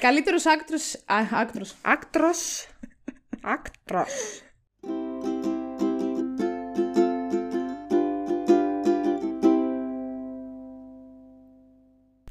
Καλύτερος 0.00 0.46
actor. 0.46 0.76
Actress. 1.06 1.74
Actress. 1.82 2.66
Actress. 3.42 4.42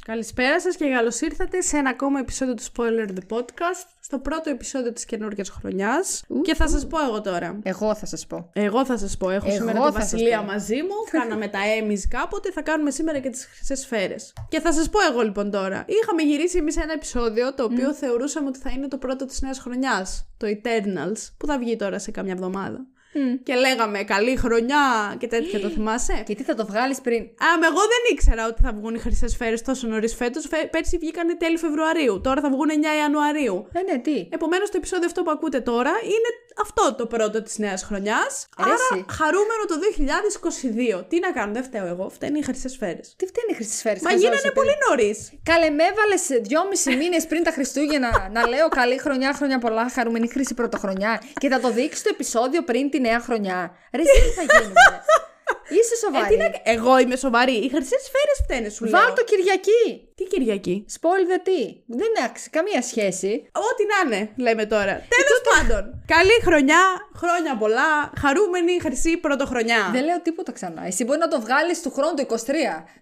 Καλησπέρα 0.07 0.61
σας 0.61 0.75
και 0.75 0.89
καλώς 0.89 1.21
ήρθατε 1.21 1.61
σε 1.61 1.77
ένα 1.77 1.89
ακόμα 1.89 2.19
επεισόδιο 2.19 2.53
του 2.53 2.63
Spoiler 2.63 3.07
The 3.09 3.37
Podcast, 3.37 3.87
στο 3.99 4.19
πρώτο 4.19 4.49
επεισόδιο 4.49 4.93
της 4.93 5.05
καινούργιας 5.05 5.49
χρονιάς. 5.49 6.23
Και 6.41 6.55
θα 6.55 6.67
σας 6.67 6.87
πω 6.87 6.97
εγώ 7.03 7.21
τώρα. 7.21 7.59
Εγώ 7.63 7.95
θα 7.95 8.05
σας 8.05 8.27
πω. 8.27 8.49
Εγώ 8.53 8.85
θα 8.85 8.97
σας 8.97 9.17
πω. 9.17 9.29
Έχω 9.29 9.47
Εγώ 9.47 9.55
σήμερα 9.55 9.79
θα 9.81 9.87
τη 9.87 9.93
σας 9.93 10.11
Βασιλεία 10.11 10.39
πω. 10.39 10.45
μαζί 10.45 10.75
μου. 10.75 10.95
Κάναμε 11.11 11.47
τα 11.47 11.59
Emmys 11.79 11.99
κάποτε. 12.09 12.51
Θα 12.51 12.61
κάνουμε 12.61 12.91
σήμερα 12.91 13.19
και 13.19 13.29
τις 13.29 13.45
χρυσές 13.45 13.79
σφαίρες. 13.79 14.33
Και 14.49 14.59
θα 14.59 14.73
σας 14.73 14.89
πω 14.89 14.99
εγώ 15.11 15.21
λοιπόν 15.21 15.51
τώρα. 15.51 15.85
Είχαμε 15.87 16.21
γυρίσει 16.21 16.57
εμείς 16.57 16.77
ένα 16.77 16.93
επεισόδιο 16.93 17.53
το 17.53 17.63
οποίο 17.63 17.93
θεωρούσαμε 17.93 18.47
ότι 18.47 18.59
θα 18.59 18.69
είναι 18.69 18.87
το 18.87 18.97
πρώτο 18.97 19.25
της 19.25 19.41
νέας 19.41 19.59
χρονιάς. 19.59 20.27
Το 20.37 20.47
Eternals, 20.47 21.29
που 21.37 21.45
θα 21.45 21.57
βγει 21.57 21.75
τώρα 21.75 21.99
σε 21.99 22.11
καμιά 22.11 22.33
εβδομάδα. 22.33 22.85
Και 23.43 23.55
λέγαμε 23.55 24.03
καλή 24.03 24.35
χρονιά 24.35 25.15
και 25.19 25.27
τέτοια, 25.27 25.59
το 25.59 25.69
θυμάσαι; 25.69 26.23
Και 26.25 26.35
τι 26.35 26.43
θα 26.43 26.53
το 26.55 26.65
βγάλεις 26.65 27.01
πριν; 27.01 27.21
Α, 27.21 27.47
με 27.59 27.65
εγώ 27.71 27.81
δεν 27.93 28.01
ήξερα 28.11 28.47
ότι 28.47 28.61
θα 28.61 28.71
βγουν 28.73 28.95
οι 28.95 28.99
χρυσές 28.99 29.31
σφαίρε 29.31 29.55
τόσο 29.55 29.87
νωρίς 29.87 30.15
φέτος. 30.15 30.47
Πέρσι 30.71 30.97
βγήκανε 30.97 31.35
τέλη 31.35 31.57
Φεβρουαρίου. 31.57 32.21
Τώρα 32.23 32.41
θα 32.41 32.49
βγουν 32.49 32.69
9 32.69 32.73
Ιανουαρίου. 33.01 33.67
Ε, 33.73 33.91
ναι, 33.91 33.97
τι; 33.99 34.27
Επομένως, 34.29 34.69
το 34.69 34.77
επεισόδιο 34.77 35.05
αυτό 35.05 35.23
που 35.23 35.31
ακούτε 35.31 35.59
τώρα 35.59 35.91
είναι 36.03 36.29
αυτό 36.61 36.95
το 36.97 37.05
πρώτο 37.05 37.41
της 37.41 37.57
νέας 37.57 37.83
χρονιάς. 37.83 38.47
Άρα, 38.57 39.05
χαρούμενο 39.19 39.63
το 39.67 39.75
2022. 40.99 41.05
Τι 41.09 41.19
να 41.19 41.31
κάνω, 41.31 41.53
δεν 41.53 41.63
φταίω 41.63 41.85
εγώ. 41.85 42.09
Φταίνει 42.09 42.39
οι 42.39 42.43
χρυσές 42.43 42.71
σφαίρε. 42.71 42.99
Τι 43.15 43.25
φταίνει 43.25 43.49
οι 43.51 43.53
χρυσές 43.53 43.77
σφαίρε, 43.77 43.99
Μα 44.01 44.11
γίνανε 44.11 44.51
πολύ 44.53 44.75
νωρίς. 44.89 45.31
Καλέ, 45.43 45.69
με 45.69 45.83
έβαλες 45.91 46.23
δυόμιση 46.47 46.95
μήνες 46.95 47.27
πριν 47.27 47.43
τα 47.43 47.51
Χριστούγεννα 47.51 48.29
να 48.31 48.47
λέω 48.47 48.67
καλή 48.67 48.97
χρονιά, 48.97 49.33
χρόνια 49.33 49.57
πολλά, 49.57 49.89
χαρούμενη 49.89 50.27
χρήση 50.27 50.53
πρωτοχρονιά. 50.53 51.21
Και 51.39 51.49
θα 51.49 51.59
το 51.59 51.71
δείξει 51.71 52.03
το 52.03 52.09
επεισόδιο 52.13 52.63
πριν 52.63 52.89
την 52.89 53.05
9 53.15 53.19
χρονιά. 53.21 53.71
Ρε, 53.93 54.01
τι 54.01 54.31
θα. 54.31 54.43
Είσαι 55.77 55.93
Ε, 55.97 56.01
σοβαρή. 56.03 56.29
τι 56.35 56.37
να... 56.43 56.47
Εγώ 56.75 56.99
είμαι 56.99 57.15
σοβαρή. 57.15 57.51
Οι 57.63 57.69
χρυσές 57.73 58.01
σφαίρες 58.07 58.37
φταίνε, 58.43 58.69
σου 58.69 58.83
λέω. 58.85 58.91
Βάλ 59.01 59.13
το 59.13 59.23
Κυριακή. 59.23 59.83
Τι 60.17 60.23
Κυριακή; 60.23 60.85
Spoil 60.95 61.23
the 61.31 61.39
τι. 61.43 61.59
Δεν 62.01 62.11
έχει 62.25 62.49
καμία 62.49 62.81
σχέση. 62.81 63.31
Ό,τι 63.67 63.83
να 63.91 63.97
είναι, 64.17 64.29
λέμε 64.37 64.65
τώρα. 64.65 64.93
Τέλος 65.17 65.39
πάντων. 65.51 66.03
Καλή 66.15 66.37
χρονιά, 66.47 66.81
χρόνια 67.15 67.57
πολλά, 67.57 68.11
χαρούμενη 68.21 68.79
χρυσή 68.81 69.17
πρωτοχρονιά. 69.17 69.89
Δεν 69.91 70.03
λέω 70.03 70.21
τίποτα 70.21 70.51
ξανά. 70.51 70.85
Εσύ 70.85 71.03
μπορεί 71.03 71.19
να 71.19 71.27
το 71.27 71.41
βγάλεις 71.41 71.81
του 71.81 71.91
χρόνου 71.91 72.13
το 72.15 72.21
23. 72.21 72.25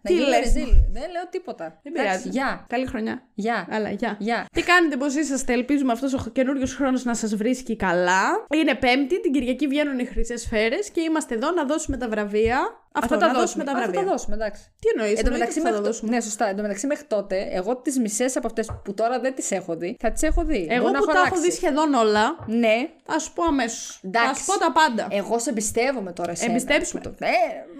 Να 0.01 0.09
Τι 0.09 0.13
γίνει 0.13 0.27
λες; 0.27 0.39
ρεζίλ. 0.39 0.69
Δεν 0.91 1.07
λέω 1.11 1.25
τίποτα. 1.29 1.79
Δεν 1.83 1.93
Εντάξει, 1.95 2.09
πειράζει. 2.11 2.29
Γεια. 2.29 2.65
Καλή 2.69 2.85
χρονιά. 2.85 3.23
Γεια. 3.33 3.67
Αλλά 3.71 3.89
γεια. 3.89 4.15
Γεια. 4.19 4.45
Τι 4.53 4.61
κάνετε, 4.61 4.97
πώς 4.97 5.15
είσαστε, 5.15 5.53
ελπίζουμε 5.53 5.91
αυτός 5.91 6.13
ο 6.13 6.29
καινούριο 6.33 6.67
χρόνος 6.67 7.03
να 7.03 7.13
σας 7.15 7.35
βρίσκει 7.35 7.75
καλά. 7.75 8.23
Είναι 8.53 8.75
Πέμπτη, 8.75 9.21
την 9.21 9.31
Κυριακή 9.33 9.67
βγαίνουν 9.67 9.99
οι 9.99 10.05
χρυσές 10.05 10.41
σφαίρες 10.41 10.89
και 10.89 11.01
είμαστε 11.01 11.35
εδώ 11.35 11.51
να 11.51 11.63
δώσουμε 11.65 11.97
τα 11.97 12.07
βραβεία. 12.09 12.54
Αυτό, 12.97 13.17
θα 13.19 13.27
να 13.27 13.33
δώσουμε 13.39 13.63
τα 13.63 13.71
Α, 13.71 13.75
βραβεία. 13.75 13.99
Θα 13.99 14.05
τα 14.05 14.11
δώσουμε, 14.11 14.35
εντάξει. 14.35 14.61
Τι 14.79 14.87
εννοείς, 14.95 15.19
Εν 15.19 15.25
τω 15.25 15.31
μεταξύ, 15.31 15.57
θα 15.57 15.63
μέχρι 15.63 15.77
τα 15.77 15.83
το- 15.83 15.89
δώσουμε. 15.91 16.09
Ναι, 16.15 16.21
σωστά. 16.21 16.47
Εν 16.47 16.55
τω 16.55 16.61
μεταξύ, 16.61 16.87
μέχρι 16.87 17.05
τότε, 17.05 17.47
εγώ 17.51 17.75
τις 17.77 17.99
μισές 17.99 18.35
από 18.35 18.47
αυτές 18.47 18.69
που 18.83 18.93
τώρα 18.93 19.19
δεν 19.19 19.35
τις 19.35 19.51
έχω 19.51 19.75
δει, 19.75 19.97
θα 19.99 20.11
τις 20.11 20.21
έχω 20.21 20.43
δει. 20.43 20.67
Εγώ 20.69 20.81
Μπορεί 20.81 20.93
να 20.93 20.99
που 20.99 21.05
τα 21.05 21.11
έχω 21.11 21.21
αλλάξει. 21.21 21.41
δει 21.41 21.51
σχεδόν 21.51 21.93
όλα, 21.93 22.37
Ναι, 22.47 22.89
θα 23.05 23.19
σου 23.19 23.33
πω 23.33 23.43
αμέσως. 23.43 23.99
Θα 24.01 24.07
Εντάξει. 24.07 24.43
σου 24.43 24.45
πω 24.45 24.57
τα 24.59 24.71
πάντα. 24.71 25.07
εγώ 25.11 25.39
σε 25.39 25.49
εμπιστεύομαι 25.49 26.11
τώρα 26.11 26.31
εσένα. 26.31 26.51
Εμπιστέψουμε. 26.51 27.01
που 27.01 27.09
το- 27.19 27.25
Ε, 27.25 27.29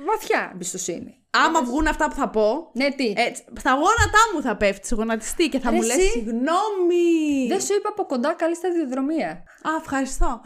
βαθιά 0.06 0.50
εμπιστοσύνη. 0.54 1.20
Άμα 1.46 1.64
βγουν 1.64 1.88
αυτά 1.88 2.08
που 2.08 2.16
θα 2.16 2.30
πω. 2.30 2.70
Ναι, 2.74 2.92
τι. 2.92 3.14
Έτσι, 3.18 3.44
στα 3.60 3.72
γόνατά 3.72 4.22
μου 4.34 4.42
θα 4.42 4.56
πέφτει 4.58 4.96
γονατιστή 4.96 5.50
και 5.50 5.60
θα 5.60 5.70
Ρε 5.70 5.76
μου 5.76 5.82
λες 5.82 5.98
εσύ. 5.98 6.10
συγγνώμη. 6.10 7.48
Δεν 7.48 7.62
σου 7.62 7.74
είπα 7.74 7.90
από 7.90 8.06
κοντά 8.06 8.34
καλή 8.34 8.56
σταδιοδρομία. 8.56 9.30
Α, 9.62 9.70
ευχαριστώ. 9.82 10.42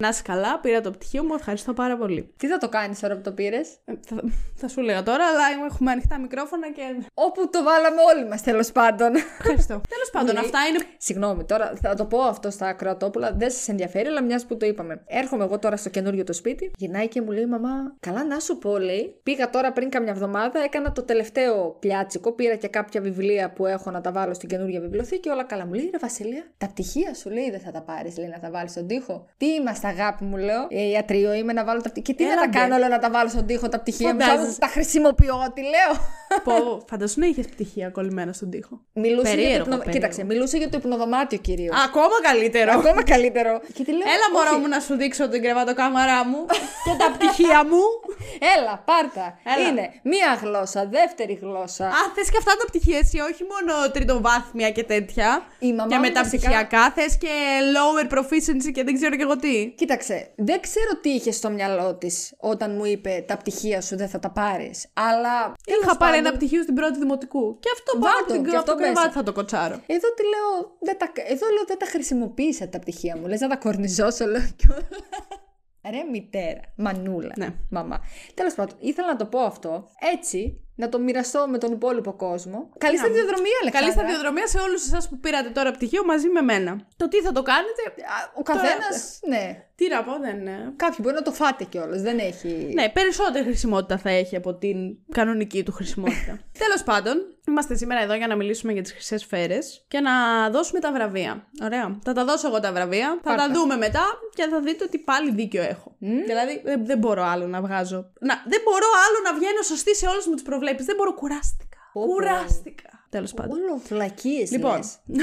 Να 0.00 0.08
είσαι 0.08 0.22
καλά, 0.22 0.58
πήρα 0.60 0.80
το 0.80 0.90
πτυχίο 0.90 1.22
μου, 1.24 1.34
ευχαριστώ 1.34 1.72
πάρα 1.72 1.96
πολύ. 1.96 2.34
Τι 2.36 2.46
θα 2.46 2.58
το 2.58 2.68
κάνεις 2.68 3.00
τώρα 3.00 3.14
που 3.16 3.20
το 3.20 3.32
πήρες; 3.32 3.68
Ε, 3.84 3.92
Θα, 4.08 4.16
θα 4.54 4.68
σου 4.68 4.80
έλεγα 4.80 5.02
τώρα, 5.02 5.24
αλλά 5.26 5.66
έχουμε 5.70 5.90
ανοιχτά 5.90 6.18
μικρόφωνα 6.18 6.70
και. 6.72 6.82
Όπου 7.14 7.50
το 7.50 7.62
βάλαμε 7.62 7.96
όλοι 8.14 8.28
μας, 8.28 8.42
τέλος 8.42 8.72
πάντων. 8.72 9.14
Ευχαριστώ. 9.38 9.80
Τέλος 9.94 10.10
πάντων, 10.12 10.34
Λέει- 10.34 10.44
αυτά 10.44 10.58
είναι. 10.68 10.78
Συγγνώμη, 10.96 11.44
τώρα 11.44 11.72
θα 11.82 11.94
το 11.94 12.04
πω 12.04 12.20
αυτό 12.22 12.50
στα 12.50 12.66
ακροατόπουλα. 12.66 13.32
Δεν 13.32 13.50
σας 13.50 13.68
ενδιαφέρει, 13.68 14.06
αλλά 14.08 14.22
μιας 14.22 14.46
που 14.46 14.56
το 14.56 14.66
είπαμε. 14.66 15.02
Έρχομαι 15.06 15.44
εγώ 15.44 15.58
τώρα 15.58 15.76
στο 15.76 15.88
καινούριο 15.88 16.24
το 16.24 16.32
σπίτι. 16.32 16.70
Γυρνάει 16.76 17.08
και 17.08 17.20
μου 17.22 17.30
λέει: 17.30 17.46
Μαμά, 17.46 17.94
καλά 18.00 18.24
να 18.24 18.38
σου 18.40 18.58
πω, 18.58 18.78
λέει. 18.78 19.20
Πήγα 19.22 19.50
τώρα 19.50 19.72
πριν 19.72 19.90
καμιά 19.90 20.12
εβδομάδα, 20.12 20.60
έκανα 20.62 20.92
το 20.92 21.02
τελευταίο 21.02 21.76
πιάτσικο. 21.80 22.32
Πήρα 22.32 22.54
και 22.54 22.68
κάποια 22.68 23.00
βιβλία 23.00 23.52
που 23.52 23.66
έχω 23.66 23.90
να 23.90 24.00
τα 24.00 24.12
βάλω 24.12 24.34
στην 24.34 24.48
καινούργια 24.48 24.80
βιβλιοθήκη. 24.80 25.28
Όλα 25.28 25.44
καλά. 25.44 25.66
Μου 25.66 25.72
λέει: 25.72 25.88
Ρε 25.92 25.98
Βασιλεία, 25.98 26.44
τα 26.58 26.66
πτυχία 26.66 27.14
σου 27.14 27.30
λέει 27.30 27.50
δεν 27.50 27.60
θα 27.60 27.70
τα 27.70 27.80
πάρεις, 27.82 28.16
λέει 28.18 28.28
να 28.28 28.38
τα 28.38 28.50
βάλεις 28.50 28.70
στον 28.70 28.86
τοίχο. 28.86 29.26
Τι 29.36 29.46
είμαστε, 29.46 29.88
αγάπη 29.90 30.24
μου, 30.24 30.36
λέω. 30.36 30.66
Ε, 30.68 30.82
ιατρείο 30.88 31.32
είμαι 31.32 31.52
να 31.52 31.64
βάλω 31.64 31.80
τα 31.80 31.90
πτυχία. 31.90 32.14
Και 32.14 32.22
τι 32.22 32.24
να 32.24 32.32
Έλα, 32.32 32.40
τα 32.40 32.48
ντε. 32.48 32.58
κάνω, 32.58 32.76
λέω, 32.78 32.88
να 32.88 32.98
τα 32.98 33.10
βάλω 33.10 33.28
στον 33.28 33.46
τοίχο 33.46 33.68
τα 33.68 33.80
πτυχία 33.80 34.14
μου. 34.14 34.20
Φαντάζεσαι. 34.20 34.50
Σαν 34.50 34.58
Τα 34.58 34.66
χρησιμοποιώ, 34.66 35.34
τι 35.54 35.60
λέω. 35.60 35.92
πω, 36.44 36.54
φαντασού 36.90 37.20
να 37.20 37.26
είχες 37.26 37.46
πτυχία 37.46 37.88
κολλημένα 37.90 38.32
στον 38.32 38.50
τοίχο. 38.50 38.80
Μιλούσε 38.92 39.22
για 39.22 39.30
το 39.30 39.36
Περίεργο, 39.36 39.62
υπνο... 39.64 39.76
περίεργο. 39.76 39.92
Κοίταξε, 39.92 40.24
μιλούσε 40.24 40.56
για 40.56 40.68
το 40.68 40.76
υπνοδωμάτιο 40.80 41.38
κυρίως. 41.38 41.76
Ακόμα 41.86 42.16
καλύτερο. 42.28 42.72
Ακόμα 42.72 43.02
καλύτερο. 43.04 43.60
Και 43.74 43.82
τη 43.84 43.90
λέω, 43.90 44.06
Έλα, 44.14 44.26
μωρό 44.34 44.50
«Όχι, 44.50 44.60
μου, 44.60 44.68
να 44.68 44.80
σου 44.80 44.94
δείξω 44.96 45.28
την 45.28 45.42
κρεβατοκάμαρά 45.42 46.24
μου 46.26 46.40
και 46.86 46.92
τα 47.02 47.06
πτυχία 47.14 47.60
μου. 47.70 47.82
Έλα, 48.56 48.74
πάρτα. 48.90 49.38
Έλα. 49.56 49.68
Είναι 49.68 49.84
μία 50.02 50.30
γλώσσα, 50.42 50.80
δεύτερη 50.98 51.34
γλώσσα. 51.42 51.86
Α, 51.86 52.00
θες 52.14 52.30
και 52.30 52.36
αυτά 52.42 52.52
τα 52.60 52.64
πτυχία, 52.66 52.98
εσύ, 52.98 53.18
όχι 53.30 53.42
μόνο 53.52 53.90
τριτοβάθμια 53.92 54.70
και 54.70 54.84
τέτοια. 54.84 55.28
Η 55.58 55.72
μαμά 55.72 55.88
και 55.90 55.94
μου 55.96 56.00
μεταπτυχιακά, 56.00 56.90
θες 56.96 57.16
και 57.22 57.32
lower 57.76 58.06
proficiency 58.14 58.70
και 58.74 58.84
δεν 58.84 58.94
ξέρω 58.94 59.16
και 59.16 59.22
εγώ 59.22 59.36
τι. 59.36 59.70
Κοίταξε, 59.80 60.32
δεν 60.36 60.60
ξέρω 60.60 61.00
τι 61.02 61.10
είχες 61.10 61.36
στο 61.36 61.50
μυαλό 61.50 61.94
της 61.94 62.34
όταν 62.38 62.74
μου 62.74 62.84
είπε 62.84 63.24
τα 63.28 63.36
πτυχία 63.36 63.80
σου 63.80 63.96
δεν 63.96 64.08
θα 64.08 64.18
τα 64.18 64.30
πάρεις. 64.30 64.86
Αλλά. 64.92 65.54
τέλος 65.64 65.82
Είχα 65.82 65.96
πάρει 65.96 66.12
πάντων, 66.12 66.26
ένα 66.26 66.36
πτυχίο 66.36 66.62
στην 66.62 66.74
πρώτη 66.74 66.98
δημοτικού. 66.98 67.58
Και 67.60 67.68
αυτό 67.72 67.92
Βάλ' 67.98 68.02
πάνω 68.02 68.18
από 68.18 68.26
το, 68.28 68.32
την 68.34 68.42
και 68.42 68.48
από 68.50 68.58
αυτό 68.58 68.72
το 68.72 68.78
κρεβάτι 68.78 68.98
μέσα. 69.06 69.10
θα 69.18 69.22
το 69.22 69.32
κοτσάρω. 69.32 69.74
Εδώ 69.86 70.08
τι 70.14 70.22
λέω, 70.22 70.76
δεν 70.80 70.98
τα, 70.98 71.12
εδώ 71.14 71.46
λέω 71.54 71.64
δεν 71.66 71.78
τα 71.78 71.86
χρησιμοποίησα 71.86 72.68
τα 72.68 72.78
πτυχία 72.78 73.16
μου. 73.16 73.26
Λες 73.26 73.40
να 73.40 73.48
τα 73.48 73.56
κορνιζώσω, 73.56 74.26
λέω 74.26 74.48
κιόλα. 74.56 74.88
Ρε 75.90 76.02
μητέρα, 76.12 76.60
μανούλα, 76.76 77.32
Ναι. 77.36 77.48
μαμά. 77.70 78.00
Τέλος 78.34 78.54
πάντων, 78.54 78.76
ήθελα 78.80 79.06
να 79.08 79.16
το 79.16 79.26
πω 79.26 79.38
αυτό 79.40 79.88
έτσι, 80.14 80.60
να 80.80 80.88
το 80.88 80.98
μοιραστώ 80.98 81.46
με 81.48 81.58
τον 81.58 81.72
υπόλοιπο 81.72 82.12
κόσμο. 82.12 82.68
Καλή 82.78 82.96
Να. 82.96 83.02
σταδιοδρομία, 83.02 83.56
Αλεξάνδρα. 83.62 83.92
Καλή 83.92 83.92
σταδιοδρομία 83.92 84.46
σε 84.46 84.58
όλους 84.58 84.86
εσάς 84.86 85.08
που 85.08 85.18
πήρατε 85.18 85.48
τώρα 85.48 85.70
πτυχίο 85.70 86.04
μαζί 86.04 86.28
με 86.28 86.40
μένα. 86.40 86.72
Το 86.96 87.08
τι 87.08 87.18
θα 87.20 87.32
το 87.32 87.42
κάνετε. 87.42 87.82
Α, 88.16 88.16
Ο 88.34 88.42
καθένας, 88.42 89.18
ναι. 89.28 89.64
Τι 89.74 89.88
να 89.88 90.02
πω, 90.04 90.12
δεν 90.20 90.38
είναι. 90.40 90.72
Κάποιοι 90.76 90.98
μπορεί 91.02 91.14
να 91.14 91.22
το 91.22 91.32
φάτε 91.32 91.64
κιόλας. 91.64 92.02
Δεν 92.02 92.18
έχει. 92.18 92.70
Ναι, 92.74 92.88
περισσότερη 92.88 93.44
χρησιμότητα 93.44 93.98
θα 93.98 94.10
έχει 94.10 94.36
από 94.36 94.54
την 94.54 94.76
κανονική 95.12 95.62
του 95.62 95.72
χρησιμότητα. 95.72 96.38
Τέλος 96.62 96.82
πάντων, 96.84 97.16
είμαστε 97.48 97.74
σήμερα 97.76 98.02
εδώ 98.02 98.14
για 98.14 98.26
να 98.26 98.36
μιλήσουμε 98.36 98.72
για 98.72 98.82
τις 98.82 98.92
χρυσές 98.92 99.20
σφαίρες 99.20 99.84
και 99.88 100.00
να 100.00 100.12
δώσουμε 100.50 100.80
τα 100.80 100.92
βραβεία. 100.92 101.46
Ωραία. 101.62 101.98
Θα 102.04 102.12
τα 102.12 102.24
δώσω 102.24 102.46
εγώ 102.48 102.60
τα 102.60 102.72
βραβεία, 102.72 103.08
θα 103.08 103.20
Πάρτα. 103.22 103.46
τα 103.46 103.52
δούμε 103.52 103.76
μετά 103.76 104.04
και 104.34 104.46
θα 104.50 104.60
δείτε 104.60 104.84
ότι 104.84 104.98
πάλι 104.98 105.30
δίκιο 105.32 105.62
έχω. 105.62 105.94
Δηλαδή, 106.26 106.60
δεν, 106.64 106.86
δεν 106.86 106.98
μπορώ 106.98 107.22
άλλο 107.24 107.46
να 107.46 107.60
βγάζω. 107.60 108.10
Να, 108.20 108.34
δεν 108.46 108.60
μπορώ 108.64 108.86
άλλο 109.06 109.18
να 109.24 109.38
βγαίνω 109.38 109.62
σωστή 109.62 109.96
σε 109.96 110.06
όλε 110.06 110.20
μου 110.28 110.34
τι 110.34 110.42
προβλέψεις. 110.42 110.69
Δεν 110.78 110.96
μπορώ, 110.96 111.14
κουράστηκα. 111.14 111.76
Πω, 111.92 112.00
πω. 112.00 112.06
Κουράστηκα. 112.12 112.88
Τέλος 113.10 113.34
πάντων. 113.34 113.58
Όλο 113.58 113.80
βλακίες. 113.88 114.50
Λοιπόν. 114.50 114.80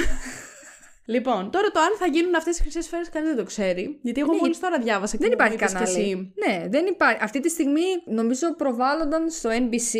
Λοιπόν, 1.09 1.51
τώρα 1.51 1.67
το 1.71 1.79
αν 1.79 1.89
θα 1.99 2.05
γίνουν 2.07 2.35
αυτές 2.35 2.57
οι 2.59 2.61
χρυσές 2.61 2.85
σφαίρες 2.85 3.09
κανείς 3.09 3.27
δεν 3.29 3.37
το 3.37 3.43
ξέρει. 3.43 3.99
Γιατί 4.01 4.19
εγώ 4.21 4.33
μόλις 4.33 4.59
τώρα 4.59 4.79
διάβασα 4.79 5.11
και 5.17 5.23
Δεν 5.23 5.27
μου 5.27 5.33
υπάρχει 5.33 5.53
είπες 5.53 5.67
κι 5.67 5.73
κανάλι. 5.77 5.97
εσύ. 5.99 6.33
Ναι, 6.47 6.67
δεν 6.69 6.85
υπάρχει. 6.85 7.17
Αυτή 7.23 7.39
τη 7.39 7.49
στιγμή 7.49 7.81
νομίζω 8.05 8.55
προβάλλονταν 8.55 9.29
στο 9.29 9.49
NBC. 9.49 9.91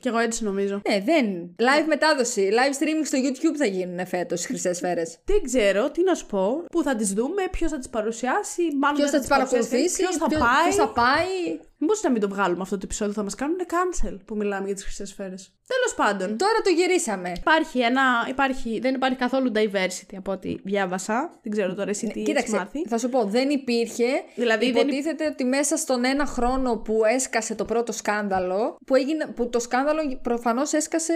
Κι 0.00 0.08
εγώ 0.08 0.18
έτσι 0.18 0.44
νομίζω. 0.44 0.80
Ναι, 0.88 1.00
δεν. 1.00 1.54
Live 1.58 1.86
μετάδοση. 1.86 2.48
Live 2.52 2.82
streaming 2.82 3.04
στο 3.04 3.18
YouTube 3.22 3.56
θα 3.56 3.66
γίνουν 3.66 4.06
φέτος 4.06 4.44
οι 4.44 4.46
χρυσές 4.46 4.76
σφαίρες. 4.76 5.18
Δεν 5.24 5.42
ξέρω 5.42 5.90
τι 5.90 6.02
να 6.02 6.14
σου 6.14 6.26
πω, 6.26 6.64
πού 6.72 6.82
θα 6.82 6.96
τις 6.96 7.12
δούμε, 7.12 7.42
ποιος 7.50 7.70
θα 7.70 7.78
τις 7.78 7.88
παρουσιάσει, 7.88 8.62
μάλλον 8.80 8.96
Ποιος 8.96 9.10
δεν 9.10 9.20
θα 9.22 9.26
τις 9.26 9.28
παρακολουθήσει, 9.36 9.96
Ποιος 10.02 10.16
θα 10.16 10.26
ποιος- 10.26 10.40
πάει. 10.40 10.62
ποιος 10.62 10.74
θα 10.76 10.88
πάει. 10.88 11.58
Μήπω 11.84 11.98
να 12.02 12.10
μην 12.10 12.20
το 12.20 12.28
βγάλουμε 12.28 12.62
αυτό 12.62 12.74
το 12.74 12.80
επεισόδιο, 12.84 13.14
θα 13.14 13.22
μας 13.22 13.34
κάνουν 13.34 13.58
cancel 13.60 14.16
που 14.24 14.36
μιλάμε 14.36 14.66
για 14.66 14.74
τις 14.74 14.84
χρυσές 14.84 15.08
σφαίρες. 15.08 15.52
Τέλος 15.66 15.94
πάντων. 15.96 16.38
Τώρα 16.38 16.60
το 16.64 16.70
γυρίσαμε. 16.70 17.32
Υπάρχει 17.36 17.78
ένα. 17.80 18.02
Υπάρχει, 18.28 18.78
δεν 18.78 18.94
υπάρχει 18.94 19.16
καθόλου 19.16 19.52
diversity 19.54 20.14
από 20.16 20.32
ό,τι 20.32 20.56
διάβασα. 20.64 21.30
Δεν 21.42 21.52
ξέρω 21.52 21.74
τώρα 21.74 21.90
εσύ 21.90 22.06
τι 22.06 22.20
έχεις 22.20 22.22
Ναι, 22.22 22.32
Κοίταξε, 22.34 22.56
μάθει. 22.56 22.88
θα 22.88 22.98
σου 22.98 23.08
πω, 23.08 23.24
δεν 23.24 23.50
υπήρχε. 23.50 24.04
Δηλαδή, 24.34 24.70
δεν 24.72 24.82
υποτίθεται 24.82 25.26
ότι 25.26 25.44
μέσα 25.44 25.76
στον 25.76 26.04
ένα 26.04 26.26
χρόνο 26.26 26.76
που 26.76 27.00
έσκασε 27.04 27.54
το 27.54 27.64
πρώτο 27.64 27.92
σκάνδαλο, 27.92 28.76
που, 28.86 28.94
έγινε, 28.94 29.26
που 29.26 29.48
το 29.48 29.60
σκάνδαλο 29.60 30.18
προφανώς 30.22 30.72
έσκασε 30.72 31.14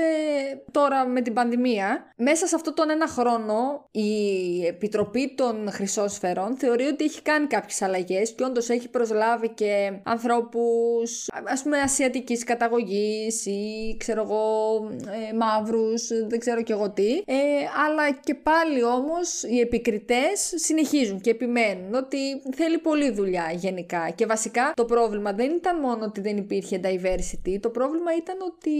τώρα 0.70 1.06
με 1.06 1.20
την 1.20 1.32
πανδημία, 1.32 2.12
μέσα 2.17 2.47
σε 2.47 2.55
αυτόν 2.55 2.75
τον 2.75 2.91
ένα 2.91 3.06
χρόνο 3.09 3.88
η 3.91 4.11
Επιτροπή 4.67 5.35
των 5.37 5.70
Χρυσών 5.70 6.09
Σφαιρών 6.09 6.56
θεωρεί 6.56 6.85
ότι 6.85 7.05
έχει 7.05 7.23
κάνει 7.23 7.47
κάποιες 7.47 7.82
αλλαγές 7.82 8.35
και 8.35 8.44
όντως 8.44 8.69
έχει 8.69 8.88
προσλάβει 8.88 9.49
και 9.49 10.00
ανθρώπους 10.03 10.57
ανθρώπους 10.58 11.26
ας 11.44 11.62
πούμε 11.62 11.78
ασιατικής 11.78 12.44
καταγωγής 12.44 13.46
ή 13.46 13.96
ξέρω 13.99 14.22
εγώ 14.22 14.75
ε, 15.31 15.37
μαύρους, 15.37 16.08
δεν 16.28 16.38
ξέρω 16.38 16.62
και 16.62 16.72
εγώ 16.72 16.90
τι. 16.90 17.12
Ε, 17.16 17.34
αλλά 17.87 18.10
και 18.25 18.34
πάλι 18.34 18.84
όμως 18.84 19.43
οι 19.43 19.60
επικριτές 19.60 20.52
συνεχίζουν 20.55 21.20
και 21.20 21.31
επιμένουν 21.31 21.94
ότι 21.94 22.19
θέλει 22.55 22.78
πολλή 22.78 23.10
δουλειά 23.10 23.52
γενικά. 23.55 24.10
Και 24.14 24.26
βασικά 24.26 24.72
το 24.76 24.84
πρόβλημα 24.84 25.32
δεν 25.32 25.50
ήταν 25.50 25.81
μόνο 25.81 26.05
ότι 26.05 26.20
δεν 26.20 26.37
υπήρχε 26.37 26.81
diversity, 26.84 27.58
το 27.60 27.69
πρόβλημα 27.69 28.16
ήταν 28.16 28.37
ότι 28.40 28.70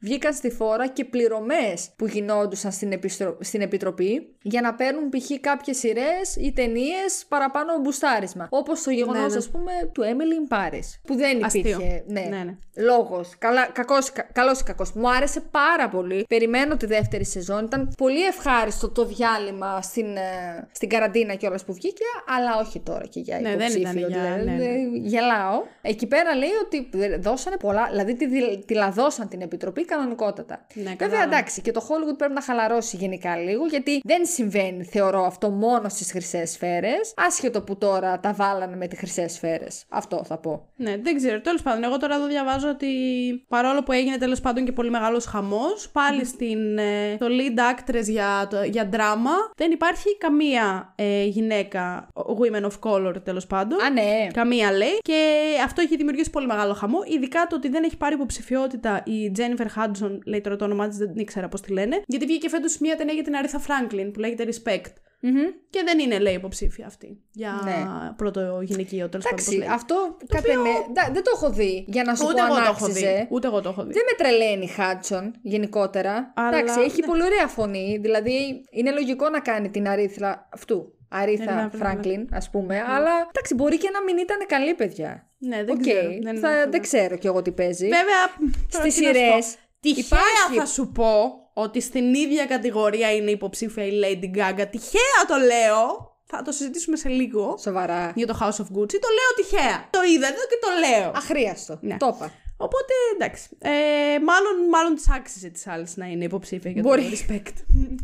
βγήκαν 0.00 0.34
στη 0.34 0.50
φόρα 0.50 0.86
και 0.86 1.04
πληρωμές 1.04 1.90
που 1.96 2.06
γινόντουσαν 2.06 2.72
στην, 2.72 2.92
επιστρο... 2.92 3.36
στην 3.40 3.60
Επιτροπή 3.60 4.36
για 4.42 4.60
να 4.60 4.74
παίρνουν 4.74 5.08
π.χ. 5.08 5.40
κάποιες 5.40 5.78
σειρές 5.78 6.36
ή 6.36 6.52
ταινίες 6.52 7.24
παραπάνω 7.28 7.78
μπουστάρισμα. 7.80 8.48
Όπως 8.50 8.82
το 8.82 8.90
γεγονός 8.90 9.22
Ναι, 9.22 9.28
ναι. 9.28 9.36
ας 9.36 9.48
πούμε 9.50 9.72
του 9.92 10.02
Emily 10.02 10.52
in 10.52 10.56
Paris 10.56 11.00
που 11.02 11.16
δεν 11.18 11.36
υπήρχε 11.38 11.74
Αστείο. 11.74 12.02
ναι, 12.06 12.20
Ναι, 12.20 12.42
ναι. 12.44 12.54
λόγος. 12.84 13.34
Καλά, 13.38 13.66
κακός, 13.66 14.12
κα, 14.12 14.22
καλός 14.32 14.60
ή 14.60 14.62
κακός. 14.64 14.92
Μου 14.92 15.10
άρεσε 15.10 15.40
πάρα 15.40 15.88
πολύ. 15.88 16.24
Περιμένω 16.28 16.76
τη 16.76 16.86
δεύτερη 16.86 17.24
σεζόν. 17.24 17.64
Ήταν 17.64 17.92
πολύ 17.96 18.24
ευχάριστο 18.26 18.88
το 18.88 19.04
διάλειμμα 19.04 19.82
στην, 19.82 20.16
ε, 20.16 20.68
στην 20.72 20.88
καραντίνα 20.88 21.34
κιόλας 21.34 21.64
που 21.64 21.72
βγήκε, 21.72 22.04
αλλά 22.36 22.58
όχι 22.66 22.80
τώρα 22.80 23.06
και 23.06 23.20
για 23.20 23.40
Ναι, 23.40 23.56
δεν 23.56 23.56
υποψήφιο. 23.56 23.80
ήταν 23.90 23.96
για- 23.98 24.08
δηλαδή, 24.18 24.44
ναι, 24.44 24.52
ναι. 24.56 24.64
ε, 24.64 24.76
Γελάω. 25.08 25.62
Εκεί 25.82 26.06
πέρα 26.06 26.34
λέει 26.34 26.48
ότι 26.64 26.88
δώσανε 27.20 27.56
πολλά, 27.56 27.86
δηλαδή 27.90 28.14
τη, 28.16 28.26
δι- 28.26 28.64
τη 28.66 28.74
λαδώσαν 28.74 29.28
την 29.28 29.40
επιτροπή 29.40 29.84
κανονικότατα. 29.84 30.66
Ναι, 30.74 30.82
Βέβαια 30.82 30.96
κατάλαβα. 30.96 31.24
εντάξει 31.24 31.60
και 31.60 31.70
το 31.72 31.86
Hollywood 31.88 32.18
πρέπει 32.18 32.32
να 32.32 32.42
χαλαρώσει 32.42 32.96
γενικά 32.96 33.36
λίγο 33.36 33.66
γιατί 33.66 34.00
δεν 34.04 34.26
συμβαίνει 34.26 34.84
θεωρώ 34.84 35.24
αυτό 35.24 35.50
μόνο 35.50 35.88
στις 35.88 36.10
χρυσές 36.10 36.50
σφαίρες 36.50 37.12
άσχετο 37.16 37.62
που 37.62 37.76
τώρα 37.78 38.20
τα 38.20 38.32
βάλανε 38.32 38.76
με 38.76 38.86
τις 38.86 38.98
χρυσές 38.98 39.32
σφαίρες. 39.32 39.84
Αυτό 39.88 40.24
θα 40.24 40.38
πω. 40.38 40.68
Ναι, 40.76 40.96
δεν 41.08 41.16
ξέρω. 41.16 41.40
Τέλος 41.40 41.62
πάντων, 41.62 41.84
εγώ 41.84 41.96
τώρα 41.96 42.14
εδώ 42.14 42.26
διαβάζω 42.26 42.68
ότι 42.68 42.86
παρόλο 43.48 43.82
που 43.82 43.92
έγινε 43.92 44.16
τέλος 44.16 44.40
πάντων 44.40 44.64
και 44.64 44.72
πολύ 44.72 44.90
μεγάλος 44.90 45.24
χαμός, 45.24 45.88
πάλι 45.92 46.24
στην, 46.24 46.78
ε, 46.78 47.16
το 47.18 47.26
lead 47.26 47.58
actress 47.72 48.04
για, 48.04 48.46
το, 48.50 48.62
για 48.62 48.88
δράμα 48.92 49.30
δεν 49.56 49.70
υπάρχει 49.70 50.16
καμία 50.18 50.92
ε, 50.96 51.24
γυναίκα, 51.24 52.08
women 52.14 52.62
of 52.62 52.90
color 52.90 53.14
τέλος 53.24 53.46
πάντων. 53.46 53.82
Α, 53.82 53.90
ναι. 53.90 54.26
Καμία 54.32 54.72
λέει. 54.72 54.98
Και 55.02 55.20
αυτό 55.64 55.80
έχει 55.80 55.96
δημιουργήσει 55.96 56.30
πολύ 56.30 56.46
μεγάλο 56.46 56.74
χαμό. 56.74 56.98
Ειδικά 57.06 57.46
το 57.48 57.56
ότι 57.56 57.68
δεν 57.68 57.84
έχει 57.84 57.96
πάρει 57.96 58.14
υποψηφιότητα 58.14 59.02
η 59.04 59.32
Jennifer 59.36 59.66
Hudson, 59.76 60.18
λέει 60.24 60.40
τώρα 60.40 60.56
το 60.56 60.64
όνομά 60.64 60.88
της, 60.88 60.98
δεν 60.98 61.12
ήξερα 61.14 61.48
πώς 61.48 61.60
τη 61.60 61.72
λένε. 61.72 62.02
Γιατί 62.06 62.26
βγήκε 62.26 62.48
φέτος 62.48 62.78
μια 62.78 62.96
ταινία 62.96 63.14
για 63.14 63.22
την 63.22 63.36
Αρίθα 63.36 63.60
Franklin 63.60 64.10
που 64.12 64.20
λέγεται 64.20 64.48
Respect. 64.48 64.92
Μμμ. 65.20 65.34
Και 65.70 65.82
δεν 65.84 65.98
είναι, 65.98 66.18
λέει, 66.18 66.34
υποψήφια 66.34 66.86
αυτή. 66.86 67.20
Για 67.32 67.60
Ναι. 67.64 67.72
πρώτο 68.16 68.60
γυναικείο, 68.62 69.08
τέλο 69.08 69.22
πάντων. 69.22 69.36
πώς 69.38 69.46
Εντάξει, 69.46 69.56
λέει. 69.56 69.68
αυτό 69.68 70.16
κατά 70.28 70.58
με, 70.58 70.68
ντα- 70.92 71.10
δεν 71.12 71.22
το 71.24 71.30
έχω 71.34 71.50
δει 71.50 71.84
για 71.88 72.04
να 72.04 72.14
σου 72.14 72.24
Ούτε 72.28 72.34
πω 72.40 72.44
εγώ 72.46 72.54
αν 72.54 72.64
το 72.64 72.70
έχω 72.76 72.84
άξιζε. 72.86 73.06
δει. 73.16 73.26
Ούτε 73.30 73.46
εγώ 73.46 73.60
το 73.60 73.68
έχω 73.68 73.84
δει. 73.84 73.92
Δεν 73.92 74.02
με 74.10 74.24
τρελαίνει 74.24 74.64
η 74.64 74.66
Χάτσον 74.68 75.34
γενικότερα. 75.42 76.32
Αλλά- 76.36 76.58
Εντάξει, 76.58 76.80
έχει 76.80 77.00
ναι. 77.00 77.06
πολύ 77.06 77.22
ωραία 77.22 77.46
φωνή. 77.46 77.98
Δηλαδή, 78.00 78.64
είναι 78.70 78.90
λογικό 78.90 79.28
να 79.28 79.40
κάνει 79.40 79.70
την 79.70 79.88
αρίθρα 79.88 80.48
αυτού. 80.52 80.92
Αρίθα 81.10 81.52
Αρίθα 81.52 81.70
Φράγκλιν, 81.78 82.28
ας 82.32 82.50
πούμε. 82.50 82.76
Αλλά 82.88 83.10
εντάξει, 83.32 83.54
μπορεί 83.54 83.78
και 83.78 83.90
να 83.92 84.02
μην 84.02 84.18
ήταν 84.18 84.38
καλή 84.46 84.74
παιδιά. 84.74 85.28
Ναι, 85.38 85.64
δεν 85.64 85.74
Οκ, 85.76 85.80
ξέρω. 85.80 86.08
Δεν, 86.22 86.38
θα- 86.38 86.60
έχω 86.60 86.70
δεν 86.70 86.80
ξέρω 86.80 87.16
κι 87.16 87.26
εγώ 87.26 87.42
τι 87.42 87.52
παίζει. 87.52 87.88
Βέβαια, 87.88 88.22
τώρα 88.70 88.90
Στις 88.90 89.56
τι 89.80 89.90
να 89.90 90.02
σου 90.02 90.08
πω. 90.08 90.08
σειρές 90.08 90.08
Τυχαία 90.08 90.18
υπάρχει- 90.44 90.58
θα 90.58 90.66
σου 90.66 90.92
πω 90.92 91.32
ότι 91.52 91.80
στην 91.80 92.14
ίδια 92.14 92.46
κατηγορία 92.46 93.12
είναι 93.14 93.30
υποψήφια 93.30 93.84
η 93.84 93.90
Lady 94.04 94.36
Gaga. 94.38 94.64
Τυχαία 94.70 95.18
το 95.28 95.36
λέω. 95.36 96.16
Θα 96.30 96.42
το 96.42 96.52
συζητήσουμε 96.52 96.96
σε 96.96 97.08
λίγο. 97.08 97.56
Σοβαρά. 97.60 98.12
Για 98.14 98.26
το 98.26 98.38
House 98.40 98.46
of 98.62 98.68
Gucci. 98.78 98.98
Το 99.04 99.08
λέω 99.18 99.30
τυχαία. 99.36 99.86
Το 99.90 99.98
είδα 100.02 100.26
εδώ 100.26 100.42
και 100.50 100.58
το 100.60 100.68
λέω. 100.88 101.10
Αχρείαστο. 101.14 101.78
Ναι. 101.80 101.96
Το 101.96 102.12
είπα. 102.16 102.32
Οπότε 102.60 102.92
εντάξει. 103.14 103.48
Ε, 103.58 103.70
μάλλον 104.24 104.68
μάλλον 104.70 104.94
της 104.94 105.10
άξιζε 105.10 105.48
της 105.48 105.66
άλλης 105.66 105.96
να 105.96 106.06
είναι 106.06 106.24
υποψήφια 106.24 106.70
για 106.70 106.82
Μπορεί. 106.82 107.02
το 107.02 107.08
respect. 107.34 107.52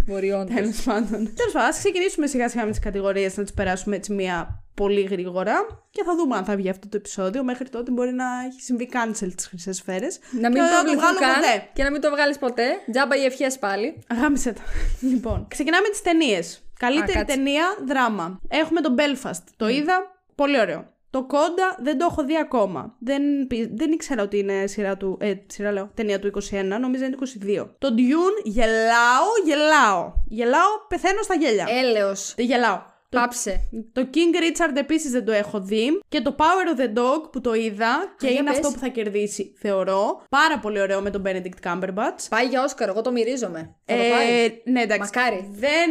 Μπορεί 0.07 0.31
όντως. 0.33 0.55
Τέλος 0.55 0.83
πάντων. 0.83 1.35
Τέλος 1.35 1.53
πάντων, 1.53 1.69
ας 1.69 1.79
ξεκινήσουμε 1.79 2.27
σιγά 2.27 2.49
σιγά 2.49 2.65
με 2.65 2.71
τις 2.71 2.79
κατηγορίες 2.81 3.37
να 3.37 3.43
τις 3.43 3.53
περάσουμε 3.53 3.97
έτσι 3.97 4.13
μία 4.13 4.64
πολύ 4.75 5.01
γρήγορα 5.01 5.55
και 5.91 6.03
θα 6.05 6.15
δούμε 6.17 6.37
αν 6.37 6.45
θα 6.45 6.57
βγει 6.57 6.69
αυτό 6.69 6.89
το 6.89 6.97
επεισόδιο. 6.97 7.45
Μέχρι 7.45 7.69
τότε 7.69 7.91
μπορεί 7.91 8.13
να 8.13 8.25
έχει 8.49 8.61
συμβεί 8.61 8.89
cancel 8.93 9.29
τις 9.37 9.47
χρυσές 9.47 9.77
σφαίρες. 9.77 10.19
Να 10.41 10.51
μην 10.51 10.63
προβληθούν 10.73 11.17
καν 11.21 11.35
ποτέ. 11.35 11.69
και 11.73 11.83
να 11.83 11.91
μην 11.91 12.01
το 12.01 12.11
βγάλεις 12.11 12.39
ποτέ. 12.39 12.65
Τζάμπα 12.91 13.17
οι 13.17 13.25
ευχές 13.25 13.59
πάλι. 13.59 13.99
Αγάμισε 14.09 14.53
τα. 14.53 14.63
λοιπόν, 15.11 15.47
ξεκινάμε 15.49 15.89
τις 15.89 16.03
ταινίες. 16.03 16.63
Καλύτερη 16.79 17.13
κάτσε. 17.19 17.35
ταινία, 17.37 17.65
δράμα. 17.87 18.41
Έχουμε 18.49 18.81
το 18.81 18.95
Belfast. 18.99 19.43
Το 19.57 19.69
είδα. 19.69 20.13
Πολύ 20.35 20.61
ωραίο. 20.61 20.93
Το 21.11 21.25
Κόντα 21.25 21.77
δεν 21.83 21.99
το 21.99 22.07
έχω 22.11 22.25
δει 22.25 22.39
ακόμα. 22.39 22.95
Δεν, 22.99 23.47
πι- 23.47 23.71
δεν 23.77 23.93
ήξερα 23.93 24.23
ότι 24.23 24.39
είναι 24.39 24.67
σειρά 24.67 24.97
του. 24.97 25.19
Ε, 25.21 25.33
σειρά 25.47 25.73
λέω. 25.73 25.91
Ταινία 25.95 26.19
του 26.19 26.31
21, 26.51 26.65
νομίζω 26.81 27.05
είναι 27.05 27.17
22. 27.63 27.67
Το 27.79 27.89
Dune 27.97 28.43
γελάω, 28.45 29.27
γελάω. 29.45 30.13
Γελάω, 30.29 30.71
πεθαίνω 30.89 31.23
στα 31.23 31.35
γέλια. 31.35 31.67
Έλεος. 31.69 32.35
Δεν 32.37 32.47
γελάω. 32.47 32.83
Το, 33.15 33.21
Πάψε. 33.21 33.69
το 33.93 34.09
King 34.15 34.37
Richard 34.43 34.77
επίσης 34.77 35.11
δεν 35.11 35.25
το 35.25 35.33
έχω 35.33 35.61
δει. 35.61 36.01
Και 36.09 36.21
το 36.21 36.35
Power 36.39 36.77
of 36.79 36.81
the 36.81 36.99
Dog 36.99 37.31
που 37.33 37.41
το 37.41 37.55
είδα 37.55 38.15
και 38.19 38.27
για 38.27 38.37
είναι 38.41 38.49
πες. 38.49 38.59
αυτό 38.59 38.71
που 38.71 38.79
θα 38.79 38.89
κερδίσει, 38.89 39.55
θεωρώ. 39.59 40.23
Πάρα 40.29 40.59
πολύ 40.59 40.81
ωραίο 40.81 41.01
με 41.01 41.11
τον 41.11 41.23
Benedict 41.27 41.69
Cumberbatch. 41.69 42.27
Πάει 42.31 42.47
για 42.47 42.63
Όσκαρ, 42.63 42.89
εγώ 42.89 43.01
το 43.01 43.13
μυρίζομαι. 43.13 43.75
Θα 43.85 43.95
το 43.97 44.03
πάει. 44.11 44.45
Ε, 44.45 44.71
ναι, 44.71 44.81
εντάξει. 44.81 45.11
Μακάρι. 45.15 45.49
Δεν 45.51 45.91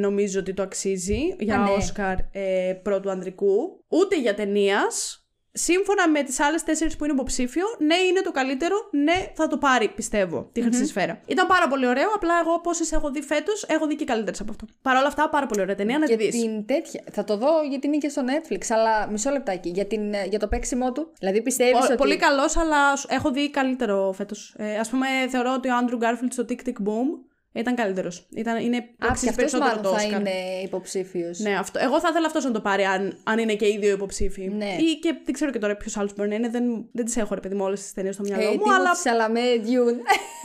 νομίζω 0.00 0.40
ότι 0.40 0.54
το 0.54 0.62
αξίζει 0.62 1.36
για 1.38 1.60
Α, 1.60 1.62
ναι. 1.62 1.70
Όσκαρ 1.70 2.16
ε, 2.32 2.72
πρώτου 2.82 3.10
ανδρικού, 3.10 3.84
ούτε 3.88 4.20
για 4.20 4.34
ταινίας. 4.34 5.22
Σύμφωνα 5.58 6.08
με 6.08 6.22
τις 6.22 6.40
άλλες 6.40 6.62
τέσσερις 6.64 6.96
που 6.96 7.04
είναι 7.04 7.12
υποψήφιο, 7.12 7.64
ναι, 7.78 7.94
είναι 7.94 8.20
το 8.20 8.30
καλύτερο. 8.30 8.76
Ναι, 8.90 9.26
θα 9.34 9.46
το 9.48 9.56
πάρει, 9.58 9.88
πιστεύω, 9.88 10.48
τη 10.52 10.62
χρυσή 10.62 10.86
σφαίρα. 10.86 11.20
Ήταν 11.26 11.46
πάρα 11.46 11.68
πολύ 11.68 11.86
ωραίο. 11.86 12.08
Απλά 12.14 12.34
εγώ, 12.44 12.60
πόσες 12.60 12.92
έχω 12.92 13.10
δει 13.10 13.22
φέτος, 13.22 13.64
έχω 13.68 13.86
δει 13.86 13.96
και 13.96 14.04
καλύτερες 14.04 14.40
από 14.40 14.50
αυτό. 14.50 14.66
Παρ' 14.82 14.96
όλα 14.96 15.06
αυτά, 15.06 15.28
πάρα 15.28 15.46
πολύ 15.46 15.60
ωραία 15.60 15.74
ταινία 15.74 15.98
να 15.98 16.06
τη 16.06 16.14
Για 16.14 16.26
δεις. 16.30 16.40
την 16.42 16.66
τέτοια. 16.66 17.02
Θα 17.12 17.24
το 17.24 17.36
δω 17.36 17.48
γιατί 17.70 17.86
είναι 17.86 17.96
και 17.96 18.08
στο 18.08 18.22
Netflix, 18.26 18.60
αλλά 18.68 19.08
μισό 19.10 19.30
λεπτάκι. 19.30 19.68
Για, 19.68 19.86
την, 19.86 20.14
για 20.28 20.38
το 20.38 20.46
παίξιμό 20.48 20.92
του. 20.92 21.12
Δηλαδή 21.18 21.42
πιστεύεις 21.42 21.84
ότι. 21.84 21.94
Πολύ 21.94 22.16
καλός, 22.16 22.56
αλλά 22.56 22.96
σου- 22.96 23.08
έχω 23.10 23.30
δει 23.30 23.50
καλύτερο 23.50 24.12
φέτος. 24.12 24.54
Ε, 24.58 24.78
Α 24.78 24.86
πούμε, 24.90 25.06
θεωρώ 25.28 25.52
ότι 25.54 25.68
ο 25.68 25.72
Andrew 25.80 26.04
Garfield 26.04 26.28
στο 26.30 26.44
Tick 26.48 26.68
Tick 26.68 26.88
Boom 26.88 27.06
ήταν 27.52 27.74
καλύτερος. 27.74 28.26
Ήταν, 28.36 28.56
είναι 28.60 28.76
Α, 28.76 28.80
και 28.80 29.06
αξίζει 29.08 29.28
αυτός 29.28 29.34
περισσότερο 29.34 29.68
μάλλον 29.70 29.82
το 29.82 29.98
θα 29.98 30.08
Oscar. 30.08 30.20
είναι 30.20 30.30
υποψήφιος. 30.64 31.38
Ναι, 31.38 31.58
αυτό. 31.58 31.78
Εγώ 31.82 32.00
θα 32.00 32.08
ήθελα 32.10 32.26
αυτός 32.26 32.44
να 32.44 32.50
το 32.50 32.60
πάρει 32.60 32.84
αν, 32.84 33.18
αν 33.24 33.38
είναι 33.38 33.54
και 33.54 33.66
οι 33.66 33.78
δύο 33.80 33.92
υποψήφοι. 33.92 34.48
Ναι. 34.48 34.64
Ή 34.78 34.98
και 34.98 35.14
δεν 35.24 35.34
ξέρω 35.34 35.50
και 35.50 35.58
τώρα 35.58 35.76
ποιος 35.76 35.96
άλλος 35.96 36.14
μπορεί 36.14 36.28
να 36.28 36.34
είναι. 36.34 36.48
Δεν, 36.48 36.62
δεν 36.92 37.04
τις 37.04 37.16
έχω 37.16 37.34
ρε 37.34 37.40
παιδί 37.40 37.54
μου 37.54 37.64
όλες 37.64 37.80
τις 37.80 37.92
ταινίες 37.92 38.14
στο 38.14 38.22
μυαλό 38.24 38.42
Ε, 38.42 38.54
μου, 38.54 38.72
αλλά. 38.74 38.94
Σαλαμέ, 38.94 39.40
Dune. 39.64 39.98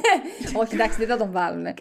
Όχι, 0.62 0.74
εντάξει, 0.74 0.98
δεν 0.98 1.08
θα 1.08 1.18
τον 1.18 1.32
βάλουν. 1.32 1.66
Ε, 1.66 1.74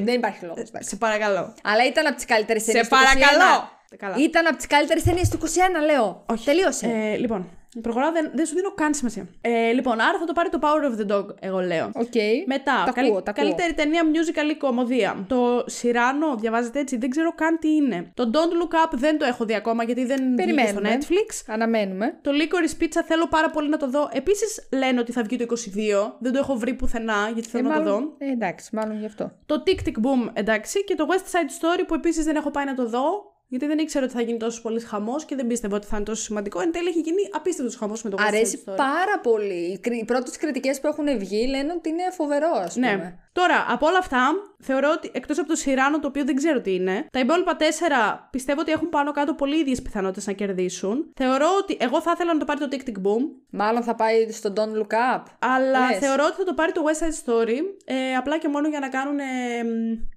δεν 0.00 0.14
υπάρχει 0.14 0.44
λόγος. 0.44 0.68
Σε 0.78 0.96
παρακαλώ. 0.96 1.54
Αλλά 1.62 1.86
ήταν 1.86 2.06
από 2.06 2.16
τις 2.16 2.24
καλύτερες 2.24 2.64
ταινίες. 2.64 2.84
Σε 2.86 2.90
παρακαλώ! 2.90 3.74
Καλά. 3.98 4.14
Ήταν 4.18 4.46
από 4.46 4.56
τις 4.56 4.66
καλύτερες 4.66 5.02
ταινίες 5.02 5.28
του 5.28 5.38
21, 5.38 5.46
λέω. 5.86 6.24
Όχι. 6.26 6.44
Τελείωσε. 6.44 6.86
Ε, 6.86 7.16
λοιπόν, 7.16 7.48
προχωράω, 7.80 8.12
δεν, 8.12 8.30
δεν 8.34 8.46
σου 8.46 8.54
δίνω 8.54 8.70
καν 8.74 8.94
σημασία. 8.94 9.26
Ε, 9.40 9.72
λοιπόν, 9.72 10.00
άρα 10.00 10.18
θα 10.18 10.24
το 10.24 10.32
πάρει 10.32 10.48
το 10.48 10.58
Power 10.62 10.84
of 10.90 11.00
the 11.00 11.16
Dog, 11.16 11.26
εγώ 11.40 11.60
λέω. 11.60 11.90
Οκ. 11.94 12.14
Μετά, 12.46 12.82
Τα 12.86 12.92
καλύ- 12.92 13.10
ακούω, 13.10 13.22
τα 13.22 13.30
ακούω. 13.30 13.42
καλύτερη 13.44 13.74
ταινία 13.74 14.02
musical 14.12 14.50
ή 14.50 14.54
κωμωδία. 14.56 15.24
Το 15.28 15.64
Cyrano, 15.66 16.34
διαβάζετε 16.36 16.78
έτσι, 16.78 16.96
δεν 16.96 17.10
ξέρω 17.10 17.32
καν 17.34 17.58
τι 17.58 17.68
είναι. 17.74 18.10
Το 18.14 18.30
Don't 18.32 18.36
Look 18.62 18.74
Up 18.86 18.92
δεν 18.92 19.18
το 19.18 19.24
έχω 19.24 19.44
δει 19.44 19.54
ακόμα 19.54 19.84
γιατί 19.84 20.04
δεν 20.04 20.16
βγήκε 20.16 20.42
στο 20.42 20.64
Περιμένουμε. 20.80 20.98
Netflix. 21.00 21.42
Αναμένουμε. 21.46 22.18
Το 22.22 22.30
Licorice 22.34 22.82
Pizza 22.82 23.00
θέλω 23.06 23.26
πάρα 23.28 23.50
πολύ 23.50 23.68
να 23.68 23.76
το 23.76 23.90
δω. 23.90 24.08
Επίσης 24.12 24.68
λένε 24.72 25.00
ότι 25.00 25.12
θα 25.12 25.22
βγει 25.22 25.36
το 25.36 25.44
22. 25.44 26.16
Δεν 26.18 26.32
το 26.32 26.38
έχω 26.38 26.54
βρει 26.54 26.74
πουθενά 26.74 27.30
γιατί 27.34 27.48
θέλω 27.48 27.68
Ε, 27.68 27.72
να 27.72 27.76
το 27.76 27.82
δω. 27.82 27.90
μάλλον, 27.94 28.14
ε, 28.18 28.30
εντάξει, 28.30 28.74
μάλλον 28.76 28.98
γι' 28.98 29.06
αυτό. 29.06 29.32
Το 29.46 29.62
Tick 29.66 29.88
Tick 29.88 29.92
Boom 30.06 30.30
εντάξει. 30.32 30.84
Και 30.84 30.94
το 30.94 31.06
West 31.10 31.30
Side 31.36 31.78
Story 31.80 31.84
που 31.86 31.94
επίσης 31.94 32.24
δεν 32.24 32.36
έχω 32.36 32.50
πάει 32.50 32.64
να 32.64 32.74
το 32.74 32.88
δω. 32.88 33.34
Γιατί 33.48 33.66
δεν 33.66 33.78
ήξερα 33.78 34.04
ότι 34.04 34.14
θα 34.14 34.20
γίνει 34.22 34.38
τόσο 34.38 34.62
πολύ 34.62 34.80
χαμός 34.80 35.24
και 35.24 35.34
δεν 35.36 35.46
πίστευα 35.46 35.76
ότι 35.76 35.86
θα 35.86 35.96
είναι 35.96 36.04
τόσο 36.04 36.22
σημαντικό. 36.22 36.60
Εν 36.60 36.72
τέλει 36.72 36.88
έχει 36.88 37.00
γίνει 37.00 37.20
απίστευτος 37.32 37.76
χαμός 37.76 38.02
με 38.02 38.10
το 38.10 38.16
West 38.20 38.26
Αρέσει 38.26 38.62
Side 38.66 38.70
Story. 38.72 38.76
πάρα 38.76 39.20
πολύ. 39.22 39.54
Οι 39.72 39.78
κρι- 39.78 40.00
Οι 40.00 40.04
πρώτες 40.04 40.36
κριτικές 40.36 40.80
που 40.80 40.86
έχουν 40.86 41.18
βγει 41.18 41.46
λένε 41.46 41.72
ότι 41.76 41.88
είναι 41.88 42.02
φοβερό, 42.12 42.50
ας 42.64 42.74
πούμε. 42.74 42.94
Ναι. 42.96 43.14
Τώρα, 43.32 43.66
από 43.68 43.86
όλα 43.86 43.98
αυτά, 43.98 44.28
θεωρώ 44.62 44.90
ότι 44.96 45.10
εκτός 45.12 45.38
από 45.38 45.48
το 45.48 45.54
Σιράνο, 45.54 45.98
το 46.00 46.06
οποίο 46.08 46.24
δεν 46.24 46.34
ξέρω 46.36 46.60
τι 46.60 46.74
είναι, 46.74 47.06
τα 47.12 47.18
υπόλοιπα 47.18 47.56
τέσσερα 47.56 48.28
πιστεύω 48.30 48.60
ότι 48.60 48.72
έχουν 48.72 48.88
πάνω 48.88 49.12
κάτω 49.12 49.34
πολύ 49.34 49.58
ίδιες 49.60 49.82
πιθανότητες 49.82 50.26
να 50.26 50.32
κερδίσουν. 50.32 51.12
Θεωρώ 51.16 51.46
ότι 51.60 51.76
εγώ 51.80 52.00
θα 52.00 52.10
ήθελα 52.14 52.32
να 52.32 52.38
το 52.38 52.44
πάρει 52.44 52.60
το 52.60 52.68
Tick 52.70 52.88
Tick 52.88 52.96
Boom, 53.06 53.22
Μάλλον 53.50 53.82
θα 53.82 53.94
πάει 53.94 54.30
στο 54.30 54.52
Don't 54.56 54.78
Look 54.78 55.16
Up. 55.16 55.22
αλλά 55.38 55.88
Λες. 55.90 55.98
θεωρώ 55.98 56.24
ότι 56.26 56.36
θα 56.36 56.44
το 56.44 56.54
πάρει 56.54 56.72
το 56.72 56.82
West 56.86 57.02
Side 57.04 57.30
Story, 57.32 57.58
ε, 57.84 58.14
απλά 58.18 58.38
και 58.38 58.48
μόνο 58.48 58.68
για 58.68 58.80
να 58.80 58.88
κάνουν. 58.88 59.18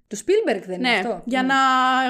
Του 0.10 0.18
Spielberg 0.18 0.62
δεν 0.66 0.80
είναι 0.80 0.90
Ναι, 0.90 0.96
αυτό; 0.96 1.22
για 1.26 1.44
να 1.44 1.56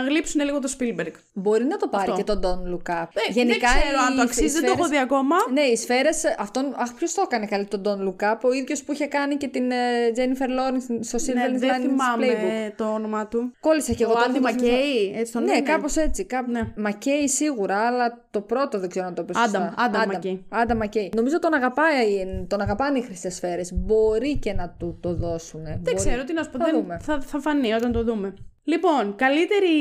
γλύψουν 0.07 0.41
λίγο 0.43 0.59
το 0.59 0.73
Spielberg. 0.79 1.11
Μπορεί 1.33 1.63
να 1.63 1.77
το 1.77 1.87
πάρει 1.87 2.11
Αυτό. 2.11 2.15
και 2.15 2.23
τον 2.23 2.39
Don 2.43 2.73
Look 2.73 2.91
Up. 3.01 3.05
Ε, 3.29 3.33
δεν 3.33 3.47
ξέρω 3.47 3.99
αν 4.09 4.15
το 4.15 4.21
αξίζει, 4.21 4.53
δεν 4.59 4.65
το 4.65 4.71
έχω 4.77 4.87
δει 4.87 4.97
ακόμα. 4.97 5.35
Ναι, 5.53 5.61
οι 5.61 5.75
σφαίρες. 5.75 6.23
Αυτόν. 6.37 6.73
Αχ, 6.77 6.93
ποιος 6.93 7.13
το 7.13 7.21
έκανε 7.25 7.45
καλή 7.45 7.65
τον 7.65 7.81
Don 7.85 8.07
Look 8.07 8.31
Up. 8.33 8.37
Ο 8.43 8.51
ίδιος 8.53 8.83
που 8.83 8.91
είχε 8.93 9.05
κάνει 9.05 9.35
και 9.35 9.47
την 9.47 9.71
ε, 9.71 9.75
Jennifer 10.15 10.47
Lawrence 10.49 10.97
στο 10.99 11.17
Silver 11.17 11.51
Ναι, 11.51 11.57
δεν 11.57 11.69
Linings 11.69 11.73
Playbook. 11.73 11.79
θυμάμαι 11.89 12.73
το 12.77 12.93
όνομα 12.93 13.27
του. 13.27 13.53
Κόλλησα 13.59 13.93
και 13.93 14.03
εγώ 14.03 14.11
Ο 14.11 14.15
το 14.15 14.21
Άντι 14.27 14.37
έχω 14.37 14.47
θυμηθώ. 14.47 14.65
Μακέι, 14.71 15.13
έτσι 15.17 15.31
τον 15.33 15.43
Ναι, 15.43 15.53
λένε. 15.53 15.61
κάπως 15.61 15.95
έτσι. 15.95 16.25
Κάπου... 16.25 16.51
Ναι. 16.51 16.61
Μακέι 16.77 17.27
σίγουρα, 17.27 17.87
αλλά 17.87 18.25
το 18.31 18.41
πρώτο 18.41 18.79
δεν 18.79 18.89
ξέρω 18.89 19.05
να 19.05 19.13
το 19.13 19.23
πεις. 19.23 19.37
Άνταμ, 19.37 19.63
Άνταμ 19.77 20.07
Μακέι. 20.07 20.45
Άντα 20.49 20.75
Μακέι. 20.75 21.11
Νομίζω 21.15 21.39
τον, 21.39 21.53
αγαπάει, 21.53 22.25
τον 22.47 22.61
αγαπάνε 22.61 22.97
οι 22.99 23.01
χρυσές 23.01 23.35
σφαίρες. 23.35 23.73
Μπορεί 23.73 24.37
και 24.37 24.53
να 24.53 24.75
του 24.79 24.97
το 25.01 25.13
δώσουν. 25.13 25.61
Δεν 25.81 25.95
ξέρω 25.95 26.23
τι 26.23 26.33
να 26.33 26.43
σου 26.43 26.49
πω. 26.49 26.57
Θα 26.57 26.65
δεν- 26.65 26.73
δούμε. 26.81 26.99
Θα, 27.01 27.21
θα 27.21 27.39
φανεί 27.39 27.73
όταν 27.73 27.88
το 27.91 28.03
δούμε. 28.03 28.33
Λοιπόν, 28.69 29.15
καλύτερη, 29.15 29.73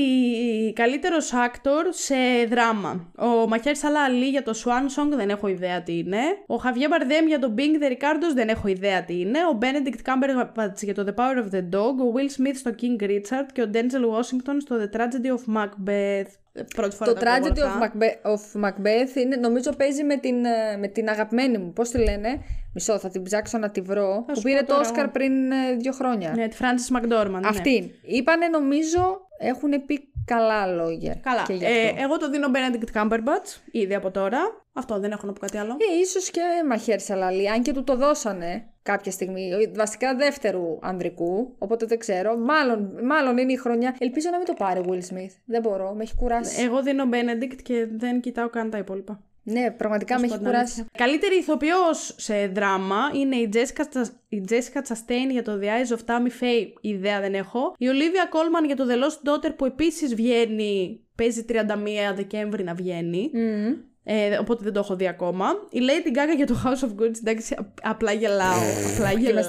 καλύτερος 0.72 1.32
actor 1.32 1.84
σε 1.90 2.14
δράμα. 2.48 3.12
Ο 3.18 3.48
Μαχέρ 3.48 3.76
Σαλά 3.76 4.04
Αλή 4.04 4.28
για 4.28 4.42
το 4.42 4.52
Swan 4.64 5.00
Song 5.00 5.16
δεν 5.16 5.30
έχω 5.30 5.48
ιδέα 5.48 5.82
τι 5.82 5.98
είναι. 5.98 6.18
Ο 6.46 6.56
Χαβιέ 6.56 6.88
Μπαρδέμ 6.88 7.26
για 7.26 7.38
το 7.38 7.54
Bing 7.56 7.82
the 7.82 7.90
Ricardos 7.90 8.34
δεν 8.34 8.48
έχω 8.48 8.68
ιδέα 8.68 9.04
τι 9.04 9.20
είναι. 9.20 9.38
Ο 9.38 9.58
Benedict 9.60 10.08
Cumberbatch 10.08 10.82
για 10.82 10.94
το 10.94 11.04
The 11.06 11.20
Power 11.20 11.36
of 11.44 11.54
the 11.54 11.60
Dog. 11.60 11.94
Ο 12.00 12.12
Will 12.14 12.40
Smith 12.40 12.54
στο 12.54 12.70
King 12.80 13.02
Richard 13.02 13.46
και 13.52 13.62
ο 13.62 13.70
Denzel 13.72 14.16
Washington 14.16 14.56
στο 14.60 14.76
The 14.76 14.96
Tragedy 14.96 15.36
of 15.36 15.56
Macbeth. 15.56 16.30
Ε, 16.52 16.62
Πρώτη 16.74 16.96
φορά 16.96 17.12
Το 17.12 17.18
τα 17.18 17.32
ακούω 17.32 17.48
Tragedy 17.48 17.56
όλα 17.56 17.78
of 17.78 17.82
αυτά. 17.82 17.92
Macbeth, 17.92 18.30
of 18.30 18.64
Macbeth 18.64 19.16
είναι, 19.16 19.36
νομίζω 19.36 19.70
παίζει 19.76 20.04
με 20.04 20.16
την, 20.16 20.44
ε, 20.44 20.76
με 20.78 20.86
την 20.88 21.08
αγαπημένη 21.08 21.58
μου. 21.58 21.72
Πώς 21.72 21.90
τη 21.90 21.98
λένε, 21.98 22.40
Μισό, 22.78 22.98
θα 22.98 23.08
την 23.08 23.22
ψάξω 23.22 23.58
να 23.58 23.70
τη 23.70 23.80
βρω. 23.80 24.14
Θα 24.26 24.32
που 24.32 24.36
σου 24.36 24.42
πήρε 24.42 24.58
πω 24.60 24.66
το 24.66 24.72
τώρα 24.72 24.80
Όσκαρ 24.80 25.02
εγώ. 25.02 25.12
πριν 25.12 25.50
ε, 25.52 25.74
δύο 25.78 25.92
χρόνια. 25.92 26.32
Ναι, 26.36 26.48
τη 26.48 26.56
Frances 26.60 26.96
McDormand. 26.96 27.30
ναι. 27.40 27.48
Αυτή. 27.48 27.94
Είπανε 28.02 28.48
νομίζω 28.48 29.20
έχουν 29.38 29.84
πει 29.86 30.12
καλά 30.24 30.66
λόγια. 30.66 31.14
Καλά. 31.22 31.42
Και 31.46 31.52
γι' 31.52 31.64
Ε, 31.64 31.84
αυτό. 31.88 32.02
εγώ 32.02 32.16
το 32.16 32.30
δίνω 32.30 32.46
Benedict 32.54 33.00
Cumberbatch 33.02 33.60
ήδη 33.70 33.94
από 33.94 34.10
τώρα. 34.10 34.38
Αυτό 34.72 34.98
δεν 35.00 35.10
έχω 35.10 35.26
να 35.26 35.32
πω 35.32 35.40
κάτι 35.40 35.58
άλλο. 35.58 35.72
Ε, 35.72 35.98
ίσως 36.00 36.30
και 36.30 36.40
μαχαίρι 36.68 37.00
σαλαλή, 37.00 37.50
αν 37.50 37.62
και 37.62 37.72
του 37.72 37.84
το 37.84 37.96
δώσανε 37.96 38.64
κάποια 38.82 39.12
στιγμή, 39.12 39.50
βασικά 39.76 40.14
δεύτερου 40.16 40.78
ανδρικού, 40.82 41.54
οπότε 41.58 41.86
δεν 41.86 41.98
ξέρω. 41.98 42.36
Μάλλον, 42.36 42.98
μάλλον 43.04 43.38
είναι 43.38 43.52
η 43.52 43.56
χρονιά. 43.56 43.96
Ελπίζω 43.98 44.28
να 44.30 44.36
μην 44.36 44.46
το 44.46 44.54
πάρει 44.54 44.80
ο 44.80 44.84
Will 44.88 45.14
Smith. 45.14 45.34
Δεν 45.44 45.60
μπορώ, 45.62 45.92
με 45.94 46.02
έχει 46.02 46.14
κουράσει. 46.14 46.62
Εγώ 46.62 46.82
δίνω 46.82 47.04
Benedict 47.12 47.56
και 47.62 47.86
δεν 47.96 48.20
κοιτάω 48.20 48.48
καν 48.48 48.70
τα 48.70 48.78
υπόλοιπα. 48.78 49.20
Ναι, 49.52 49.70
πραγματικά 49.70 50.14
με 50.14 50.20
Να 50.20 50.26
έχει 50.26 50.34
σου 50.34 50.38
πω 50.40 50.44
την 50.44 50.52
κουράσει. 50.52 50.74
αλήθεια. 50.80 51.04
Καλύτερη 51.04 51.36
ηθοποιός 51.36 52.14
σε 52.18 52.46
δράμα 52.46 52.96
είναι 53.14 53.36
η 53.36 53.48
Jessica, 53.52 53.80
Chas- 53.80 54.12
η 54.28 54.42
Jessica 54.48 54.78
Chastain 54.88 55.30
για 55.30 55.42
το 55.42 55.58
The 55.62 55.64
Eyes 55.64 55.96
of 55.96 56.00
Tammy 56.06 56.30
Faye, 56.42 56.66
ιδέα 56.80 57.20
δεν 57.20 57.34
έχω. 57.34 57.74
Η 57.78 57.86
Olivia 57.88 58.34
Colman 58.34 58.66
για 58.66 58.76
το 58.76 58.84
The 58.88 58.94
Lost 58.94 59.28
Daughter 59.30 59.52
που 59.56 59.64
επίσης 59.64 60.14
βγαίνει, 60.14 61.00
παίζει 61.14 61.44
31 61.48 62.14
Δεκέμβρη 62.14 62.64
να 62.64 62.74
βγαίνει. 62.74 63.30
Μμμ. 63.32 63.74
Ε, 64.10 64.36
οπότε 64.38 64.64
δεν 64.64 64.72
το 64.72 64.78
έχω 64.80 64.96
δει 64.96 65.08
ακόμα. 65.08 65.46
Η 65.70 65.78
Lady 65.82 66.08
Gaga 66.08 66.36
για 66.36 66.46
το 66.46 66.62
House 66.64 66.84
of 66.84 67.02
Goods, 67.02 67.16
εντάξει, 67.18 67.54
α- 67.54 67.72
απλά 67.82 68.12
γελάω. 68.12 68.58
απλά 68.94 69.12
γελάω. 69.12 69.42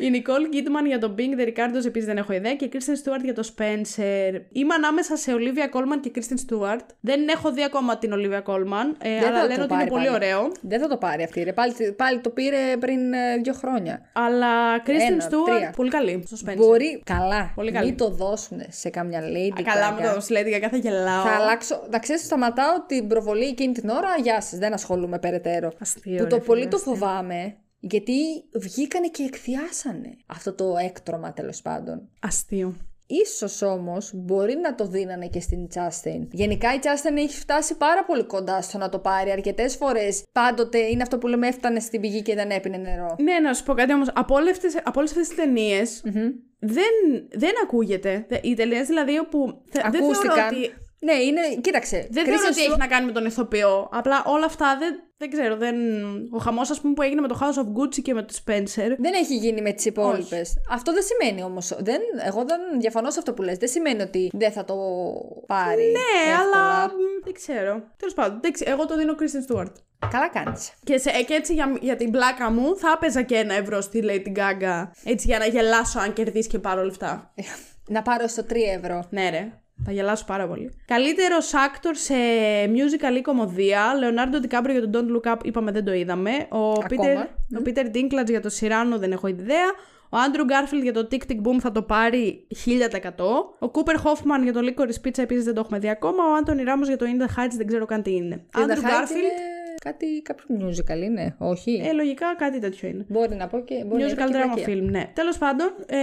Είμαστε 0.00 0.06
έτσι. 0.06 0.06
Η 0.06 0.22
Nicole 0.26 0.54
Kidman 0.54 0.86
για 0.86 0.98
το 0.98 1.14
Bing, 1.18 1.40
The 1.40 1.46
Ricardos 1.48 1.84
επίσης 1.86 2.06
δεν 2.06 2.16
έχω 2.16 2.32
ιδέα. 2.32 2.54
Και 2.54 2.64
η 2.64 2.70
Kristen 2.72 3.08
Stewart 3.08 3.22
για 3.22 3.34
το 3.34 3.48
Spencer. 3.56 4.40
Είμαι 4.52 4.74
ανάμεσα 4.74 5.16
σε 5.16 5.32
Olivia 5.34 5.76
Colman 5.76 6.00
και 6.00 6.10
Kristen 6.14 6.34
Stewart. 6.48 6.80
Δεν 7.00 7.28
έχω 7.28 7.52
δει 7.52 7.62
ακόμα 7.64 7.98
την 7.98 8.10
Olivia 8.14 8.42
Colman, 8.42 8.88
ε, 9.02 9.18
Δεν 9.18 9.26
αλλά 9.28 9.34
θα 9.36 9.40
το 9.42 9.46
λένε 9.48 9.62
ότι 9.62 9.72
είναι 9.72 9.82
πάρει 9.82 9.88
πολύ 9.90 10.04
πάλι. 10.04 10.14
ωραίο. 10.14 10.52
Δεν 10.60 10.80
θα 10.80 10.88
το 10.88 10.96
πάρει 10.96 11.22
αυτή. 11.22 11.42
Ρε. 11.42 11.52
Πάλι, 11.52 11.72
πάλι 11.96 12.18
το 12.20 12.30
πήρε 12.30 12.56
πριν 12.80 13.12
ε, 13.12 13.36
δύο 13.42 13.52
χρόνια. 13.52 14.00
Αλλά 14.12 14.82
Kristen 14.86 15.10
Ένα, 15.10 15.24
Stewart 15.24 15.54
τρία. 15.56 15.72
πολύ 15.76 15.90
καλή 15.90 16.22
στο 16.26 16.36
Spencer. 16.46 16.56
Μπορεί. 16.56 17.02
Καλά. 17.04 17.52
Πολύ 17.54 17.72
καλή. 17.72 17.86
Μην 17.86 17.96
το 17.96 18.08
δώσουν 18.10 18.58
σε 18.68 18.88
κάμια 18.90 19.20
lady. 19.20 19.60
Α, 19.60 19.62
Καλά 19.72 19.92
με 19.92 20.00
Gaga. 20.00 20.14
το 20.14 20.24
Lady 20.28 20.56
Gaga 20.64 20.68
θα 20.70 20.76
γελάω. 20.76 21.24
Θα 21.24 21.30
αλλάξω. 21.34 21.86
Να 21.90 21.98
ξέρεις, 21.98 22.22
σταματάω 22.24 22.80
την 22.86 23.06
προβολή 23.08 23.44
εκείνη 23.44 23.72
την 23.72 23.88
ώρα. 23.88 24.08
Γεια 24.22 24.40
σας, 24.40 24.58
δεν 24.58 24.72
ασχολούμαι 24.72 25.18
περαιτέρω. 25.18 25.72
Αστείο, 25.80 26.16
που 26.16 26.22
ρε 26.22 26.28
το 26.28 26.38
πολύ 26.38 26.58
φίλε, 26.58 26.70
το 26.70 26.76
αστείο. 26.76 26.94
φοβάμαι. 26.94 27.54
Γιατί 27.90 28.12
βγήκανε 28.54 29.08
και 29.08 29.22
εκθιάσανε 29.22 30.16
αυτό 30.26 30.52
το 30.54 30.74
έκτρωμα 30.84 31.32
τέλος 31.32 31.62
πάντων. 31.62 32.08
Αστείο. 32.20 32.74
Ίσως 33.08 33.62
όμως 33.62 34.10
μπορεί 34.14 34.56
να 34.56 34.74
το 34.74 34.86
δίνανε 34.86 35.26
και 35.26 35.40
στην 35.40 35.66
Justin. 35.74 36.26
Γενικά 36.30 36.74
η 36.74 36.78
Justin 36.82 37.16
έχει 37.16 37.38
φτάσει 37.38 37.76
πάρα 37.76 38.04
πολύ 38.04 38.24
κοντά 38.24 38.62
στο 38.62 38.78
να 38.78 38.88
το 38.88 38.98
πάρει 38.98 39.30
αρκετές 39.30 39.76
φορές. 39.76 40.22
Πάντοτε 40.32 40.78
είναι 40.78 41.02
αυτό 41.02 41.18
που 41.18 41.26
λέμε 41.26 41.46
έφτανε 41.48 41.80
στην 41.80 42.00
πηγή 42.00 42.22
και 42.22 42.34
δεν 42.34 42.50
έπινε 42.50 42.76
νερό. 42.76 43.16
Ναι, 43.18 43.38
να 43.42 43.54
σου 43.54 43.64
πω 43.64 43.74
κάτι 43.74 43.92
όμως. 43.92 44.08
Από 44.14 44.34
όλες 44.34 44.56
αυτές 45.10 45.28
τις 45.28 45.34
ταινίες 45.36 46.00
δεν, 46.58 46.92
δεν 47.32 47.52
ακούγεται. 47.64 48.24
Δε- 48.28 48.38
Οι 48.42 48.54
ταινίες 48.54 48.86
δηλαδή 48.86 49.18
όπου. 49.18 49.62
θε- 49.70 49.82
Δεν 49.82 49.92
θεωρώ 49.92 50.06
Ακούστηκαν. 50.06 50.54
ότι 50.54 50.72
Ναι, 51.00 51.12
είναι, 51.12 51.40
κοίταξε. 51.60 52.08
Δεν 52.10 52.24
Kristen 52.24 52.26
θεωρώ 52.28 52.46
ότι 52.50 52.60
Stewart- 52.60 52.68
έχει 52.68 52.78
να 52.78 52.86
κάνει 52.86 53.06
με 53.06 53.12
τον 53.12 53.24
ηθοποιό. 53.26 53.88
Απλά 53.92 54.22
όλα 54.26 54.44
αυτά 54.44 54.76
δεν, 54.78 54.94
δεν 55.16 55.30
ξέρω. 55.30 55.56
Δεν... 55.56 55.76
Ο 56.30 56.38
χαμός, 56.38 56.70
ας 56.70 56.80
πούμε, 56.80 56.94
που 56.94 57.02
έγινε 57.02 57.20
με 57.20 57.28
το 57.28 57.38
House 57.42 57.58
of 57.58 57.66
Gucci 57.80 58.02
και 58.02 58.14
με 58.14 58.22
το 58.22 58.34
Spencer. 58.44 58.90
Δεν 58.98 59.14
έχει 59.14 59.36
γίνει 59.36 59.62
με 59.62 59.72
τις 59.72 59.84
υπόλοιπες. 59.84 60.54
Αυτό 60.70 60.92
δεν 60.92 61.02
σημαίνει 61.02 61.42
όμως. 61.42 61.72
Δεν, 61.78 62.00
εγώ 62.24 62.44
δεν 62.44 62.60
διαφωνώ 62.80 63.10
σε 63.10 63.18
αυτό 63.18 63.32
που 63.32 63.42
λες. 63.42 63.58
Δεν 63.58 63.68
σημαίνει 63.68 64.02
ότι 64.02 64.30
δεν 64.32 64.52
θα 64.52 64.64
το 64.64 64.74
πάρει. 65.46 65.82
Ναι, 65.82 66.30
εύκολα. 66.32 66.48
αλλά. 66.62 66.84
μ, 66.86 66.90
Δεν 67.24 67.32
ξέρω. 67.34 67.82
Τέλος 67.96 68.14
πάντων, 68.14 68.38
δεν 68.42 68.52
ξέρω. 68.52 68.70
εγώ 68.70 68.86
το 68.86 68.96
δίνω 68.96 69.14
Kristen 69.18 69.54
Stewart. 69.56 69.72
Καλά 70.10 70.28
κάνεις. 70.28 70.72
Και, 70.84 70.98
σε, 70.98 71.10
και 71.10 71.34
έτσι 71.34 71.52
για, 71.54 71.76
για 71.80 71.96
την 71.96 72.10
πλάκα 72.10 72.50
μου 72.50 72.76
θα 72.76 72.92
έπαιζα 72.96 73.22
και 73.22 73.36
ένα 73.36 73.54
ευρώ 73.54 73.80
στη 73.80 74.02
Lady 74.04 74.38
Gaga. 74.38 74.88
Έτσι 75.04 75.26
για 75.26 75.38
να 75.38 75.46
γελάσω 75.46 75.98
αν 75.98 76.12
κερδίσει 76.12 76.48
και 76.48 76.58
πάρω 76.58 76.82
λεφτά. 76.84 77.32
να 77.88 78.02
πάρω 78.02 78.26
στο 78.26 78.42
3 78.50 78.54
ευρώ. 78.76 79.04
Ναι, 79.10 79.30
ρε. 79.30 79.52
Θα 79.84 79.92
γελάσω 79.92 80.24
πάρα 80.24 80.46
πολύ. 80.48 80.70
Καλύτερος 80.86 81.52
actor 81.52 81.90
σε 81.92 82.14
musical 82.66 83.16
ή 83.16 83.20
κομμωδία. 83.20 83.94
Λεωνάρντο 83.98 84.40
Ντικάμπριο 84.40 84.78
για 84.78 84.90
τον 84.90 84.92
Don't 84.92 85.16
Look 85.16 85.32
Up, 85.32 85.36
είπαμε 85.42 85.70
δεν 85.70 85.84
το 85.84 85.92
είδαμε. 85.92 86.30
Ο 86.50 86.72
Peter, 86.72 87.26
ο 87.58 87.62
Peter 87.64 87.84
Dinklage 87.96 88.28
για 88.28 88.40
το 88.40 88.50
Cyrano 88.60 88.98
δεν 88.98 89.12
έχω 89.12 89.26
ιδέα. 89.26 89.66
Ο 90.10 90.16
Andrew 90.16 90.40
Garfield 90.40 90.82
για 90.82 90.92
το 90.92 91.08
Tick 91.10 91.22
Tick 91.30 91.48
Boom 91.48 91.58
θα 91.60 91.72
το 91.72 91.82
πάρει 91.82 92.46
1000%. 92.64 93.24
Ο 93.58 93.70
Cooper 93.72 93.94
Hoffman 93.94 94.42
για 94.42 94.52
το 94.52 94.60
Licorice 94.62 95.06
Pizza 95.06 95.18
επίσης 95.18 95.44
δεν 95.44 95.54
το 95.54 95.60
έχουμε 95.60 95.78
δει 95.78 95.88
ακόμα. 95.88 96.22
Ο 96.24 96.42
Anthony 96.44 96.60
Ramos 96.60 96.86
για 96.86 96.96
το 96.96 97.06
In 97.08 97.22
the 97.22 97.40
Heights 97.40 97.54
δεν 97.56 97.66
ξέρω 97.66 97.86
καν 97.86 98.02
τι 98.02 98.14
είναι. 98.14 98.44
Και 98.50 98.60
Andrew 98.60 99.55
The 99.86 99.92
Height 99.92 100.02
Garfield. 100.02 100.04
είναι 100.04 100.22
κάτι, 100.22 100.22
κάποιο 100.22 100.44
musical 100.60 101.02
είναι, 101.02 101.34
όχι; 101.38 101.82
Ε, 101.84 101.92
λογικά 101.92 102.34
κάτι 102.38 102.58
τέτοιο 102.58 102.88
είναι. 102.88 103.04
Μπορεί 103.08 103.34
να 103.34 103.46
πω 103.46 103.60
και. 103.60 103.84
Μπορεί 103.86 104.02
να 104.02 104.08
Musical 104.08 104.28
είναι 104.28 104.44
drama 104.44 104.56
και 104.56 104.64
film, 104.66 104.90
ναι. 104.90 105.10
Τέλος 105.14 105.38
πάντων, 105.38 105.68
ε, 105.86 105.96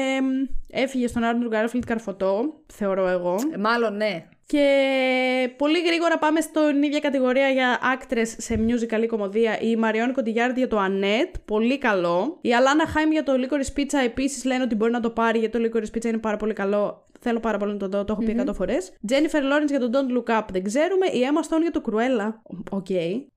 έφυγε 0.70 1.08
στον 1.08 1.24
Andrew 1.24 1.54
Garfield 1.54 1.84
καρφωτό, 1.86 2.62
θεωρώ 2.74 3.08
εγώ. 3.08 3.36
Ε, 3.54 3.58
Μάλλον 3.58 3.96
ναι. 3.96 4.25
Και 4.46 5.54
πολύ 5.58 5.82
γρήγορα 5.82 6.18
πάμε 6.18 6.42
στην 6.42 6.84
ίδια 6.84 7.00
κατηγορία 7.00 7.50
για 7.50 7.80
actress 7.96 8.28
σε 8.38 8.60
musical 8.68 9.04
ή 9.04 9.06
κωμωδία. 9.06 9.60
Η 9.60 9.75
Marion 9.75 10.13
Cotillard 10.13 10.60
για 10.60 10.68
το 10.68 10.78
Annette, 10.80 11.34
πολύ 11.46 11.78
καλό. 11.78 12.38
Η 12.42 12.54
Alana 12.54 12.88
Haim 12.88 13.12
για 13.12 13.24
το 13.24 13.34
Licorice 13.36 13.80
Pizza 13.80 14.06
επίσης 14.06 14.46
λένε 14.46 14.63
ότι 14.63 14.75
μπορεί 14.75 14.92
να 14.92 15.00
το 15.00 15.10
πάρει 15.10 15.40
γιατί 15.40 15.60
το 15.60 15.70
Licorice 15.70 15.98
Pizza 15.98 16.06
είναι 16.06 16.18
πάρα 16.18 16.38
πολύ 16.38 16.54
καλό. 16.54 17.06
Θέλω 17.24 17.39
πάρα 17.39 17.58
πολύ 17.58 17.72
να 17.72 17.77
το 17.77 17.88
δω, 17.88 18.03
το 18.03 18.13
έχω 18.13 18.24
πει 18.24 18.44
100 18.48 18.53
φορές. 18.56 18.92
Jennifer 19.10 19.39
Lawrence 19.42 19.68
για 19.70 19.80
το 19.80 19.89
Don't 19.94 20.18
Look 20.18 20.39
Up, 20.39 20.44
δεν 20.51 20.63
ξέρουμε. 20.63 21.06
Η 21.06 21.20
Emma 21.22 21.50
Stone 21.56 21.62
για 21.62 21.72
το 21.72 21.82
Cruella. 21.86 22.34
OK. 22.70 22.90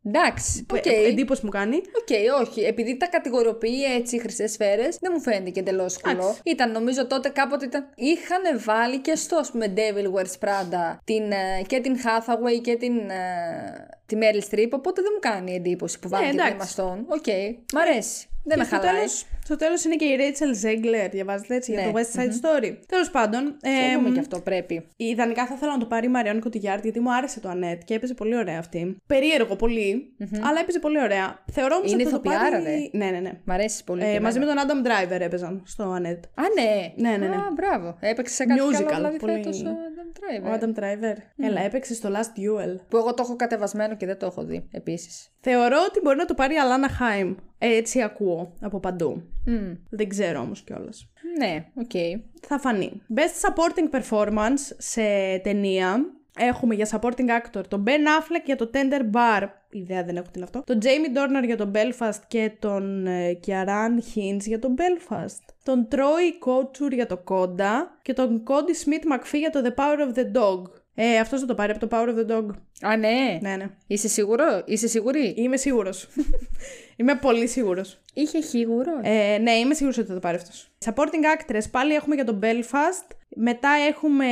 Εντάξει. 0.05 0.67
Οκ. 0.73 0.87
Ε, 0.87 0.91
Εντύπωση 1.09 1.45
μου 1.45 1.51
κάνει. 1.51 1.77
Οκ, 1.77 2.43
όχι. 2.47 2.61
Επειδή 2.61 2.97
τα 2.97 3.07
κατηγοριοποιεί 3.07 3.79
έτσι 3.99 4.17
οι 4.17 4.19
χρυσές 4.19 4.53
σφαίρες, 4.53 4.99
δεν 5.01 5.11
μου 5.15 5.21
φαίνεται 5.21 5.51
και 5.51 5.61
εντελώς 5.61 6.01
κουλό. 6.01 6.37
Ήταν, 6.45 6.71
νομίζω 6.73 7.07
τότε 7.07 7.29
κάποτε 7.29 7.65
ήταν. 7.65 7.89
Είχαν 7.95 8.61
βάλει 8.65 8.99
και 9.01 9.15
στο, 9.15 9.37
ας 9.37 9.51
πούμε, 9.51 9.73
Devil 9.77 10.05
Wears 10.15 10.49
Prada 10.49 10.99
την, 11.05 11.23
ε, 11.33 11.63
και 11.67 11.81
την 11.81 11.97
Hathaway 11.97 12.61
και 12.63 12.77
την. 12.77 12.97
ε, 12.99 13.87
τη 14.07 14.17
Meryl 14.21 14.55
Streep, 14.55 14.69
οπότε 14.71 15.03
δεν 15.03 15.11
μου 15.15 15.21
κάνει 15.21 15.55
εντύπωση 15.55 15.99
που 15.99 16.09
βάλει 16.09 16.25
και 16.25 16.31
την 16.31 16.41
Emma 16.41 16.51
εντάξει. 16.55 16.75
Stone. 16.79 16.99
OK. 17.07 17.27
Μ' 17.75 17.79
αρέσει. 17.79 18.27
Δεν 18.45 18.57
Και 18.59 18.63
με 18.63 18.65
στο 18.65 18.77
χαλάει. 18.77 18.95
τέλος, 18.95 19.27
στο 19.47 19.57
τέλος 19.57 19.85
είναι 19.85 19.97
και 19.97 20.05
η 20.05 20.17
Rachel 20.21 20.65
Zegler, 20.67 21.09
διαβάζετε 21.11 21.55
έτσι, 21.55 21.73
για 21.73 21.81
Ναι, 21.87 21.93
το 21.93 21.99
West 21.99 22.19
Side 22.21 22.25
Story. 22.41 22.77
Τέλος 22.87 23.11
πάντων, 23.11 23.57
Θα 23.61 23.69
ε, 23.71 23.95
δούμε 23.97 24.11
και 24.11 24.21
αυτό 24.21 24.41
πρέπει. 24.41 24.87
ιδανικά 24.97 25.47
θα 25.47 25.55
ήθελα 25.55 25.73
να 25.73 25.79
το 25.79 25.87
πάρει 25.87 26.07
η 26.07 26.09
Marion 26.09 26.41
Cotillard, 26.41 26.81
γιατί 26.83 27.01
μου 27.01 27.15
άρεσε 27.15 27.41
το 27.41 27.49
Annette 27.49 27.83
και 27.85 27.95
έπαιζε 27.95 28.15
πολύ 28.15 28.37
ωραία 28.37 28.59
αυτή. 28.59 28.97
Περίεργο 29.07 29.57
πολύ, 29.57 30.15
αλλά 30.49 30.61
έπαιζε 30.61 30.79
πολύ 30.79 31.01
ωραία. 31.03 31.45
Θεωρώ 31.53 31.77
όμως 31.77 31.93
Είναι 31.93 32.03
ότι 32.03 32.13
θα 32.13 32.21
το 32.21 32.31
ηθοποιάρα, 32.31 32.59
πάρει... 32.63 32.91
Ναι, 32.93 33.11
ναι, 33.11 33.19
ναι. 33.21 33.33
Μ' 33.45 33.51
αρέσει 33.51 33.85
πολύ. 33.85 34.01
και 34.01 34.07
Ε, 34.07 34.21
μαζί 34.21 34.37
εμένα. 34.37 34.55
με 34.55 34.65
τον 34.65 34.83
Adam 34.85 34.87
Driver 34.87 35.21
έπαιζαν 35.21 35.63
στο 35.67 35.83
Annette. 35.85 36.25
Α, 36.25 36.43
ναι. 36.61 37.09
Ναι, 37.11 37.17
ναι, 37.17 37.27
ναι. 37.27 37.35
Α, 37.37 37.53
μπράβο. 37.55 37.97
Έπαιξε 38.01 38.35
σε 38.35 38.45
κάτι 38.45 38.61
Musical, 38.61 38.83
καλό, 38.85 38.97
δηλαδή 38.97 39.19
πολύ. 39.19 39.33
φέτος 39.33 39.63
ο 39.63 39.67
Adam 39.69 40.19
Driver. 40.19 40.51
Ο 40.53 40.59
Adam 40.61 40.79
Driver. 40.81 41.17
Έλα, 41.47 41.61
έπαιξε 41.61 41.95
στο 41.95 42.09
Last 42.13 42.39
Duel. 42.41 42.77
Που 42.89 42.97
εγώ 42.97 43.15
το 43.15 43.23
έχω 43.27 43.37
κατεβασμένο 43.37 43.97
και 43.97 44.07
δεν 44.07 44.19
το 44.19 44.27
έχω 44.27 44.45
δει 44.45 44.69
επίσης. 44.73 45.31
Θεωρώ 45.41 45.77
ότι 45.89 46.01
μπορεί 46.01 46.17
να 46.17 46.25
το 46.25 46.35
πάρει 46.35 46.55
η 46.55 46.59
Alana 46.59 46.89
Haim. 46.89 47.35
Έτσι 47.59 48.03
ακούω 48.03 48.53
από 48.61 48.81
παντού. 48.81 49.23
Δεν 49.91 50.09
ξέρω 50.09 50.41
όμως 50.41 50.61
κιόλας. 50.61 51.11
Ναι, 51.39 51.67
οκ. 51.75 52.21
Θα 52.47 52.59
φανεί. 52.59 53.03
Best 53.15 53.49
Supporting 53.49 54.01
Performance 54.01 54.75
σε 54.79 55.03
ταινία. 55.43 56.11
Έχουμε 56.39 56.75
για 56.75 56.89
supporting 56.91 57.29
actor 57.29 57.63
τον 57.69 57.85
Ben 57.87 57.91
Affleck 57.91 58.43
για 58.45 58.57
το 58.57 58.71
Tender 58.75 59.15
Bar. 59.17 59.49
ιδέα 59.71 60.05
δεν 60.05 60.17
έχω 60.17 60.27
τι 60.27 60.33
είναι 60.35 60.45
αυτό. 60.45 60.63
Τον 60.67 60.79
Jamie 60.83 61.17
Dornan 61.17 61.45
για 61.45 61.57
τον 61.57 61.73
Belfast 61.75 62.21
και 62.29 62.53
τον 62.59 63.07
ε, 63.07 63.39
Kiaran 63.47 64.15
Hinds 64.15 64.41
για 64.41 64.59
τον 64.59 64.75
Belfast. 64.79 65.55
Τον 65.63 65.89
Troy 65.91 66.49
Couture 66.49 66.93
για 66.93 67.07
το 67.07 67.25
Conda 67.29 67.73
και 68.03 68.13
τον 68.13 68.43
Cody 68.47 68.85
Smith 68.85 69.15
McPhee 69.15 69.39
για 69.39 69.51
το 69.51 69.63
The 69.65 69.81
Power 69.81 70.09
of 70.09 70.19
the 70.19 70.41
Dog. 70.41 70.63
Ε, 70.95 71.19
αυτός 71.19 71.41
θα 71.41 71.47
το 71.47 71.55
πάρει 71.55 71.73
από 71.73 71.87
το 71.87 71.97
Power 71.97 72.09
of 72.09 72.27
the 72.27 72.37
Dog. 72.37 72.47
Α, 72.81 72.97
ναι. 72.97 73.39
Ναι, 73.41 73.57
ναι. 73.57 73.71
Είσαι 73.87 74.09
σίγουρο, 74.09 74.63
είσαι 74.65 74.89
σίγουρη; 74.89 75.35
Είμαι 75.37 75.57
σίγουρος. 75.57 76.09
είμαι 76.97 77.15
πολύ 77.15 77.47
σίγουρος. 77.47 78.01
Είχε 78.15 78.41
χίγουρο. 78.41 78.93
Ε, 79.03 79.39
ναι, 79.39 79.51
είμαι 79.53 79.75
σίγουρος 79.75 79.99
ότι 79.99 80.07
θα 80.09 80.15
το 80.15 80.21
πάρει 80.21 80.37
αυτός. 80.37 80.69
Supporting 80.85 81.51
actress, 81.53 81.63
πάλι 81.71 81.95
έχουμε 81.95 82.15
για 82.15 82.25
τον 82.25 82.41
Belfast. 82.43 83.17
Μετά 83.39 83.69
έχουμε 83.89 84.27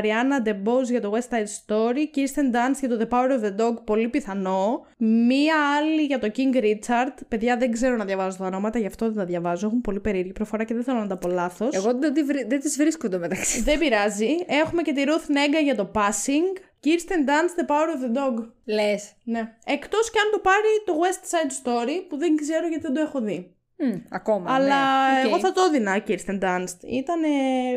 Ariana 0.00 0.48
DeBose 0.48 0.84
για 0.90 1.00
το 1.00 1.12
West 1.14 1.34
Side 1.34 1.46
Story, 1.66 1.98
Kirsten 2.16 2.54
Dunst 2.54 2.78
για 2.80 2.88
το 2.88 2.98
The 3.00 3.08
Power 3.14 3.30
of 3.30 3.44
the 3.44 3.60
Dog, 3.60 3.84
πολύ 3.84 4.08
πιθανό. 4.08 4.86
Μία 4.98 5.54
άλλη 5.76 6.02
για 6.02 6.18
το 6.18 6.30
King 6.36 6.56
Richard. 6.56 7.14
Παιδιά, 7.28 7.56
δεν 7.56 7.72
ξέρω 7.72 7.96
να 7.96 8.04
διαβάζω 8.04 8.36
τα 8.38 8.46
ονόματα, 8.46 8.78
γι' 8.78 8.86
αυτό 8.86 9.06
δεν 9.06 9.14
τα 9.14 9.24
διαβάζω. 9.24 9.66
Έχουν 9.66 9.80
πολύ 9.80 10.00
περίεργη 10.00 10.32
προφορά 10.32 10.64
και 10.64 10.74
δεν 10.74 10.82
θέλω 10.82 10.98
να 10.98 11.06
τα 11.06 11.16
πω 11.16 11.28
λάθος. 11.28 11.74
Εγώ 11.74 11.98
δεν, 11.98 12.12
τη 12.12 12.22
βρι- 12.22 12.48
δεν 12.48 12.60
τις 12.60 12.76
βρίσκω 12.76 13.08
το 13.08 13.18
μεταξύ. 13.18 13.62
Δεν 13.62 13.78
πειράζει. 13.78 14.28
Έχουμε 14.46 14.82
και 14.82 14.92
τη 14.92 15.02
Ruth 15.06 15.30
Nega 15.30 15.62
για 15.64 15.74
το 15.74 15.90
Passing. 15.94 16.58
Kirsten 16.84 17.20
Dunst, 17.28 17.54
The 17.60 17.66
Power 17.72 17.88
of 17.94 18.00
the 18.04 18.16
Dog. 18.18 18.46
Λες. 18.64 19.12
Ναι. 19.24 19.52
Εκτός 19.64 20.10
και 20.10 20.18
αν 20.18 20.28
το 20.32 20.38
πάρει 20.38 20.72
το 20.84 20.92
West 21.02 21.24
Side 21.32 21.50
Story, 21.62 22.04
που 22.08 22.16
δεν 22.16 22.36
ξέρω 22.36 22.66
γιατί 22.66 22.82
δεν 22.82 22.94
το 22.94 23.00
έχω 23.00 23.20
δει. 23.20 23.54
Μμ, 23.76 23.92
ακόμα. 24.08 24.54
Αλλά 24.54 25.12
ναι. 25.12 25.20
Οκ. 25.20 25.26
εγώ 25.26 25.38
θα 25.38 25.52
το 25.52 25.60
έδινα, 25.68 26.02
Kirsten 26.08 26.38
Dunst. 26.42 26.76
Ήταν 26.80 27.20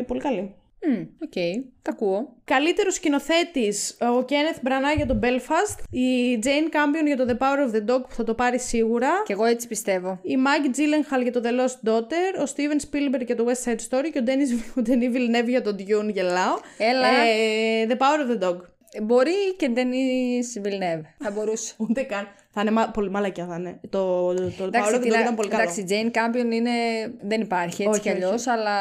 πολύ 0.06 0.20
καλή. 0.20 0.54
Μμ, 0.86 1.00
Οκ, 1.22 1.32
τα 1.82 1.90
ακούω. 1.90 2.36
Καλύτερο 2.44 2.90
σκηνοθέτη 2.90 3.72
ο 4.00 4.24
Kenneth 4.28 4.66
Branagh 4.68 4.96
για 4.96 5.06
τον 5.06 5.20
Belfast, 5.22 5.82
η 5.90 6.38
Jane 6.42 6.74
Campion 6.74 7.06
για 7.06 7.16
το 7.16 7.24
The 7.28 7.42
Power 7.42 7.70
of 7.70 7.74
the 7.76 7.94
Dog 7.94 8.02
που 8.08 8.14
θα 8.14 8.24
το 8.24 8.34
πάρει 8.34 8.58
σίγουρα, 8.58 9.08
Κι 9.24 9.32
εγώ 9.32 9.44
έτσι 9.44 9.66
πιστεύω. 9.68 10.18
η 10.22 10.34
Maggie 10.36 10.76
Gyllenhaal 10.78 11.22
για 11.22 11.32
το 11.32 11.40
The 11.44 11.48
Lost 11.60 11.88
Daughter, 11.90 12.40
ο 12.40 12.52
Steven 12.56 12.80
Spielberg 12.90 13.24
για 13.26 13.36
το 13.36 13.46
West 13.48 13.68
Side 13.70 13.76
Story 13.90 14.06
και 14.12 14.18
ο 14.18 14.22
Dennis, 14.26 14.78
ο 14.78 14.82
Denis 14.86 15.16
Villeneuve 15.16 15.48
για 15.48 15.62
τον 15.62 15.76
Dune, 15.78 16.12
γελάω. 16.12 16.54
Έλα. 16.78 17.08
Ε, 17.08 17.86
the 17.88 17.96
Power 17.96 18.30
of 18.30 18.42
the 18.42 18.48
Dog. 18.48 18.56
Ε, 18.92 19.00
Μπορεί 19.00 19.54
και 19.56 19.68
Denis 19.68 20.58
Villeneuve. 20.60 21.02
Θα 21.18 21.30
μπορούσε. 21.30 21.74
Ούτε 21.76 22.02
καν. 22.02 22.28
Θα 22.60 22.64
είναι 22.66 22.70
μα... 22.76 22.88
πολύ 22.90 23.10
μαλακία 23.10 23.46
θα 23.46 23.56
είναι. 23.56 23.80
Το, 23.90 24.34
το, 24.34 24.34
το 24.34 24.64
Power 24.64 24.66
Εντάξει, 24.66 24.92
of 24.94 24.96
the 24.98 25.00
τι 25.02 25.08
Dog 25.08 25.12
να- 25.12 25.20
ήταν 25.20 25.34
πολύ 25.34 25.48
καλό. 25.48 25.62
εντάξει, 25.62 25.84
Jane 25.88 26.10
Campion 26.16 26.52
είναι... 26.52 26.70
δεν 27.22 27.40
υπάρχει 27.40 27.82
έτσι 27.82 27.88
Όχι, 27.92 28.00
κι 28.00 28.10
αλλιώς, 28.10 28.32
όχι. 28.46 28.50
αλλά. 28.50 28.76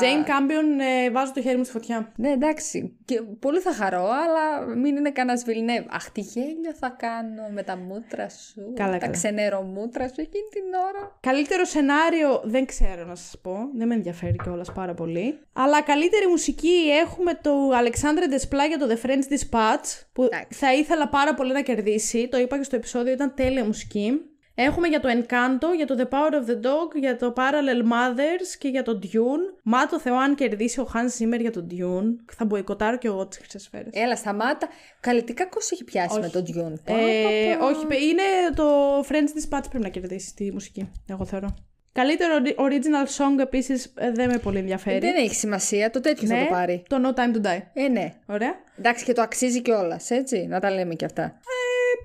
Jane 0.00 0.28
Campion, 0.30 0.80
ε, 1.06 1.10
βάζω 1.10 1.32
το 1.32 1.40
χέρι 1.40 1.56
μου 1.56 1.64
στη 1.64 1.72
φωτιά. 1.72 2.12
Ναι, 2.16 2.30
εντάξει. 2.30 2.96
Και 3.04 3.20
πολύ 3.40 3.58
θα 3.58 3.72
χαρώ, 3.72 4.02
αλλά 4.24 4.74
μην 4.76 4.96
είναι 4.96 5.10
κανένας 5.10 5.44
Βιλνεύ. 5.44 5.86
Αχ, 5.90 6.10
τι 6.10 6.20
γέλιο 6.20 6.72
θα 6.80 6.88
κάνω 6.98 7.42
με 7.52 7.62
τα 7.62 7.76
μούτρα 7.76 8.28
σου. 8.28 8.72
Καλά, 8.74 8.92
τα 8.92 8.98
καλά. 8.98 9.12
ξενερομούτρα 9.12 10.06
σου 10.08 10.14
εκείνη 10.20 10.44
την 10.50 10.62
ώρα. 10.88 11.16
Καλύτερο 11.20 11.64
σενάριο 11.64 12.40
δεν 12.44 12.66
ξέρω 12.66 13.04
να 13.06 13.14
σας 13.14 13.34
πω. 13.42 13.56
Δεν 13.76 13.86
με 13.88 13.94
ενδιαφέρει 13.94 14.36
κιόλας 14.42 14.72
πάρα 14.72 14.94
πολύ. 14.94 15.38
Αλλά 15.52 15.82
καλύτερη 15.82 16.26
μουσική 16.26 16.74
έχουμε 17.04 17.34
το 17.42 17.50
Alexandre 17.70 18.32
Desplat 18.34 18.68
για 18.68 18.78
το 18.78 18.86
The 18.90 19.06
French 19.06 19.32
Dispatch 19.32 20.02
που 20.12 20.22
Εντάξει. 20.22 20.58
θα 20.58 20.74
ήθελα 20.74 21.08
πάρα 21.08 21.34
πολύ 21.34 21.52
να 21.52 21.60
κερδίσει. 21.62 22.28
Το 22.28 22.38
είπα 22.38 22.56
και 22.56 22.62
στο 22.62 22.76
επεισόδιο, 22.76 23.12
ήταν 23.22 23.34
τέλεια 23.34 23.64
μουσική. 23.64 24.12
Έχουμε 24.54 24.88
για 24.88 25.00
το 25.00 25.08
Encanto, 25.08 25.76
για 25.76 25.86
το 25.86 25.94
The 25.98 26.04
Power 26.14 26.32
of 26.32 26.50
the 26.50 26.66
Dog, 26.66 26.94
για 27.00 27.16
το 27.16 27.32
Parallel 27.36 27.82
Mothers 27.92 28.56
και 28.58 28.68
για 28.68 28.82
το 28.82 28.98
Dune. 29.02 29.58
Μα 29.62 29.86
το 29.86 30.00
Θεό 30.00 30.16
αν 30.16 30.34
κερδίσει 30.34 30.80
ο 30.80 30.88
Hans 30.94 31.22
Zimmer 31.22 31.40
για 31.40 31.50
το 31.50 31.66
Dune. 31.70 32.04
Θα 32.32 32.44
μποϊκοτάρω 32.44 32.98
κι 32.98 33.06
εγώ 33.06 33.26
τις 33.26 33.38
χρυσές 33.38 33.62
σφαίρες. 33.62 33.88
Έλα, 33.92 34.16
σταμάτα. 34.16 34.68
Καλλιτικά 35.00 35.46
κόσος 35.46 35.70
έχει 35.70 35.84
πιάσει 35.84 36.20
με 36.20 36.28
τον 36.28 36.42
Dune. 36.46 36.72
Ε, 36.84 37.54
όχι, 37.60 37.86
παι- 37.86 38.00
είναι 38.00 38.22
το 38.54 38.98
French 39.00 39.56
Dispatch 39.56 39.64
πρέπει 39.68 39.84
να 39.84 39.88
κερδίσει 39.88 40.34
τη 40.34 40.52
μουσική, 40.52 40.90
εγώ 41.08 41.24
θεωρώ. 41.24 41.54
Καλύτερο 41.92 42.34
ori- 42.44 42.54
original 42.60 43.06
song 43.16 43.38
επίσης 43.40 43.92
ε, 43.96 44.10
δεν 44.10 44.30
με 44.30 44.38
πολύ 44.38 44.58
ενδιαφέρει. 44.58 44.98
Δεν 44.98 45.14
έχει 45.16 45.34
σημασία, 45.34 45.90
το 45.90 46.00
τέτοιο 46.00 46.28
θα 46.28 46.34
ναι, 46.34 46.44
το 46.44 46.50
πάρει. 46.50 46.82
το 46.88 46.96
No 47.04 47.18
Time 47.18 47.36
to 47.36 47.46
Die. 47.46 47.60
Ε, 47.72 47.88
ναι. 47.88 48.12
Ωραία. 48.26 48.54
Εντάξει, 48.78 49.04
και 49.04 49.12
το 49.12 49.22
αξίζει 49.22 49.62
κιόλας, 49.62 50.10
έτσι. 50.10 50.46
Να 50.46 50.60
τα 50.60 50.70
λέμε 50.70 50.94
κι 50.94 51.04
αυτά. 51.04 51.40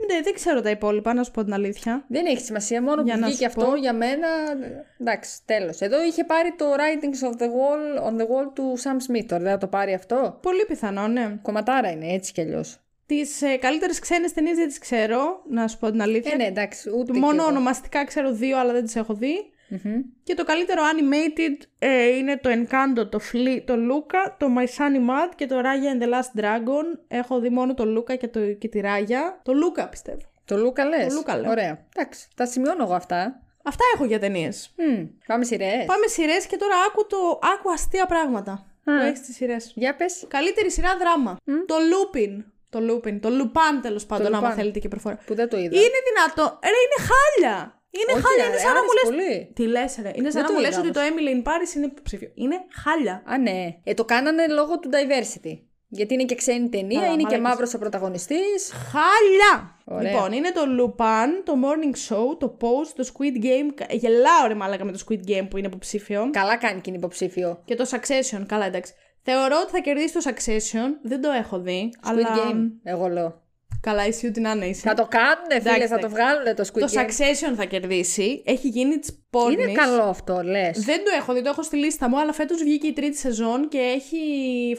Ε, 0.01 0.13
ναι, 0.13 0.21
δεν 0.21 0.33
ξέρω 0.33 0.61
τα 0.61 0.69
υπόλοιπα, 0.69 1.13
να 1.13 1.23
σου 1.23 1.31
πω 1.31 1.43
την 1.43 1.53
αλήθεια. 1.53 2.05
Δεν 2.07 2.25
έχει 2.25 2.41
σημασία, 2.41 2.81
μόνο 2.81 3.01
Για 3.01 3.13
που 3.13 3.19
να 3.19 3.27
βγήκε 3.27 3.49
σου 3.49 3.59
αυτό 3.59 3.71
πω. 3.71 3.75
για 3.77 3.93
μένα. 3.93 4.27
Εντάξει, 4.99 5.37
τέλος. 5.45 5.79
Εδώ 5.81 6.03
είχε 6.03 6.23
πάρει 6.23 6.53
το 6.57 6.65
Writings 6.71 7.27
of 7.29 7.41
the 7.41 7.45
Wall 7.45 8.07
on 8.09 8.21
the 8.21 8.23
Wall 8.25 8.51
του 8.53 8.75
Sam 8.77 9.11
Smith. 9.11 9.25
Τώρα 9.27 9.41
δεν 9.43 9.51
θα 9.51 9.57
το 9.57 9.67
πάρει 9.67 9.93
αυτό. 9.93 10.39
Πολύ 10.41 10.65
πιθανό, 10.67 11.07
ναι. 11.07 11.39
Κομματάρα 11.41 11.91
είναι 11.91 12.07
έτσι 12.13 12.31
κι 12.31 12.41
αλλιώς. 12.41 12.79
Τις 13.05 13.41
ε, 13.41 13.55
καλύτερες 13.57 13.99
ξένες 13.99 14.33
ταινίες 14.33 14.57
δεν 14.57 14.67
τις 14.67 14.77
ξέρω, 14.79 15.41
να 15.49 15.67
σου 15.67 15.77
πω 15.77 15.91
την 15.91 16.01
αλήθεια. 16.01 16.31
Ε, 16.33 16.35
ναι, 16.35 16.43
εντάξει, 16.43 16.89
ούτε. 16.97 17.11
κι 17.11 17.19
Μόνο 17.19 17.41
εγώ. 17.41 17.49
ονομαστικά 17.49 18.05
ξέρω 18.05 18.31
δύο, 18.31 18.59
αλλά 18.59 18.71
δεν 18.73 18.85
τις 18.85 18.95
έχω 18.95 19.13
δει. 19.13 19.35
Μμμ. 19.69 20.01
Και 20.23 20.33
το 20.33 20.43
καλύτερο 20.43 20.81
animated 20.93 21.65
ε, 21.79 22.07
είναι 22.07 22.37
το 22.37 22.49
Encanto, 22.49 23.09
το, 23.09 23.19
Flea, 23.31 23.61
το 23.65 23.73
Luca, 23.73 24.31
το 24.37 24.47
My 24.57 24.63
Sunny 24.63 25.09
Mad 25.09 25.31
και 25.35 25.45
το 25.45 25.55
Raya 25.59 25.99
and 25.99 26.03
the 26.03 26.07
Last 26.07 26.41
Dragon. 26.41 26.99
Έχω 27.07 27.39
δει 27.39 27.49
μόνο 27.49 27.73
το 27.73 27.83
Luca 27.97 28.17
και, 28.17 28.27
το, 28.27 28.39
και 28.53 28.67
τη 28.67 28.81
Raya. 28.83 29.41
Το 29.43 29.53
Luca 29.53 29.87
πιστεύω. 29.89 30.21
Το 30.45 30.57
Λούκα 30.57 30.85
λες; 30.85 31.07
Το 31.07 31.13
Λούκα 31.13 31.37
λέω. 31.37 31.51
Ωραία. 31.51 31.85
Εντάξει, 31.95 32.27
τα 32.35 32.45
σημειώνω 32.45 32.83
εγώ 32.83 32.93
αυτά. 32.93 33.41
Αυτά 33.63 33.83
έχω 33.93 34.05
για 34.05 34.19
ταινίες. 34.19 34.73
Μμ. 34.75 35.05
Πάμε 35.27 35.45
σειρές. 35.45 35.85
Πάμε 35.85 36.07
σειρές 36.07 36.45
και 36.45 36.57
τώρα 36.57 36.73
άκου, 36.87 37.07
το, 37.07 37.39
άκου 37.55 37.71
αστεία 37.71 38.05
πράγματα 38.05 38.65
που 38.83 38.91
έχεις 38.91 39.21
τι 39.21 39.31
σειρές. 39.31 39.71
Για 39.75 39.95
πες. 39.95 40.25
Καλύτερη 40.27 40.71
σειρά 40.71 40.97
δράμα. 40.99 41.37
Το 41.65 41.75
Lupin. 41.75 42.43
Το 42.69 42.79
Lupin. 42.79 43.19
Το 43.21 43.29
Lupin 43.29 43.79
τέλος 43.81 44.05
πάντων, 44.05 44.35
άμα 44.35 44.51
Lupin. 44.51 44.55
θέλετε 44.55 44.79
και 44.79 44.87
προφορά. 44.87 45.17
Που 45.25 45.35
δεν 45.35 45.49
το 45.49 45.57
είδα. 45.57 45.75
Είναι 45.75 45.99
δυνατό. 46.09 46.59
Ρε, 46.63 46.69
είναι 46.69 47.07
χάλια. 47.09 47.76
Είναι 47.97 48.11
Όχι, 48.13 48.21
χάλια. 48.25 48.43
ρε, 48.43 48.49
είναι 48.49 48.57
σαν 48.65 48.73
να 48.73 48.81
μου 48.85 48.91
άρεσε 48.93 49.05
λε. 49.15 49.25
πολύ. 49.27 49.51
Τι 49.55 49.63
λες, 49.75 49.91
ρε. 50.01 50.11
Είναι 50.15 50.29
σαν 50.31 50.31
Δεν 50.31 50.41
να 50.41 50.47
το 50.47 50.53
μου 50.53 50.59
λες 50.59 50.69
είδα 50.69 50.79
ότι 50.79 50.91
το 50.91 50.99
όμως. 50.99 51.11
Emily 51.13 51.31
in 51.35 51.41
Paris 51.49 51.75
είναι 51.75 51.85
υποψήφιο. 51.85 52.29
Είναι 52.35 52.55
χάλια. 52.83 53.15
Α, 53.25 53.37
ναι. 53.37 53.59
Ε, 53.83 53.93
το 53.93 54.05
κάνανε 54.05 54.47
λόγω 54.47 54.79
του 54.79 54.89
diversity. 54.95 55.53
Γιατί 55.89 56.13
είναι 56.13 56.23
και 56.23 56.35
ξένη 56.35 56.69
ταινία, 56.69 56.99
Καλά, 56.99 57.11
είναι 57.13 57.17
και 57.23 57.23
μαλάκες. 57.23 57.47
μαύρος 57.49 57.73
ο 57.73 57.77
πρωταγωνιστής. 57.77 58.71
Χάλια! 58.91 59.77
Ωραία. 59.85 60.11
Λοιπόν, 60.11 60.31
είναι 60.31 60.51
το 60.51 60.61
Lupin, 60.79 61.27
το 61.43 61.53
Morning 61.63 61.95
Show, 62.13 62.37
το 62.39 62.57
Post, 62.61 62.91
το 62.95 63.09
Squid 63.13 63.43
Game. 63.45 63.85
Ε, 63.87 63.95
Γελάω 63.95 64.47
ρε 64.47 64.53
μάλακα 64.53 64.85
με 64.85 64.91
το 64.91 64.99
Squid 65.07 65.29
Game 65.29 65.47
που 65.49 65.57
είναι 65.57 65.67
υποψήφιο. 65.67 66.29
Καλά 66.31 66.57
κάνει 66.57 66.81
και 66.81 66.89
είναι 66.89 66.97
υποψήφιο. 66.97 67.61
Και 67.65 67.75
το 67.75 67.85
Succession. 67.91 68.43
Καλά, 68.47 68.65
εντάξει. 68.65 68.93
Θεωρώ 69.23 69.55
ότι 69.61 69.71
θα 69.71 69.79
κερδίσει 69.79 70.13
το 70.13 70.21
Succession. 70.25 70.89
Δεν 71.03 71.21
το 71.21 71.29
έχω 71.31 71.59
δει. 71.59 71.89
Squid 71.95 72.09
αλλά... 72.09 72.27
Game, 72.37 72.71
εγώ 72.83 73.07
λέω. 73.07 73.41
Καλά, 73.87 74.03
εσύ 74.03 74.27
ούτε 74.27 74.39
να 74.39 74.51
είναι 74.51 74.65
είσαι. 74.65 74.81
Θα 74.81 74.93
το 74.93 75.07
κάνουνε, 75.09 75.59
φίλε, 75.61 75.69
Εντάξει, 75.69 75.87
θα 75.87 75.97
το 75.99 76.05
εντάξει. 76.05 76.15
βγάλουνε 76.15 76.53
το 76.53 76.63
Squid 76.67 76.79
Το 76.79 76.87
Game. 76.93 76.99
Succession 76.99 77.53
θα 77.55 77.65
κερδίσει. 77.65 78.43
Έχει 78.45 78.67
γίνει 78.67 78.99
της 78.99 79.25
πόρνης. 79.29 79.63
Είναι 79.63 79.71
καλό 79.71 80.03
αυτό, 80.03 80.41
λες. 80.43 80.79
Δεν 80.79 81.03
το 81.03 81.11
έχω 81.17 81.33
δει, 81.33 81.41
το 81.41 81.49
έχω 81.49 81.63
στη 81.63 81.77
λίστα 81.77 82.09
μου, 82.09 82.19
αλλά 82.19 82.33
φέτος 82.33 82.63
βγήκε 82.63 82.87
η 82.87 82.93
τρίτη 82.93 83.17
σεζόν 83.17 83.67
και 83.67 83.77
έχει 83.77 84.17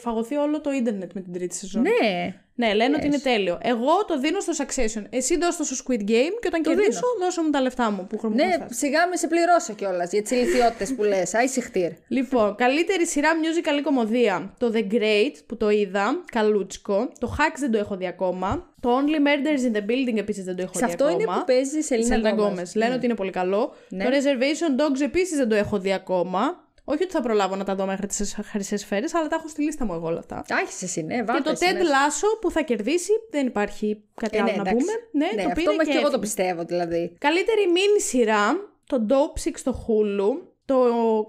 φαγωθεί 0.01 0.35
όλο 0.35 0.61
το 0.61 0.71
ίντερνετ 0.71 1.11
με 1.13 1.21
την 1.21 1.33
τρίτη 1.33 1.55
σεζόν. 1.55 1.81
Ναι. 1.81 2.35
Ναι, 2.59 2.73
λένε 2.73 2.95
ότι 2.95 3.05
είναι 3.05 3.17
τέλειο. 3.19 3.57
Εγώ 3.61 4.05
το 4.07 4.19
δίνω 4.19 4.39
στο 4.39 4.53
Succession. 4.57 5.03
Εσύ 5.09 5.37
δώσ' 5.37 5.57
το 5.57 5.63
στο 5.63 5.75
Squid 5.85 5.99
Game 6.01 6.33
και 6.41 6.47
όταν 6.47 6.61
κερδίσω, 6.61 7.01
δώσε 7.21 7.41
μου 7.43 7.49
τα 7.49 7.61
λεφτά 7.61 7.91
μου 7.91 8.07
που 8.09 8.15
Ναι, 8.15 8.19
χρονομοστάς. 8.19 8.77
σιγά 8.77 9.07
με 9.07 9.15
σε 9.15 9.27
πληρώσω 9.27 9.73
κιόλας 9.73 10.11
για 10.11 10.21
τις 10.21 10.31
ηλικιότητες 10.31 10.93
που 10.95 11.03
λες. 11.03 11.33
Άισι 11.33 11.61
χτύρ. 11.61 11.91
Λοιπόν, 12.07 12.55
καλύτερη 12.55 13.07
σειρά 13.07 13.29
musical 13.41 13.79
ή 13.79 13.81
κωμωδία. 13.81 14.53
Το 14.57 14.71
The 14.75 14.93
Great 14.93 15.33
που 15.45 15.57
το 15.57 15.69
είδα, 15.69 16.23
καλούτσικο. 16.31 17.09
Το 17.19 17.35
Hacks 17.39 17.57
δεν 17.59 17.71
το 17.71 17.77
έχω 17.77 17.95
δει 17.97 18.07
ακόμα. 18.07 18.67
Το 18.81 18.89
Only 18.97 19.15
Murders 19.27 19.73
in 19.73 19.77
the 19.77 19.81
Building 19.89 20.17
επίσης 20.17 20.43
δεν 20.43 20.55
το 20.55 20.61
έχω 20.61 20.73
Σε 20.73 20.85
δει 20.85 20.91
αυτό 20.91 21.03
ακόμα. 21.05 21.21
είναι 21.23 21.31
που 21.39 21.45
παίζει 21.45 21.77
η 21.77 22.15
Selena 22.29 22.33
Selena 22.33 22.69
Gomez. 22.69 22.72
Gomez. 22.72 22.75
Λένε 22.75 22.93
ότι 22.93 23.05
είναι 23.05 23.15
πολύ 23.15 23.31
καλό. 23.31 23.73
Ναι. 23.89 24.03
Το 24.03 24.09
Reservation 24.09 24.81
Dogs 24.81 25.01
επίσης 25.01 25.37
δεν 25.37 25.49
το 25.49 25.55
έχω 25.55 25.79
δει 25.79 25.93
ακόμα. 25.93 26.67
Όχι 26.91 27.03
ότι 27.03 27.11
θα 27.11 27.21
προλάβω 27.21 27.55
να 27.55 27.63
τα 27.63 27.75
δω 27.75 27.85
μέχρι 27.85 28.07
τις 28.07 28.35
χρυσές 28.43 28.81
σφαίρες, 28.81 29.13
αλλά 29.13 29.27
τα 29.27 29.35
έχω 29.35 29.47
στη 29.47 29.61
λίστα 29.63 29.85
μου 29.85 29.93
εγώ 29.93 30.07
όλα 30.07 30.19
αυτά. 30.19 30.43
Τα 30.47 30.57
έχεις 30.57 30.81
εσύ, 30.81 31.01
ναι, 31.03 31.15
Και 31.15 31.23
βάλτε 31.23 31.41
το 31.43 31.49
εσύ 31.49 31.65
Ted 31.69 31.73
μέσα. 31.77 31.89
Lasso 31.91 32.39
που 32.41 32.51
θα 32.51 32.61
κερδίσει, 32.61 33.11
δεν 33.31 33.47
υπάρχει 33.47 34.03
κάτι 34.15 34.37
Ε, 34.37 34.41
άλλο 34.41 34.49
ναι, 34.51 34.55
να 34.55 34.61
εντάξει. 34.69 34.77
πούμε. 34.85 34.93
Ναι, 35.11 35.25
ναι, 35.35 35.41
το 35.43 35.47
αυτό 35.49 35.53
πήρε 35.61 35.69
μέχρι 35.75 35.85
και 35.85 35.91
και 35.91 35.97
εγώ 35.97 36.01
το 36.01 36.07
έφυγε. 36.07 36.19
πιστεύω 36.21 36.63
δηλαδή. 36.63 37.15
Καλύτερη 37.19 37.61
mini 37.75 38.01
σειρά, 38.01 38.55
το 38.85 39.05
Dope 39.09 39.39
Sick 39.47 39.53
στο 39.55 39.85
Hulu, 39.87 40.47
το 40.65 40.75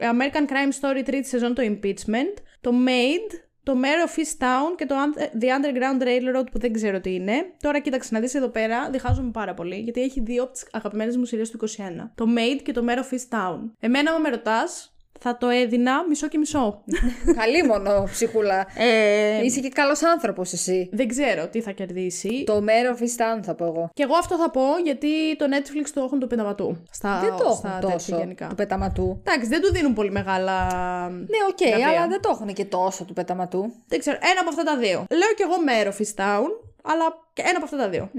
American 0.01 0.51
Crime 0.51 0.73
Story 0.81 1.03
τρίτη 1.05 1.29
σεζόν 1.29 1.55
το 1.55 1.63
Impeachment, 1.65 2.35
το 2.61 2.71
Made, 2.87 3.35
το 3.63 3.73
Mayor 3.83 4.09
of 4.09 4.19
Easttown 4.21 4.77
και 4.77 4.87
το 4.87 4.95
Un- 4.95 5.19
The 5.43 5.47
Underground 5.47 6.03
Railroad 6.03 6.45
που 6.53 6.59
δεν 6.59 6.73
ξέρω 6.73 7.01
τι 7.01 7.15
είναι. 7.15 7.33
Τώρα 7.61 7.79
κοίταξε 7.79 8.09
να 8.15 8.21
δεις 8.21 8.35
εδώ 8.35 8.49
πέρα, 8.49 8.91
διχάζομαι 8.91 9.31
πάρα 9.31 9.55
πολύ 9.55 9.77
γιατί 9.77 10.03
έχει 10.03 10.21
δύο 10.21 10.43
από 10.43 10.53
τις 10.53 10.67
αγαπημένες 10.73 11.17
μου 11.17 11.25
σειρές 11.25 11.51
του 11.51 11.57
21. 11.57 12.11
Το 12.15 12.27
Made 12.37 12.61
και 12.63 12.73
το 12.73 12.85
Mayor 12.89 12.99
of 12.99 13.15
Easttown. 13.17 13.59
Εμένα, 13.81 14.11
άμα 14.11 14.19
με 14.19 14.29
ρωτάς, 14.29 14.95
θα 15.23 15.37
το 15.37 15.49
έδινα 15.49 16.07
μισό 16.09 16.29
και 16.29 16.39
μισό. 16.39 16.83
Καλή 17.41 17.63
μόνο 17.63 18.05
ψυχούλα. 18.13 18.67
ε, 18.77 19.45
Είσαι 19.45 19.61
και 19.61 19.69
καλός 19.69 20.03
άνθρωπος 20.03 20.53
εσύ. 20.53 20.89
δεν 20.93 21.09
ξέρω 21.09 21.49
τι 21.49 21.61
θα 21.61 21.71
κερδίσει. 21.71 22.45
Το 22.47 22.61
μέρο 22.61 22.95
φιστάν 22.95 23.43
θα 23.43 23.55
πω 23.55 23.65
εγώ. 23.65 23.91
Και 23.95 24.03
εγώ 24.03 24.15
αυτό 24.15 24.37
θα 24.37 24.51
πω 24.51 24.63
γιατί 24.85 25.37
το 25.37 25.45
Netflix 25.51 25.89
το 25.95 26.01
έχουν 26.01 26.19
του 26.19 26.27
πενταματού. 26.27 26.77
Στα, 26.91 27.21
δεν 27.21 27.31
το 27.31 27.55
στα 27.59 27.69
έχουν 27.69 27.81
τέτοια 27.81 27.93
τόσο 27.97 28.17
γενικά. 28.17 28.47
του 28.47 28.55
πεταματού. 28.55 29.23
Εντάξει, 29.27 29.49
δεν 29.49 29.61
του 29.61 29.73
δίνουν 29.73 29.93
πολύ 29.95 30.11
μεγάλα. 30.11 30.67
Ναι, 31.09 31.39
οκ, 31.51 31.67
βραβεία. 31.69 31.89
αλλά 31.89 32.07
δεν 32.09 32.21
το 32.21 32.29
έχουν 32.33 32.53
και 32.53 32.65
τόσο 32.65 33.05
του 33.05 33.13
πεταματού. 33.13 33.73
Δεν 33.87 33.99
ξέρω, 33.99 34.19
ένα 34.21 34.41
από 34.41 34.49
αυτά 34.49 34.63
τα 34.63 34.77
δύο. 34.77 35.05
Λέω 35.11 35.33
κι 35.37 35.43
εγώ 35.43 35.63
Μέρο 35.65 35.93
Town. 36.17 36.49
Αλλά 36.83 37.07
και 37.33 37.43
ένα 37.43 37.57
από 37.57 37.65
αυτά 37.65 37.77
τα 37.77 37.89
δύο. 37.89 38.11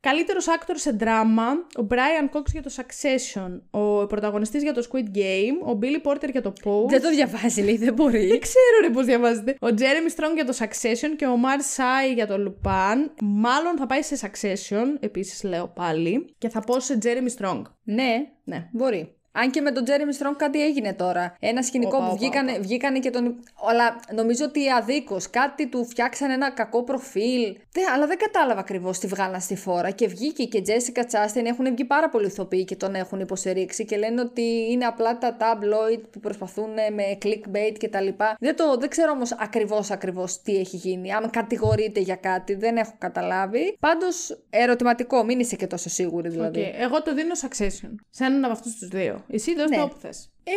Καλύτερος 0.00 0.46
actor 0.48 0.72
σε 0.74 0.90
δράμα, 0.90 1.50
ο 1.52 1.86
Brian 1.90 2.36
Cox 2.36 2.44
για 2.52 2.62
το 2.62 2.70
Succession, 2.76 3.60
ο 3.70 4.06
πρωταγωνιστής 4.06 4.62
για 4.62 4.72
το 4.72 4.88
Squid 4.90 5.16
Game, 5.16 5.74
ο 5.74 5.78
Billy 5.82 6.10
Porter 6.10 6.30
για 6.30 6.42
το 6.42 6.52
Pose. 6.64 6.88
Δεν 6.88 7.02
το 7.02 7.10
διαβάζει, 7.10 7.62
λέει, 7.62 7.76
δεν 7.76 7.94
μπορεί. 7.94 8.26
Δεν 8.26 8.40
ξέρω 8.40 8.80
ρε 8.82 8.90
πώς 8.90 9.04
διαβάζετε. 9.04 9.50
Ο 9.60 9.66
Jeremy 9.66 10.20
Strong 10.20 10.34
για 10.34 10.44
το 10.44 10.56
Succession 10.58 11.10
και 11.16 11.26
ο 11.26 11.34
Omar 11.44 11.60
Sy 11.76 12.14
για 12.14 12.26
το 12.26 12.34
Lupin. 12.34 13.10
Μάλλον 13.22 13.76
θα 13.78 13.86
πάει 13.86 14.02
σε 14.02 14.18
Succession, 14.20 14.86
επίσης 15.00 15.42
λέω 15.42 15.68
πάλι. 15.68 16.34
Και 16.38 16.48
θα 16.48 16.60
πω 16.60 16.80
σε 16.80 16.98
Jeremy 17.02 17.42
Strong. 17.44 17.62
ναι, 17.82 18.16
Ναι. 18.44 18.68
μπορεί. 18.72 19.14
Αν 19.32 19.50
και 19.50 19.60
με 19.60 19.70
τον 19.70 19.84
Jeremy 19.84 20.12
Strong 20.12 20.34
κάτι 20.36 20.62
έγινε 20.62 20.92
τώρα. 20.92 21.36
Ένα 21.40 21.62
σκηνικό 21.62 21.96
Όπα, 21.96 22.06
που 22.06 22.10
όπα, 22.10 22.16
βγήκανε, 22.20 22.58
βγήκανε 22.58 22.98
και 22.98 23.10
τον. 23.10 23.44
Αλλά 23.68 24.00
νομίζω 24.14 24.44
ότι 24.44 24.70
αδίκως. 24.70 25.30
Κάτι 25.30 25.68
του 25.68 25.84
φτιάξαν 25.84 26.30
ένα 26.30 26.50
κακό 26.50 26.82
προφίλ. 26.82 27.56
Δε, 27.72 27.80
αλλά 27.94 28.06
δεν 28.06 28.18
κατάλαβα 28.18 28.60
ακριβώς 28.60 28.98
τι 28.98 29.06
βγάλαν 29.06 29.40
στη 29.40 29.56
φόρα. 29.56 29.90
Και 29.90 30.06
βγήκε 30.06 30.44
και 30.44 30.58
η 30.58 30.62
Jessica 30.62 31.04
Chastain. 31.04 31.46
Έχουν 31.46 31.66
βγει 31.74 31.84
πάρα 31.84 32.08
πολλοί 32.08 32.26
ηθοποιοί 32.26 32.64
και 32.64 32.76
τον 32.76 32.94
έχουν 32.94 33.20
υποστηρίξει. 33.20 33.84
Και 33.84 33.96
λένε 33.96 34.20
ότι 34.20 34.42
είναι 34.70 34.84
απλά 34.84 35.18
τα 35.18 35.36
tabloid 35.40 36.00
που 36.10 36.20
προσπαθούν 36.20 36.70
με 36.70 37.18
clickbait 37.22 37.76
κτλ. 37.78 38.08
Δεν, 38.38 38.56
το, 38.56 38.76
δεν 38.76 38.88
ξέρω 38.88 39.12
όμως 39.12 39.32
ακριβώς 39.32 39.90
ακριβώς 39.90 40.42
τι 40.42 40.56
έχει 40.56 40.76
γίνει. 40.76 41.12
Αν 41.12 41.30
κατηγορείται 41.30 42.00
για 42.00 42.16
κάτι, 42.16 42.54
δεν 42.54 42.76
έχω 42.76 42.94
καταλάβει. 42.98 43.76
Πάντως 43.80 44.42
ερωτηματικό, 44.50 45.24
μην 45.24 45.40
είσαι 45.40 45.56
και 45.56 45.66
τόσο 45.66 45.88
σίγουρη 45.88 46.28
δηλαδή. 46.28 46.60
Οκ, 46.60 46.66
Εγώ 46.80 47.02
το 47.02 47.14
δίνω 47.14 47.34
Succession. 47.42 47.94
Σε 48.10 48.24
έναν 48.24 48.44
από 48.44 48.52
αυτούς 48.52 48.74
τους 48.74 48.88
δύο. 48.88 49.19
Εσύ 49.28 49.54
δώσ' 49.54 49.70
Ναι. 49.70 49.76
το 49.76 49.82
όπου 49.82 49.96
θες. 50.00 50.30
Ε, 50.44 50.52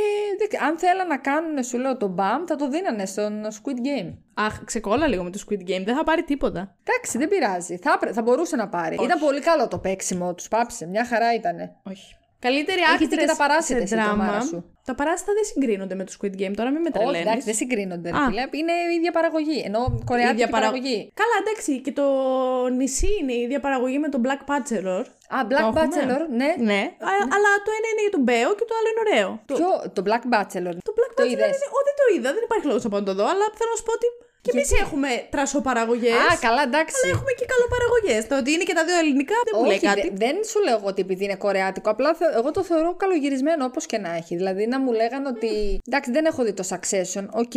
δεν- 0.50 0.64
αν 0.64 0.78
θέλαν 0.80 1.08
να 1.08 1.18
κάνουν, 1.18 1.64
σου 1.64 1.78
λέω, 1.78 1.98
το 1.98 2.16
BAM, 2.18 2.44
θα 2.48 2.56
το 2.56 2.70
δίνανε 2.70 3.06
στον 3.06 3.44
Squid 3.46 3.78
Game. 4.08 4.14
Αχ, 4.34 4.64
ξεκόλλα 4.64 5.08
λίγο 5.08 5.24
με 5.24 5.30
το 5.30 5.40
Squid 5.50 5.62
Game. 5.70 5.84
Δεν 5.86 5.96
θα 5.96 6.04
πάρει 6.04 6.24
τίποτα. 6.24 6.76
Εντάξει, 6.84 7.18
δεν 7.18 7.28
πειράζει. 7.28 7.78
Θα, 7.78 7.92
έπρε- 7.96 8.14
θα 8.14 8.22
μπορούσε 8.22 8.56
να 8.56 8.68
πάρει. 8.70 8.96
Ήταν 9.02 9.20
πολύ 9.20 9.40
καλό 9.42 9.68
το 9.68 9.78
παίξιμο 9.78 10.34
τους. 10.34 10.48
Πάψε. 10.48 10.86
Μια 10.88 11.06
χαρά 11.06 11.34
ήτανε. 11.34 11.76
Όχι. 11.84 12.16
Καλύτερη 12.48 12.82
Έχεις 12.82 13.08
δει 13.08 13.16
actress 13.16 13.20
και 13.24 13.26
τα 13.34 13.36
παράσιτα 13.44 13.78
σε 13.78 13.84
εσύ, 13.84 13.96
το 13.96 14.02
δράμα. 14.02 14.24
μάρα 14.24 14.42
σου. 14.52 14.58
Τα 14.90 14.94
παράσιτα 15.00 15.32
δεν 15.38 15.46
συγκρίνονται 15.52 15.96
με 16.00 16.04
το 16.08 16.12
Squid 16.18 16.34
Game. 16.42 16.54
Τώρα 16.60 16.70
μην 16.74 16.82
με 16.86 16.90
Όχι, 16.90 16.98
τρελαίνεις. 16.98 17.26
εντάξει, 17.26 17.46
δεν 17.50 17.58
συγκρίνονται. 17.62 18.08
ρε 18.14 18.18
Α. 18.22 18.24
φίλε. 18.30 18.44
Είναι 18.60 18.74
η 18.92 18.96
ίδια 19.00 19.12
παραγωγή. 19.18 19.60
Ενώ 19.70 19.82
Η 20.02 20.04
κορεάτικη 20.10 20.36
ίδια 20.38 20.48
παρα- 20.54 20.66
παραγωγή. 20.66 20.98
Καλά, 21.22 21.36
εντάξει. 21.44 21.72
Και 21.86 21.92
το 22.00 22.06
νησί 22.80 23.10
είναι 23.20 23.34
η 23.40 23.42
ίδια 23.46 23.60
παραγωγή 23.66 23.98
με 24.06 24.10
το 24.14 24.18
Black 24.26 24.42
Bachelor. 24.52 25.04
Α, 25.36 25.38
Black 25.50 25.62
έχουμε. 25.64 25.80
Bachelor, 25.80 26.22
ναι. 26.40 26.50
Ναι. 26.70 26.82
Α- 27.10 27.26
Αλλά 27.36 27.50
το 27.66 27.70
ένα 27.78 27.88
είναι 27.92 28.04
για 28.06 28.14
τον 28.18 28.24
Μπέο 28.28 28.50
και 28.58 28.66
το 28.70 28.74
άλλο 28.78 28.88
είναι 28.92 29.02
ωραίο. 29.06 29.30
Το, 29.50 29.54
Ποιο, 29.60 29.70
το 29.96 30.02
Black 30.08 30.24
Bachelor. 30.34 30.74
το 30.88 30.94
Black 30.98 31.12
το 31.18 31.22
Bachelor 31.24 31.32
είδες; 31.32 31.54
είναι. 31.58 31.68
Ω, 31.78 31.80
δεν 31.88 31.96
το 32.00 32.06
είδα. 32.16 32.30
Δεν 32.36 32.44
υπάρχει 32.48 32.66
λόγος 32.70 32.84
να 32.86 32.90
πάω 32.92 33.02
να 33.04 33.08
το 33.10 33.14
δω. 33.20 33.26
Αλλά 33.34 33.46
θέλω 33.60 33.72
να 33.74 33.80
σου 33.82 33.86
πω 33.90 33.94
ότι 34.00 34.08
και 34.46 34.52
εμείς 34.54 34.70
έχουμε 34.84 35.08
τρασοπαραγωγές. 35.30 36.12
Α, 36.32 36.38
καλά, 36.48 36.62
εντάξει. 36.70 36.96
Αλλά 37.04 37.14
έχουμε 37.16 37.32
και 37.40 37.46
καλοπαραγωγές. 37.54 38.22
Το 38.32 38.36
ότι 38.42 38.50
είναι 38.52 38.64
και 38.70 38.74
τα 38.80 38.84
δύο 38.88 38.98
ελληνικά 39.04 39.36
δεν 39.46 39.54
μου 39.60 39.66
λέει 39.70 39.78
Όχι, 39.78 39.86
κάτι. 39.86 40.02
δε- 40.10 40.26
δεν 40.26 40.36
σου 40.50 40.60
λέω 40.66 40.76
εγώ 40.78 40.88
ότι 40.88 41.02
επειδή 41.02 41.24
είναι 41.24 41.36
κορεάτικο. 41.36 41.90
Απλά 41.90 42.14
θε- 42.14 42.36
εγώ 42.40 42.52
το 42.52 42.64
θεωρώ 42.64 42.96
καλογυρισμένο 42.96 43.66
όπως 43.66 43.86
και 43.86 43.98
να 43.98 44.12
έχει. 44.16 44.36
Δηλαδή 44.36 44.68
να 44.68 44.80
μου 44.80 44.92
λέγανε 44.92 45.28
ότι. 45.28 45.50
Εντάξει, 45.88 46.12
δεν 46.12 46.26
έχω 46.26 46.44
δει 46.44 46.54
το 46.54 46.64
Succession, 46.72 47.26
οκ. 47.44 47.56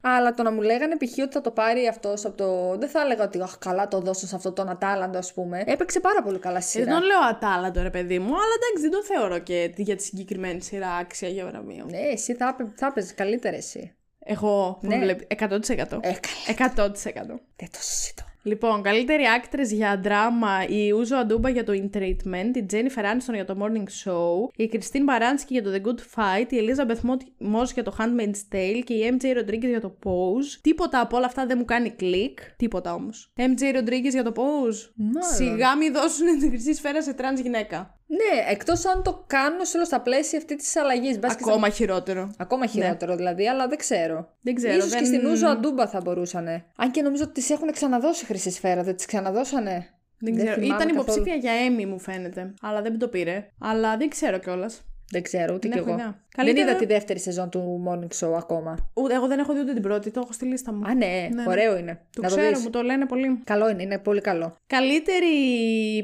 αλλά 0.00 0.34
το 0.34 0.42
να 0.42 0.50
μου 0.52 0.60
λέγανε 0.70 0.96
π.χ. 0.96 1.12
ότι 1.22 1.32
θα 1.32 1.40
το 1.40 1.50
πάρει 1.50 1.86
αυτός 1.86 2.24
από 2.24 2.36
το. 2.36 2.76
Δεν 2.78 2.88
θα 2.88 3.00
έλεγα 3.00 3.24
ότι 3.24 3.40
Αχ, 3.42 3.58
καλά 3.58 3.88
το 3.88 4.00
δώσω 4.00 4.26
σε 4.26 4.34
αυτό 4.36 4.52
τον 4.52 4.68
Ατάλαντο, 4.68 5.18
ας 5.18 5.32
πούμε. 5.32 5.62
Έπαιξε 5.66 6.00
πάρα 6.00 6.22
πολύ 6.22 6.38
καλά 6.38 6.60
στη 6.60 6.78
Ε, 6.78 6.82
σειρά. 6.82 6.92
Δεν 6.92 7.00
τον 7.00 7.08
λέω 7.10 7.20
ατάλαντο 7.30 7.82
ρε 7.82 7.90
παιδί 7.90 8.18
μου, 8.18 8.32
αλλά 8.42 8.54
εντάξει 8.60 8.82
δεν 8.82 8.90
τον 8.90 9.04
θεωρώ 9.04 9.38
και 9.38 9.72
για 9.76 9.96
τη 9.96 10.02
συγκεκριμένη 10.02 10.60
σειρά 10.62 10.88
άξια 11.00 11.28
για 11.28 11.46
βραβείο. 11.46 11.86
Ναι, 11.90 11.98
εσύ 12.12 12.34
θα, 12.34 12.56
έπαι- 12.58 12.72
θα 12.76 12.86
έπαιζες 12.86 13.14
καλύτερα 13.14 13.56
εσύ. 13.56 13.92
Εγώ 14.30 14.78
που 14.80 14.86
Ναι. 14.86 14.98
βλέπει 14.98 15.26
100%. 15.28 15.98
Ε, 16.02 16.12
καλά. 16.46 16.72
100%. 16.74 17.40
Δεν 17.56 17.68
το 17.70 17.78
συζητώ. 17.80 18.22
Λοιπόν, 18.42 18.82
καλύτερη 18.82 19.22
actress 19.40 19.66
για 19.72 20.00
δράμα 20.02 20.64
η 20.68 20.90
Ούζο 20.92 21.16
Αντούμπα 21.16 21.48
για 21.48 21.64
το 21.64 21.72
In 21.72 21.96
Treatment, 21.96 22.50
η 22.56 22.66
Jennifer 22.70 23.02
Aniston 23.02 23.34
για 23.34 23.44
το 23.44 23.56
Morning 23.60 24.10
Show, 24.10 24.48
η 24.56 24.66
Κριστίν 24.68 25.04
Μπαράνσκι 25.04 25.52
για 25.52 25.62
το 25.62 25.70
The 25.74 25.86
Good 25.88 25.98
Fight, 25.98 26.52
η 26.52 26.56
Elizabeth 26.60 27.10
Moss 27.54 27.72
για 27.74 27.82
το 27.82 27.96
Handmaid's 27.98 28.54
Tale 28.54 28.80
και 28.84 28.94
η 28.94 29.18
MJ 29.20 29.24
Rodriguez 29.38 29.68
για 29.68 29.80
το 29.80 29.98
Pose. 30.04 30.58
Τίποτα 30.60 31.00
από 31.00 31.16
όλα 31.16 31.26
αυτά 31.26 31.46
δεν 31.46 31.58
μου 31.58 31.64
κάνει 31.64 31.90
κλικ. 31.90 32.38
Τίποτα 32.56 32.94
όμως. 32.94 33.32
MJ 33.36 33.76
Rodriguez 33.76 34.10
για 34.10 34.24
το 34.24 34.32
Pose. 34.36 34.90
Μάλλον. 34.94 35.30
Σιγά 35.34 35.76
μη 35.76 35.90
δώσουν 35.90 36.38
την 36.38 36.48
χρυσή 36.50 36.74
σφαίρα 36.74 37.02
σε 37.02 37.12
τρανς 37.14 37.40
γυναίκα. 37.40 37.97
Ναι, 38.10 38.50
εκτός 38.50 38.84
αν 38.86 39.02
το 39.02 39.24
κάνουν 39.26 39.64
σε 39.64 39.76
όλο 39.76 39.86
στα 39.86 40.00
πλαίσια 40.00 40.38
αυτή 40.38 40.56
της 40.56 40.76
αλλαγής. 40.76 41.18
Ακόμα 41.22 41.68
χειρότερο. 41.68 42.30
Ακόμα 42.38 42.66
χειρότερο 42.66 43.16
δηλαδή, 43.16 43.48
αλλά 43.48 43.68
δεν 43.68 43.78
ξέρω. 43.78 44.28
Δεν 44.40 44.54
ξέρω, 44.54 44.74
Ίσως 44.76 44.88
δεν- 44.90 44.98
και 44.98 45.04
στην 45.04 45.26
Uzo 45.26 45.48
Aduba 45.48 45.88
θα 45.88 46.00
μπορούσανε. 46.00 46.64
Αν 46.76 46.90
και 46.90 47.02
νομίζω 47.02 47.22
ότι 47.24 47.32
τις 47.32 47.50
έχουν 47.50 47.72
ξαναδώσει 47.72 48.24
χρυσή 48.24 48.50
σφαίρα, 48.50 48.82
δεν 48.82 48.96
τις 48.96 49.06
ξαναδώσανε. 49.06 49.86
Δεν 50.20 50.36
ξέρω. 50.36 50.52
θυμάμαι 50.52 50.66
Ήταν 50.66 50.78
καθόλου. 50.78 51.00
υποψήφια 51.02 51.34
για 51.34 51.52
Emmy 51.68 51.84
μου 51.86 51.98
φαίνεται. 52.00 52.54
Αλλά 52.62 52.82
δεν 52.82 52.98
το 52.98 53.08
πήρε. 53.08 53.48
Αλλά 53.60 53.96
δεν 53.96 54.08
ξέρω 54.08 54.38
κιόλας. 54.38 54.82
Δεν 55.10 55.22
ξέρω, 55.22 55.54
ούτε 55.54 55.68
Δεν 55.68 55.70
κι 55.70 55.78
έχω 55.78 55.88
εγώ. 55.88 55.98
ιδέα. 55.98 56.24
Δεν 56.44 56.46
Καλύτερα- 56.46 56.70
είδα 56.70 56.78
τη 56.78 56.86
δεύτερη 56.86 57.18
σεζόν 57.18 57.50
του 57.50 57.84
Morning 57.88 58.26
Show 58.26 58.32
ακόμα. 58.36 58.90
Ούτε, 58.94 59.14
εγώ 59.14 59.26
δεν 59.26 59.38
έχω 59.38 59.52
δει 59.52 59.60
ούτε 59.60 59.72
την 59.72 59.82
πρώτη, 59.82 60.10
το 60.10 60.20
έχω 60.22 60.32
στη 60.32 60.44
λίστα 60.44 60.72
μου. 60.72 60.86
Α, 60.86 60.94
ναι, 60.94 61.28
ναι. 61.34 61.44
ωραίο 61.46 61.76
είναι. 61.78 62.00
το 62.12 62.22
να 62.22 62.28
ξέρω, 62.28 62.42
το 62.42 62.48
δεις. 62.54 62.62
μου 62.64 62.70
το 62.70 62.82
λένε 62.82 63.06
πολύ. 63.06 63.40
Καλό 63.44 63.68
είναι, 63.70 63.82
είναι 63.82 63.98
πολύ 63.98 64.20
καλό. 64.20 64.56
Καλύτερη 64.66 65.26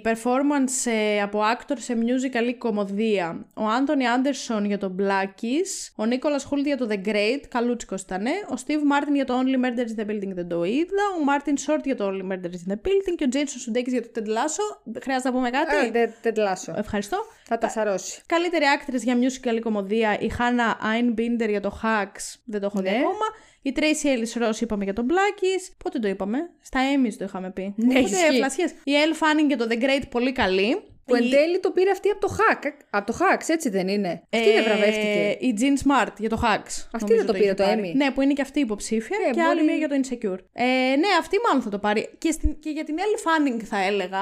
performance 0.04 0.90
ε, 0.90 1.22
από 1.22 1.40
actor 1.54 1.76
σε 1.78 1.94
musical 2.00 2.48
ή 2.48 2.54
κομμωδία. 2.54 3.46
Ο 3.54 3.64
Άντωνι 3.66 4.06
Άντερσον 4.06 4.64
για 4.64 4.78
το 4.78 4.94
Blackies, 4.98 5.92
ο 5.96 6.04
Νίκολας 6.06 6.44
Χούλτ 6.44 6.66
για 6.66 6.76
το 6.76 6.86
The 6.90 7.08
Great, 7.08 7.42
καλούτσικος 7.48 8.02
ήταν, 8.02 8.26
ο 8.26 8.54
Steve 8.66 8.72
Martin 8.92 9.14
για 9.14 9.24
το 9.24 9.34
Only 9.38 9.64
Murders 9.64 9.96
in 9.96 10.00
the 10.02 10.10
Building 10.10 10.32
δεν 10.34 10.48
το 10.48 10.64
είδα, 10.64 11.04
ο 11.20 11.24
Martin 11.30 11.52
Short 11.72 11.80
για 11.84 11.96
το 11.96 12.06
Only 12.08 12.32
Murders 12.32 12.68
in 12.68 12.72
the 12.72 12.76
Building 12.76 13.14
και 13.16 13.24
ο 13.24 13.28
Jason 13.32 13.70
Sudeikis 13.70 13.88
για 13.88 14.02
το 14.02 14.08
Ted 14.14 14.26
Lasso. 14.26 14.92
Χρειάζεται 15.02 15.28
να 15.28 15.34
πούμε 15.34 15.50
κάτι; 15.50 15.86
Ε, 15.86 15.90
δεν 15.90 16.12
δεν 16.22 16.34
τλάσω. 16.34 16.74
Ευχαριστώ. 16.76 17.16
Θα 17.46 17.58
τα 17.58 17.68
σαρώσει. 17.68 18.22
Καλύτερη 18.26 18.64
actress 18.78 19.00
για 19.02 19.16
musical 19.20 19.56
ή 19.56 19.58
κομμωδία, 19.58 20.18
η 20.24 20.32
Hannah 20.38 20.74
Einbinder 20.94 21.48
για 21.48 21.60
το 21.60 21.80
Hacks, 21.82 22.36
δεν 22.44 22.60
το 22.60 22.66
έχω 22.66 22.80
δει 22.82 22.90
Ναι. 22.90 22.96
ακόμα. 22.96 23.26
Η 23.62 23.72
Tracy 23.76 24.06
Ellis 24.06 24.42
Ross 24.48 24.60
είπαμε 24.60 24.84
για 24.84 24.92
τον 24.92 25.06
Blackies. 25.10 25.74
Πότε 25.84 25.98
το 25.98 26.08
είπαμε; 26.08 26.38
Στα 26.62 26.80
Emmys 26.80 27.12
το 27.18 27.24
είχαμε 27.24 27.50
πει. 27.50 27.74
Ναι, 27.76 27.98
Οπότε 27.98 28.00
ισχύει. 28.14 28.36
φλασιές. 28.36 28.70
Η 28.70 28.92
Elle 29.04 29.14
Fanning 29.22 29.46
για 29.46 29.56
το 29.56 29.66
The 29.70 29.82
Great, 29.82 30.02
πολύ 30.10 30.32
καλή. 30.32 30.82
Που 31.06 31.14
Η- 31.14 31.18
εν 31.18 31.30
τέλει 31.30 31.60
το 31.60 31.70
πήρε 31.70 31.90
αυτή 31.90 32.08
από 32.10 32.20
το 32.20 32.36
Hack. 32.38 32.70
Από 32.90 33.12
το 33.12 33.18
Hacks, 33.20 33.44
έτσι 33.48 33.68
δεν 33.68 33.88
είναι; 33.88 34.22
Αυτή 34.32 34.52
δεν 34.52 34.58
ε, 34.58 34.62
βραβεύτηκε. 34.62 35.36
Η 35.40 35.54
Jean 35.60 35.86
Smart 35.86 36.12
για 36.18 36.28
το 36.28 36.40
Hacks. 36.44 36.74
Αυτή 36.92 36.98
νομίζω 37.00 37.16
δεν 37.16 37.26
το 37.26 37.32
πήρε 37.32 37.44
είχε 37.44 37.54
το 37.54 37.62
πάρει. 37.64 37.90
Emmy. 37.92 37.96
Ναι, 37.96 38.10
που 38.10 38.20
είναι 38.20 38.32
και 38.32 38.42
αυτή 38.42 38.60
υποψήφια. 38.60 39.16
Ε, 39.20 39.30
και 39.30 39.40
μπορεί- 39.40 39.46
άλλη 39.48 39.62
μία 39.62 39.74
για 39.76 39.88
το 39.88 39.94
Insecure. 40.02 40.38
Ε, 40.52 40.64
ναι, 40.96 41.08
αυτή 41.20 41.36
μάλλον 41.46 41.62
θα 41.62 41.70
το 41.70 41.78
πάρει. 41.78 42.08
Και, 42.18 42.30
στην, 42.30 42.58
και 42.58 42.70
για 42.70 42.84
την 42.84 42.96
Elle 42.98 43.18
Fanning 43.26 43.62
θα 43.64 43.78
έλεγα. 43.84 44.20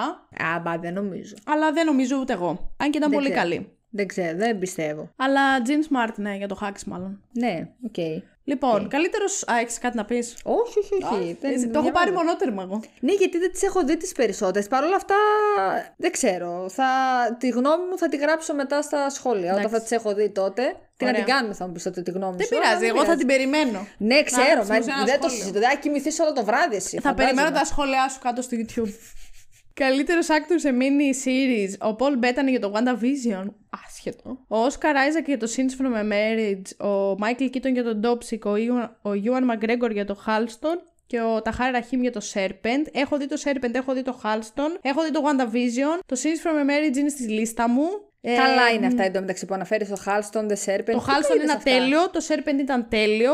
Α, 0.54 0.60
μπα, 0.62 0.78
δεν 0.78 0.92
νομίζω. 0.94 1.34
Αλλά 1.46 1.72
δεν 1.72 1.86
νομίζω 1.86 2.16
ούτε 2.20 2.32
εγώ. 2.32 2.74
Αν 2.76 2.90
και 2.90 2.98
ήταν 2.98 3.10
Δεν 3.10 3.18
πολύ 3.18 3.30
ξέρω. 3.30 3.40
καλή. 3.48 3.76
Δεν 3.94 4.06
ξέρω, 4.06 4.36
δεν 4.38 4.58
πιστεύω. 4.58 5.10
Αλλά 5.16 5.40
Jean 5.66 6.08
Smart, 6.10 6.14
ναι, 6.16 6.34
για 6.36 6.48
το 6.48 6.58
Hacks 6.62 6.82
μάλλον. 6.86 7.22
Ναι, 7.32 7.68
οκ. 7.86 7.96
Λοιπόν, 8.44 8.88
καλύτερος. 8.88 9.42
Α, 9.52 9.58
έχεις 9.58 9.78
κάτι 9.78 9.96
να 9.96 10.04
πεις; 10.04 10.36
Όχι, 10.42 10.78
όχι, 10.78 11.14
όχι. 11.14 11.36
δεν- 11.40 11.52
το 11.52 11.58
έχω 11.58 11.70
διαβάζω. 11.70 11.90
πάρει 11.92 12.10
μονότερμα 12.12 12.62
εγώ. 12.62 12.80
Ναι, 13.00 13.12
γιατί 13.12 13.38
δεν 13.38 13.52
τις 13.52 13.62
έχω 13.62 13.84
δει 13.84 13.96
τις 13.96 14.12
περισσότερες. 14.12 14.68
Παρ' 14.68 14.84
όλα 14.84 14.96
αυτά, 14.96 15.14
δεν 15.96 16.10
ξέρω. 16.10 16.68
Θα, 16.68 16.86
τη 17.38 17.48
γνώμη 17.48 17.84
μου 17.90 17.98
θα 17.98 18.08
τη 18.08 18.16
γράψω 18.16 18.54
μετά 18.54 18.82
στα 18.82 19.10
σχόλια. 19.10 19.54
Όταν 19.54 19.70
θα 19.70 19.80
τις 19.80 19.90
έχω 19.90 20.14
δει 20.14 20.30
τότε. 20.30 20.62
Τι 20.96 21.04
να 21.04 21.10
Ωραία. 21.10 21.24
την 21.24 21.34
κάνουμε, 21.34 21.54
θα 21.54 21.66
μου 21.66 21.72
πεις 21.72 21.82
τότε 21.82 22.02
τη 22.02 22.10
γνώμη 22.10 22.36
Δεν 22.36 22.46
σου. 22.46 22.56
αλλά 22.56 22.64
πειράζει, 22.64 22.86
εγώ 22.86 23.04
θα 23.04 23.16
την 23.16 23.26
περιμένω. 23.26 23.86
Ναι, 23.98 24.22
ξέρω, 24.22 24.60
Να, 24.62 24.64
μα 24.66 24.74
μου 24.76 24.82
σε 24.82 24.90
ένα 24.90 25.04
δεν 25.04 25.20
το 25.20 25.28
σχόλιο. 25.28 25.36
συζητώ. 25.44 25.58
Δεν 25.60 25.68
θα 25.70 25.76
κοιμηθείς 25.76 26.18
όλο 26.20 26.32
το 26.32 26.44
βράδυ 26.44 26.76
εσύ. 26.76 26.96
Θα 26.96 27.08
φαντάζομαι. 27.08 27.34
περιμένω 27.34 27.58
τα 27.58 27.64
σχόλιά 27.64 28.08
σου 28.08 28.18
κάτω 28.20 28.42
στο 28.42 28.56
YouTube. 28.60 28.92
Καλύτερος 29.74 30.30
actor 30.30 30.58
σε 30.58 30.70
mini 30.78 31.26
series, 31.26 31.88
ο 31.88 31.94
Paul 31.94 32.18
Bettany 32.18 32.50
για 32.50 32.60
το 32.60 32.72
WandaVision. 32.74 33.46
Άσχετο. 33.86 34.38
Ο 34.48 34.56
Oscar 34.56 34.96
Isaac 34.96 35.26
για 35.26 35.38
το 35.38 35.48
Scenes 35.56 35.82
from 35.82 35.94
a 35.96 36.12
Marriage. 36.12 36.88
Ο 36.88 37.18
Michael 37.18 37.44
Keaton 37.44 37.72
για 37.72 37.84
το 37.84 38.00
Dopesick. 38.00 38.44
Ο 39.02 39.14
Ewan 39.14 39.44
McGregor 39.44 39.90
για 39.90 40.04
το 40.04 40.14
Halston. 40.14 40.82
Και 41.06 41.20
ο 41.20 41.42
Tahar 41.42 41.72
Rahim 41.72 42.00
για 42.00 42.12
το 42.12 42.20
Serpent. 42.34 42.86
Έχω 42.92 43.16
δει 43.18 43.26
το 43.26 43.40
Serpent, 43.44 43.74
έχω 43.74 43.92
δει 43.92 44.02
το 44.02 44.12
Halston. 44.12 44.78
Έχω 44.82 45.02
δει 45.02 45.10
το 45.10 45.22
WandaVision. 45.24 46.00
Το 46.06 46.16
Scenes 46.22 46.46
from 46.46 46.54
a 46.54 46.70
Marriage 46.70 46.96
είναι 46.96 47.08
στη 47.08 47.22
λίστα 47.22 47.68
μου. 47.68 47.88
Καλά 48.22 48.68
είναι 48.68 48.86
αυτά 48.86 49.02
εντωμεταξύ 49.02 49.46
που 49.46 49.54
αναφέρεις 49.54 49.88
το 49.88 49.96
Halston, 50.06 50.40
The 50.40 50.56
Serpent. 50.64 50.92
Το 50.92 51.04
Halston 51.08 51.42
είναι 51.42 51.60
τέλειο, 51.64 52.10
το 52.10 52.20
Serpent 52.28 52.58
ήταν 52.60 52.86
τέλειο. 52.88 53.32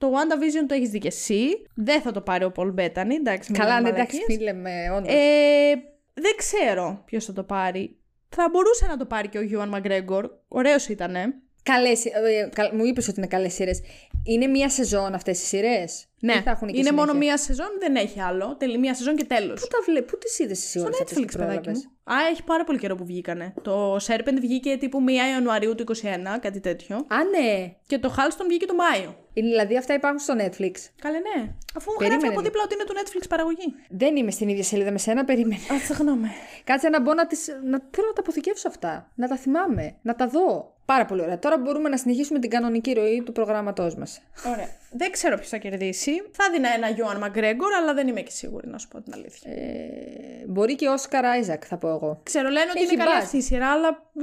Το 0.00 0.12
WandaVision 0.12 0.64
το 0.68 0.74
έχεις 0.74 0.88
δει 0.90 0.98
και 0.98 1.06
εσύ. 1.08 1.44
Δεν 1.74 2.00
θα 2.00 2.10
το 2.12 2.20
πάρει 2.20 2.44
ο 2.44 2.52
Paul 2.56 2.74
Bettany, 2.74 3.10
εντάξει. 3.18 3.50
μην 3.52 3.60
Καλά, 3.60 3.74
λέμε 3.74 3.90
ναι, 3.90 3.96
εντάξει, 3.96 4.16
μαλακίες. 4.16 4.26
μη 4.28 4.44
λέμε 4.44 4.90
όντως. 4.96 5.12
Ε, 5.14 5.74
δεν 6.14 6.32
ξέρω 6.36 7.02
ποιος 7.04 7.24
θα 7.24 7.32
το 7.32 7.42
πάρει. 7.42 7.96
Θα 8.28 8.48
μπορούσε 8.52 8.86
να 8.86 8.96
το 8.96 9.06
πάρει 9.06 9.28
και 9.28 9.38
ο 9.38 9.42
Γιώαν 9.42 9.68
Μαγκρέγκορ. 9.68 10.30
Ωραίος 10.48 10.88
ήταν. 10.88 11.14
Καλές, 11.62 12.04
ε, 12.04 12.48
κα- 12.54 12.74
μου 12.74 12.84
είπες 12.84 13.08
ότι 13.08 13.18
είναι 13.18 13.26
καλές 13.26 13.52
σειρές. 13.54 13.80
Είναι 14.24 14.46
μία 14.46 14.68
σεζόν 14.70 15.14
αυτές 15.14 15.42
οι 15.42 15.44
σειρές; 15.46 16.06
Ναι, 16.20 16.32
Ή 16.32 16.40
θα 16.40 16.50
έχουν 16.50 16.68
και 16.68 16.78
είναι 16.78 16.92
μόνο 16.92 17.12
συνέχεια; 17.12 17.28
μία 17.28 17.36
σεζόν, 17.36 17.66
δεν 17.78 17.96
έχει 17.96 18.20
άλλο. 18.20 18.56
Τελει 18.58 18.78
μία 18.78 18.94
σεζόν 18.94 19.16
και 19.16 19.24
τέλος. 19.24 19.60
Πού 19.60 19.66
τα 19.66 19.78
βλέπει, 19.86 20.10
πού 20.10 20.18
τις 20.18 20.38
είδες 20.38 20.58
εσύ 20.58 20.78
Στο 20.78 20.86
όλες 20.86 21.00
αυτές 21.00 21.18
Netflix, 21.18 21.36
παιδάκι 21.36 21.68
μου. 21.68 21.82
Α, 22.04 22.14
έχει 22.30 22.42
πάρα 22.44 22.64
πολύ 22.64 22.78
καιρό 22.78 22.94
που 22.94 23.04
βγήκανε. 23.04 23.54
Το 23.62 23.96
Serpent 23.96 24.38
βγήκε 24.40 24.76
τύπου 24.76 24.98
1 25.06 25.10
Ιανουαρίου 25.32 25.74
του 25.74 25.84
21, 26.02 26.38
κάτι 26.40 26.60
τέτοιο. 26.60 26.96
Α, 26.96 27.16
ναι. 27.24 27.74
Και 27.86 27.98
το 27.98 28.14
Halston 28.16 28.44
βγήκε 28.48 28.66
το 28.66 28.74
Μάιο. 28.74 29.16
Είναι, 29.32 29.48
δηλαδή 29.48 29.76
αυτά 29.76 29.94
υπάρχουν 29.94 30.18
στο 30.20 30.34
Netflix. 30.38 30.74
Καλέ, 31.00 31.18
ναι. 31.18 31.52
Αφού 31.76 31.90
μου 31.90 31.96
Περίμενε 31.98 32.20
γράφει 32.20 32.26
από 32.26 32.28
λίγο. 32.30 32.42
δίπλα 32.42 32.62
ότι 32.64 32.74
είναι 32.74 32.84
του 32.84 32.94
Netflix 32.94 33.24
παραγωγή. 33.28 33.74
Δεν 33.88 34.16
είμαι 34.16 34.30
στην 34.30 34.48
ίδια 34.48 34.62
σελίδα 34.62 34.90
με 34.90 34.98
σένα, 34.98 35.24
περίμενε. 35.24 35.60
Α, 35.74 35.78
συγγνώμη. 35.86 36.28
Κάτσε 36.64 36.88
να 36.88 37.00
μπω 37.00 37.14
να, 37.14 37.26
τις, 37.26 37.46
να 37.48 37.80
θέλω 37.90 38.06
να 38.06 38.12
τα 38.12 38.20
αποθηκεύσω 38.20 38.68
αυτά. 38.68 39.10
Να 39.14 39.28
τα 39.28 39.36
θυμάμαι. 39.36 39.94
Να 40.02 40.14
τα 40.14 40.26
δω. 40.26 40.74
Πάρα 40.84 41.04
πολύ 41.04 41.20
ωραία. 41.22 41.38
Τώρα 41.38 41.58
μπορούμε 41.58 41.88
να 41.88 41.96
συνεχίσουμε 41.96 42.38
την 42.38 42.50
κανονική 42.50 42.92
ροή 42.92 43.22
του 43.22 43.32
προγράμματός 43.32 43.94
μας. 43.94 44.20
Ωραία. 44.52 44.68
Δεν 44.92 45.10
ξέρω 45.10 45.36
ποιος 45.36 45.48
θα 45.48 45.56
κερδίσει. 45.56 46.10
Θα 46.30 46.44
δίνα 46.52 46.68
ένα 46.74 46.88
Γιώαν 46.88 47.18
Μαγκρέγκορ, 47.18 47.72
αλλά 47.72 47.94
δεν 47.94 48.08
είμαι 48.08 48.20
και 48.20 48.30
σίγουρη 48.30 48.68
να 48.68 48.78
σου 48.78 48.88
πω 48.88 49.00
την 49.00 49.12
αλήθεια. 49.16 49.52
Ε, 49.52 50.44
μπορεί 50.46 50.74
και 50.74 50.88
ο 50.88 50.92
Όσκαρ 50.92 51.24
Άιζακ, 51.24 51.62
θα 51.66 51.76
πω 51.76 51.88
εγώ. 51.88 52.20
Ξέρω, 52.22 52.48
λένε 52.48 52.70
ότι 52.70 52.82
έχει 52.82 52.94
είναι 52.94 53.02
καλή 53.04 53.14
μπας. 53.16 53.24
αυτή 53.24 53.36
η 53.36 53.40
σειρά, 53.42 53.70
αλλά. 53.70 54.10
μ, 54.12 54.22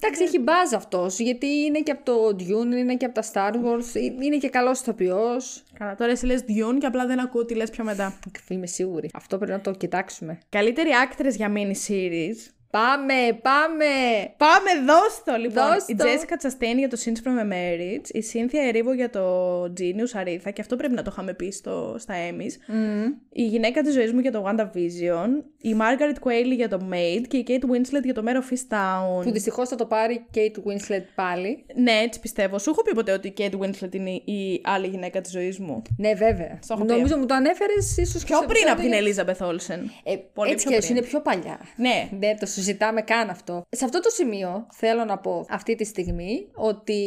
Εντάξει, 0.00 0.22
έχει 0.22 0.38
μπάζ 0.38 0.72
αυτός, 0.74 1.18
γιατί 1.18 1.46
είναι 1.46 1.80
και 1.80 1.90
από 1.90 2.04
το 2.04 2.36
Dune, 2.38 2.76
είναι 2.76 2.96
και 2.96 3.04
από 3.04 3.14
τα 3.14 3.24
Star 3.32 3.54
Wars, 3.54 3.94
ε, 3.94 4.00
είναι 4.24 4.36
και 4.36 4.48
καλός 4.48 4.80
ηθοποιός. 4.80 5.62
Καλά, 5.78 5.94
τώρα 5.94 6.10
εσύ 6.10 6.26
λες 6.26 6.40
Dune 6.48 6.76
και 6.78 6.86
απλά 6.86 7.06
δεν 7.06 7.20
ακούω 7.20 7.44
τι 7.44 7.54
λες 7.54 7.70
πιο 7.70 7.84
μετά. 7.84 8.18
Είμαι 8.48 8.66
σίγουρη. 8.66 9.10
Αυτό 9.14 9.36
πρέπει 9.36 9.52
να 9.52 9.60
το 9.60 9.70
κοιτάξουμε. 9.70 10.38
Καλύτερη 10.48 10.90
άκτρες 10.90 11.36
για 11.36 11.52
mini 11.56 11.88
series. 11.88 12.36
Πάμε, 12.70 13.14
πάμε! 13.42 13.84
Πάμε, 14.36 14.70
δώσ' 14.86 15.22
το 15.24 15.36
λοιπόν. 15.36 15.64
Δώσ' 15.72 15.88
η 15.88 15.94
το. 15.94 16.04
Jessica 16.04 16.46
Chastain 16.46 16.76
για 16.76 16.88
το 16.88 16.96
Sins 17.04 17.26
from 17.26 17.38
a 17.42 17.52
Marriage, 17.52 18.08
η 18.12 18.24
Cynthia 18.32 18.74
Erivo 18.74 18.94
για 18.94 19.10
το 19.10 19.62
Genius 19.62 20.20
Aretha, 20.22 20.52
και 20.52 20.60
αυτό 20.60 20.76
πρέπει 20.76 20.94
να 20.94 21.02
το 21.02 21.10
είχαμε 21.12 21.34
πει 21.34 21.50
στο, 21.50 21.96
στα 21.98 22.14
Emmys. 22.30 22.74
Η 23.32 23.42
γυναίκα 23.46 23.82
της 23.82 23.94
ζωής 23.94 24.12
μου 24.12 24.20
για 24.20 24.32
το 24.32 24.44
WandaVision, 24.48 25.28
η 25.60 25.76
Margaret 25.80 26.28
Qualley 26.28 26.54
για 26.54 26.68
το 26.68 26.80
Maid 26.92 27.22
και 27.28 27.36
η 27.36 27.44
Kate 27.48 27.64
Winslet 27.64 28.02
για 28.04 28.14
το 28.14 28.22
Mare 28.26 28.36
of 28.36 28.54
Easttown. 28.54 29.22
Που 29.24 29.30
δυστυχώς 29.30 29.68
θα 29.68 29.76
το 29.76 29.86
πάρει 29.86 30.14
η 30.14 30.24
Kate 30.34 30.58
Winslet 30.58 31.02
πάλι. 31.14 31.64
Ναι, 31.74 31.92
έτσι 31.92 32.20
πιστεύω. 32.20 32.58
Σου 32.58 32.70
έχω 32.70 32.82
πει 32.82 32.94
ποτέ 32.94 33.12
ότι 33.12 33.28
η 33.28 33.34
Kate 33.38 33.58
Winslet 33.60 33.94
είναι 33.94 34.10
η 34.10 34.60
άλλη 34.64 34.86
γυναίκα 34.86 35.20
της 35.20 35.32
ζωής 35.32 35.58
μου. 35.58 35.82
Ναι, 35.96 36.14
βέβαια. 36.14 36.58
Στο 36.62 36.74
έχω 36.74 36.84
πει. 36.84 36.92
Νομίζω 36.92 37.16
μου 37.16 37.26
το 37.26 37.34
ανέφερες 37.34 37.96
ίσως 37.96 38.24
Πιο 38.24 38.38
πριν 38.46 38.68
από 38.68 38.80
την 38.80 38.92
Elizabeth 38.92 39.46
Olsen. 39.46 39.80
Ε, 40.04 40.16
Πολύ 40.34 40.50
έτσι 40.50 40.62
πιο 40.62 40.70
και 40.70 40.76
έτσι 40.76 40.92
πριν. 40.92 40.96
είναι 40.96 41.06
πιο 41.06 41.20
παλιά. 41.20 41.58
Ναι. 41.76 42.08
Δεν 42.18 42.38
το 42.38 42.46
συζητάμε 42.66 43.02
καν 43.02 43.30
αυτό. 43.30 43.62
Σε 43.70 43.84
αυτό 43.84 44.00
το 44.00 44.10
σημείο 44.10 44.66
θέλω 44.72 45.04
να 45.04 45.18
πω 45.18 45.46
αυτή 45.48 45.74
τη 45.74 45.84
στιγμή 45.84 46.48
ότι 46.54 47.00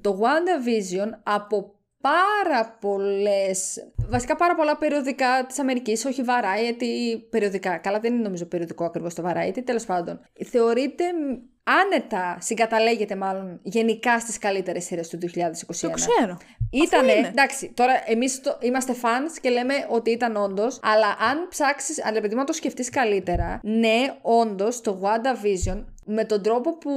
το 0.00 0.20
WandaVision 0.22 1.18
από 1.22 1.75
πάρα 2.06 2.76
πολλές, 2.80 3.88
βασικά 4.08 4.36
πάρα 4.36 4.54
πολλά 4.54 4.76
περιοδικά 4.76 5.44
της 5.48 5.58
Αμερικής, 5.58 6.04
όχι 6.04 6.22
Variety, 6.26 7.20
περιοδικά, 7.30 7.76
καλά 7.76 8.00
δεν 8.00 8.12
είναι 8.14 8.22
νομίζω 8.22 8.44
περιοδικό 8.44 8.84
ακριβώς 8.84 9.14
το 9.14 9.22
Variety, 9.26 9.62
τέλος 9.64 9.84
πάντων, 9.84 10.20
θεωρείται 10.50 11.04
μ, 11.04 11.38
άνετα, 11.62 12.38
συγκαταλέγεται 12.40 13.16
μάλλον 13.16 13.60
γενικά 13.62 14.20
στις 14.20 14.38
καλύτερες 14.38 14.84
σειρές 14.84 15.08
του 15.08 15.18
2021. 15.18 15.80
Το 15.80 15.90
ξέρω. 15.90 16.36
Ήτανε, 16.70 17.12
είναι. 17.12 17.28
εντάξει, 17.28 17.72
τώρα 17.74 17.92
εμείς 18.06 18.40
είμαστε 18.60 18.94
fans 19.02 19.38
και 19.40 19.50
λέμε 19.50 19.74
ότι 19.88 20.10
ήταν 20.10 20.36
όντως, 20.36 20.80
αλλά 20.82 21.06
αν 21.30 21.48
ψάξεις, 21.48 22.04
αν 22.04 22.16
επειδή 22.16 22.34
μου 22.34 22.44
το 22.44 22.52
σκεφτείς 22.52 22.90
καλύτερα, 22.90 23.60
ναι, 23.62 24.14
όντως 24.22 24.80
το 24.80 25.00
WandaVision 25.02 25.84
με 26.08 26.24
τον 26.24 26.42
τρόπο 26.42 26.78
που 26.78 26.92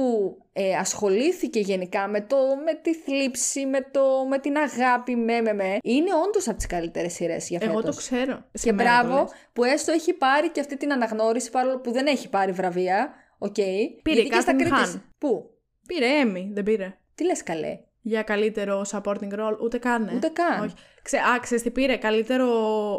ε, 0.52 0.74
ασχολήθηκε 0.76 1.60
γενικά 1.60 2.08
με, 2.08 2.20
το, 2.20 2.36
με 2.64 2.74
τη 2.82 2.94
θλίψη, 2.94 3.66
με, 3.66 3.80
το, 3.90 4.26
με 4.28 4.38
την 4.38 4.56
αγάπη, 4.56 5.16
με, 5.16 5.40
με, 5.40 5.52
με, 5.52 5.78
είναι 5.82 6.10
όντως 6.26 6.48
από 6.48 6.56
τις 6.56 6.66
καλύτερες 6.66 7.12
σειρές 7.12 7.48
για 7.48 7.58
φέτος. 7.58 7.74
Εγώ 7.74 7.82
το 7.82 7.92
ξέρω. 7.96 8.44
Και 8.52 8.58
Σε 8.58 8.72
μένα 8.72 9.00
το 9.00 9.06
μπράβο 9.06 9.20
λες. 9.22 9.30
που 9.52 9.64
έστω 9.64 9.92
έχει 9.92 10.12
πάρει 10.12 10.50
και 10.50 10.60
αυτή 10.60 10.76
την 10.76 10.92
αναγνώριση 10.92 11.50
παρόλο 11.50 11.78
που 11.78 11.92
δεν 11.92 12.06
έχει 12.06 12.28
πάρει 12.28 12.52
βραβεία. 12.52 13.12
Οκ. 13.38 13.54
Πήρε 13.54 13.92
Γιατί 14.02 14.28
και 14.28 14.40
στα 14.40 14.52
Kathryn 14.52 14.56
κριτής- 14.58 14.96
Hahn. 14.96 15.02
Πού; 15.18 15.50
Πήρε 15.86 16.06
Emmy, 16.24 16.46
δεν 16.52 16.62
πήρε. 16.64 16.94
Τι 17.14 17.24
λες 17.24 17.42
καλέ; 17.42 17.78
Για 18.00 18.22
καλύτερο 18.22 18.84
supporting 18.90 19.32
role, 19.38 19.58
ούτε 19.62 19.78
καν. 19.78 20.08
ε. 20.08 20.14
Ούτε 20.14 20.28
καν. 20.28 20.64
Όχι. 20.64 20.74
Ξέ, 21.02 21.16
α, 21.16 21.38
ξέρεις 21.40 21.62
τι 21.62 21.70
πήρε, 21.70 21.96
καλύτερο 21.96 22.46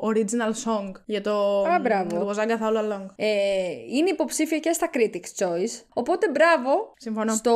original 0.04 0.70
song 0.70 0.92
για 1.06 1.22
το 1.22 1.62
Α, 1.62 1.80
μπράβο. 1.82 2.28
It 2.28 2.36
was 2.36 2.40
Agatha 2.44 2.68
all 2.68 2.78
along. 2.78 3.06
Ε, 3.16 3.26
είναι 3.98 4.10
υποψήφια 4.10 4.60
και 4.60 4.72
στα 4.74 4.90
Critics' 4.94 5.44
Choice. 5.46 5.82
Οπότε 5.94 6.30
μπράβο 6.30 6.94
Συμφωνώ. 6.98 7.34
στο 7.34 7.54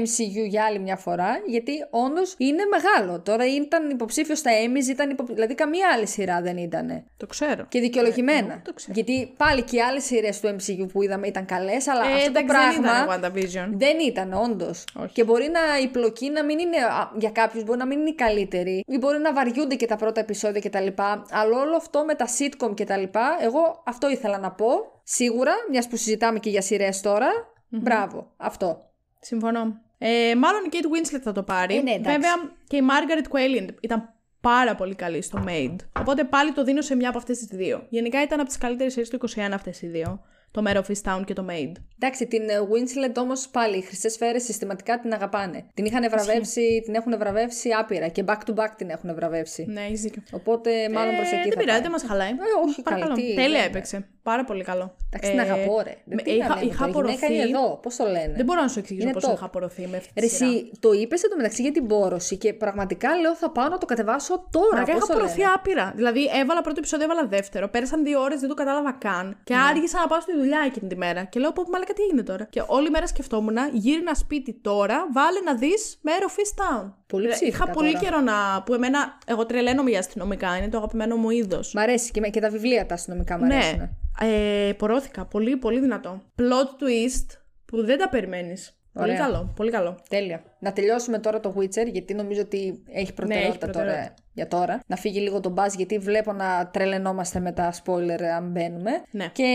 MCU 0.00 0.48
για 0.48 0.64
άλλη 0.64 0.78
μια 0.78 0.96
φορά, 0.96 1.30
γιατί 1.46 1.72
όντως 1.90 2.34
είναι 2.38 2.62
μεγάλο. 2.70 3.20
Τώρα 3.20 3.46
ήταν 3.54 3.90
υποψήφιο 3.90 4.34
στα 4.34 4.50
Emmys, 4.50 4.88
ήταν 4.90 5.10
υπο... 5.10 5.24
δηλαδή 5.28 5.54
καμία 5.54 5.86
άλλη 5.94 6.06
σειρά 6.06 6.40
δεν 6.42 6.56
ήταν. 6.56 7.04
Το 7.16 7.26
ξέρω. 7.26 7.66
Και 7.68 7.80
δικαιολογημένα. 7.80 8.52
Ε, 8.54 8.60
το 8.64 8.72
ξέρω. 8.72 8.92
γιατί 8.94 9.32
πάλι 9.36 9.62
και 9.62 9.76
οι 9.76 9.80
άλλες 9.80 10.04
σειρές 10.04 10.40
του 10.40 10.56
MCU 10.56 10.86
που 10.92 11.02
είδαμε 11.02 11.26
ήταν 11.26 11.44
καλές, 11.44 11.88
αλλά 11.88 12.00
Ε, 12.04 12.12
αυτό 12.14 12.32
το 12.32 12.38
εντάξει, 12.38 12.46
πράγμα. 12.80 13.06
δεν 13.06 13.18
ήταν 13.18 13.32
WandaVision. 13.32 13.74
Δεν 13.76 13.96
ήταν, 14.06 14.32
όντως. 14.32 14.84
Όχι. 15.02 15.12
Και 15.12 15.24
μπορεί 15.24 15.48
να 15.52 15.60
η 15.82 15.88
πλοκή 15.88 16.30
να 16.30 16.44
μην 16.44 16.58
είναι. 16.58 16.76
α, 16.76 17.10
Για 17.18 17.30
κάποιους 17.30 17.64
μπορεί 17.64 17.78
να 17.78 17.86
μην 17.86 18.00
είναι 18.00 18.08
η 18.08 18.14
καλύτερη, 18.14 18.84
ή 18.86 18.98
μπορεί 18.98 19.18
να 19.22 19.32
βαριούνται 19.32 19.74
και 19.74 19.86
τα 19.86 19.96
πρώτα 19.96 20.20
επεισόδια 20.20 20.60
κτλ. 20.60 20.86
Αλλά 21.30 21.60
όλο 21.60 21.76
αυτό 21.76 22.04
με 22.04 22.14
τα 22.14 22.26
sitcom 22.38 22.72
κτλ. 22.76 23.02
Εγώ 23.40 23.82
αυτό 23.86 24.10
ήθελα 24.10 24.38
να 24.38 24.50
πω. 24.50 24.66
Σίγουρα, 25.02 25.52
μιας 25.70 25.88
που 25.88 25.96
συζητάμε 25.96 26.38
και 26.38 26.50
για 26.50 26.62
σειρές 26.62 27.00
τώρα. 27.00 27.28
Μπράβο. 27.68 28.32
Αυτό. 28.36 28.78
Συμφωνώ. 29.20 29.80
Ε, 29.98 30.34
μάλλον 30.34 30.60
η 30.64 30.68
Kate 30.72 31.16
Winslet 31.16 31.20
θα 31.22 31.32
το 31.32 31.42
πάρει. 31.42 31.76
Ε, 31.76 31.82
ναι, 31.82 31.90
εντάξει. 31.90 32.18
Βέβαια 32.18 32.32
και 32.66 32.76
η 32.76 32.82
Margaret 32.88 33.36
Qualley 33.36 33.68
ήταν 33.80 34.14
πάρα 34.40 34.74
πολύ 34.74 34.94
καλή 34.94 35.22
στο 35.22 35.44
Maid. 35.48 35.76
Οπότε 36.00 36.24
πάλι 36.24 36.52
το 36.52 36.64
δίνω 36.64 36.80
σε 36.80 36.94
μια 36.94 37.08
από 37.08 37.18
αυτές 37.18 37.38
τις 37.38 37.56
δύο. 37.56 37.86
Γενικά 37.88 38.22
ήταν 38.22 38.40
από 38.40 38.48
τις 38.48 38.58
καλύτερες 38.58 38.92
σειρές 38.92 39.08
του 39.08 39.18
21 39.36 39.50
αυτές 39.52 39.82
οι 39.82 39.86
δύο. 39.86 40.20
Το 40.52 40.62
Mare 40.66 40.76
of 40.76 40.82
Easttown 40.92 41.22
και 41.24 41.32
το 41.32 41.46
Maid. 41.50 41.72
Εντάξει, 41.98 42.26
την 42.26 42.48
ε, 42.48 42.54
Winslet 42.60 43.14
όμως 43.16 43.48
πάλι 43.48 43.76
οι 43.76 43.80
χρυσές 43.80 44.12
σφαίρες 44.12 44.42
συστηματικά 44.44 45.00
την 45.00 45.12
αγαπάνε. 45.12 45.64
Την 45.74 45.84
είχαν 45.84 46.10
βραβεύσει, 46.10 46.80
την 46.84 46.94
έχουν 46.94 47.18
βραβεύσει 47.18 47.70
άπειρα 47.70 48.08
και 48.08 48.24
back 48.26 48.38
to 48.46 48.54
back 48.54 48.68
την 48.76 48.90
έχουν 48.90 49.14
βραβεύσει. 49.14 49.64
Ναι, 49.68 49.80
έχεις 49.80 50.00
δίκιο. 50.00 50.22
Οπότε 50.32 50.88
μάλλον 50.88 51.14
προς 51.16 51.30
Ε, 51.32 51.34
εκεί 51.34 51.42
δεν 51.42 51.52
θα 51.52 51.58
πειράζει, 51.58 51.80
πάει. 51.80 51.80
δεν 51.80 51.90
μας 51.90 52.02
χαλάει. 52.02 52.28
Ε, 52.30 52.66
όχι, 52.68 52.82
Παρακαλώ. 52.82 53.14
καλή, 53.14 53.28
τι, 53.28 53.34
Τέλεια 53.34 53.58
δεν- 53.58 53.68
έπαιξε. 53.68 54.06
Πάρα 54.22 54.44
πολύ 54.44 54.62
καλό. 54.64 54.96
Εντάξει, 55.10 55.30
την 55.30 55.40
αγαπώ, 55.40 55.80
ρε. 55.80 55.96
Δεν 56.04 56.16
με- 56.16 56.22
τι 56.22 56.30
είχα, 56.30 56.48
να 56.48 56.54
λέμε 56.54 56.66
είχα 56.70 56.90
τώρα, 56.90 57.08
η 57.10 57.14
γυναίκα 57.14 57.26
απορροθεί. 57.26 57.34
είναι 57.34 57.58
εδώ, 57.58 57.76
πώς 57.82 57.96
το 57.96 58.04
λένε; 58.04 58.32
Δεν 58.36 58.44
μπορώ 58.44 58.60
να 58.60 58.68
σου 58.68 58.78
εξηγήσω 58.78 59.06
Είναι 59.08 59.14
πώς 59.20 59.28
top. 59.30 59.34
είχα 59.34 59.44
απορροθεί 59.44 59.86
με 59.86 59.96
αυτή 59.96 60.12
τη 60.14 60.20
Ρε, 60.20 60.26
σειρά. 60.26 60.50
εσύ 60.50 60.70
το 60.80 60.92
είπες 60.92 61.22
εντωμεταξύ 61.22 61.62
για 61.62 61.72
την 61.72 61.86
πόρωση 61.86 62.36
και 62.36 62.52
πραγματικά 62.54 63.16
λέω 63.16 63.34
θα 63.34 63.50
πάω 63.50 63.68
να 63.68 63.78
το 63.78 63.86
κατεβάσω 63.86 64.48
τώρα. 64.50 64.66
Μαλάκα, 64.72 64.92
Πώς 64.92 64.96
είχα 65.02 65.06
το 65.06 65.12
απορροθεί 65.12 65.38
λένε; 65.38 65.50
άπειρα. 65.54 65.92
Δηλαδή, 65.96 66.20
έβαλα 66.40 66.60
πρώτο 66.60 66.78
επεισόδιο, 66.78 67.04
έβαλα 67.10 67.26
δεύτερο. 67.26 67.68
Πέρασαν 67.68 68.04
δύο 68.04 68.20
ώρες, 68.20 68.40
δεν 68.40 68.48
το 68.48 68.54
κατάλαβα 68.54 68.92
καν. 68.92 69.40
Και 69.44 69.54
Ναι. 69.54 69.62
άργησα 69.62 69.98
να 70.00 70.06
πάω 70.06 70.20
στη 70.20 70.32
δουλειά 70.36 70.60
εκείνη 70.66 70.88
τη 70.88 70.96
μέρα. 70.96 71.24
Και 71.24 71.40
λέω, 71.40 71.52
πω, 71.52 71.62
μαλάκα, 71.72 71.92
τι 71.92 72.02
έγινε 72.02 72.22
τώρα. 72.22 72.44
Και 72.44 72.62
όλη 72.66 72.90
μέρα 72.90 73.06
σκεφτόμουν, 73.06 73.56
γύρινα 73.72 74.14
σπίτι 74.14 74.52
τώρα, 74.62 75.08
βάλε 75.12 75.40
να 75.40 75.54
δεις 75.54 76.00
Mare 76.06 76.24
of 76.28 76.34
Easttown. 76.42 76.92
Πολύ 77.12 77.24
Δηλαδή, 77.24 77.44
Είχα 77.46 77.56
ψύχικα 77.56 77.72
πολύ 77.78 77.92
τώρα. 77.92 78.04
καιρό 78.04 78.20
να. 78.20 78.62
που 78.62 78.74
εμένα. 78.74 79.18
Εγώ 79.26 79.46
τρελαίνομαι 79.46 79.90
για 79.90 79.98
αστυνομικά, 79.98 80.56
είναι 80.56 80.68
το 80.68 80.76
αγαπημένο 80.76 81.16
μου 81.16 81.30
είδος. 81.30 81.72
Μ' 81.74 81.78
αρέσει 81.78 82.10
και, 82.10 82.20
με- 82.20 82.28
και 82.28 82.40
τα 82.40 82.50
βιβλία 82.50 82.86
τα 82.86 82.94
αστυνομικά 82.94 83.38
μου 83.38 83.44
Ναι. 83.46 83.54
αρέσουν. 83.54 83.80
Ε, 84.20 84.72
πορώθηκα. 84.72 85.24
Πολύ, 85.26 85.56
πολύ 85.56 85.80
δυνατό. 85.80 86.22
Plot 86.38 86.82
twist 86.82 87.38
που 87.64 87.84
δεν 87.84 87.98
τα 87.98 88.08
περιμένεις. 88.08 88.76
Πολύ 88.92 89.10
Ωραία. 89.10 89.18
καλό. 89.24 89.52
Πολύ 89.56 89.70
καλό. 89.70 89.98
Τέλεια. 90.08 90.42
Να 90.58 90.72
τελειώσουμε 90.72 91.18
τώρα 91.18 91.40
το 91.40 91.54
Witcher, 91.58 91.86
γιατί 91.92 92.14
νομίζω 92.14 92.40
ότι 92.40 92.82
έχει 92.92 93.12
προτεραιότητα, 93.12 93.66
τώρα 93.66 93.72
προτεραιότητα. 93.72 94.14
για 94.32 94.48
τώρα. 94.48 94.80
Να 94.86 94.96
φύγει 94.96 95.20
λίγο 95.20 95.40
το 95.40 95.54
buzz, 95.56 95.76
γιατί 95.76 95.98
βλέπω 95.98 96.32
να 96.32 96.68
τρελαινόμαστε 96.72 97.40
με 97.40 97.52
τα 97.52 97.72
spoiler 97.84 98.22
αν 98.36 98.50
μπαίνουμε. 98.50 98.90
Ναι. 99.10 99.26
Και 99.32 99.48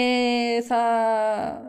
θα 0.68 0.78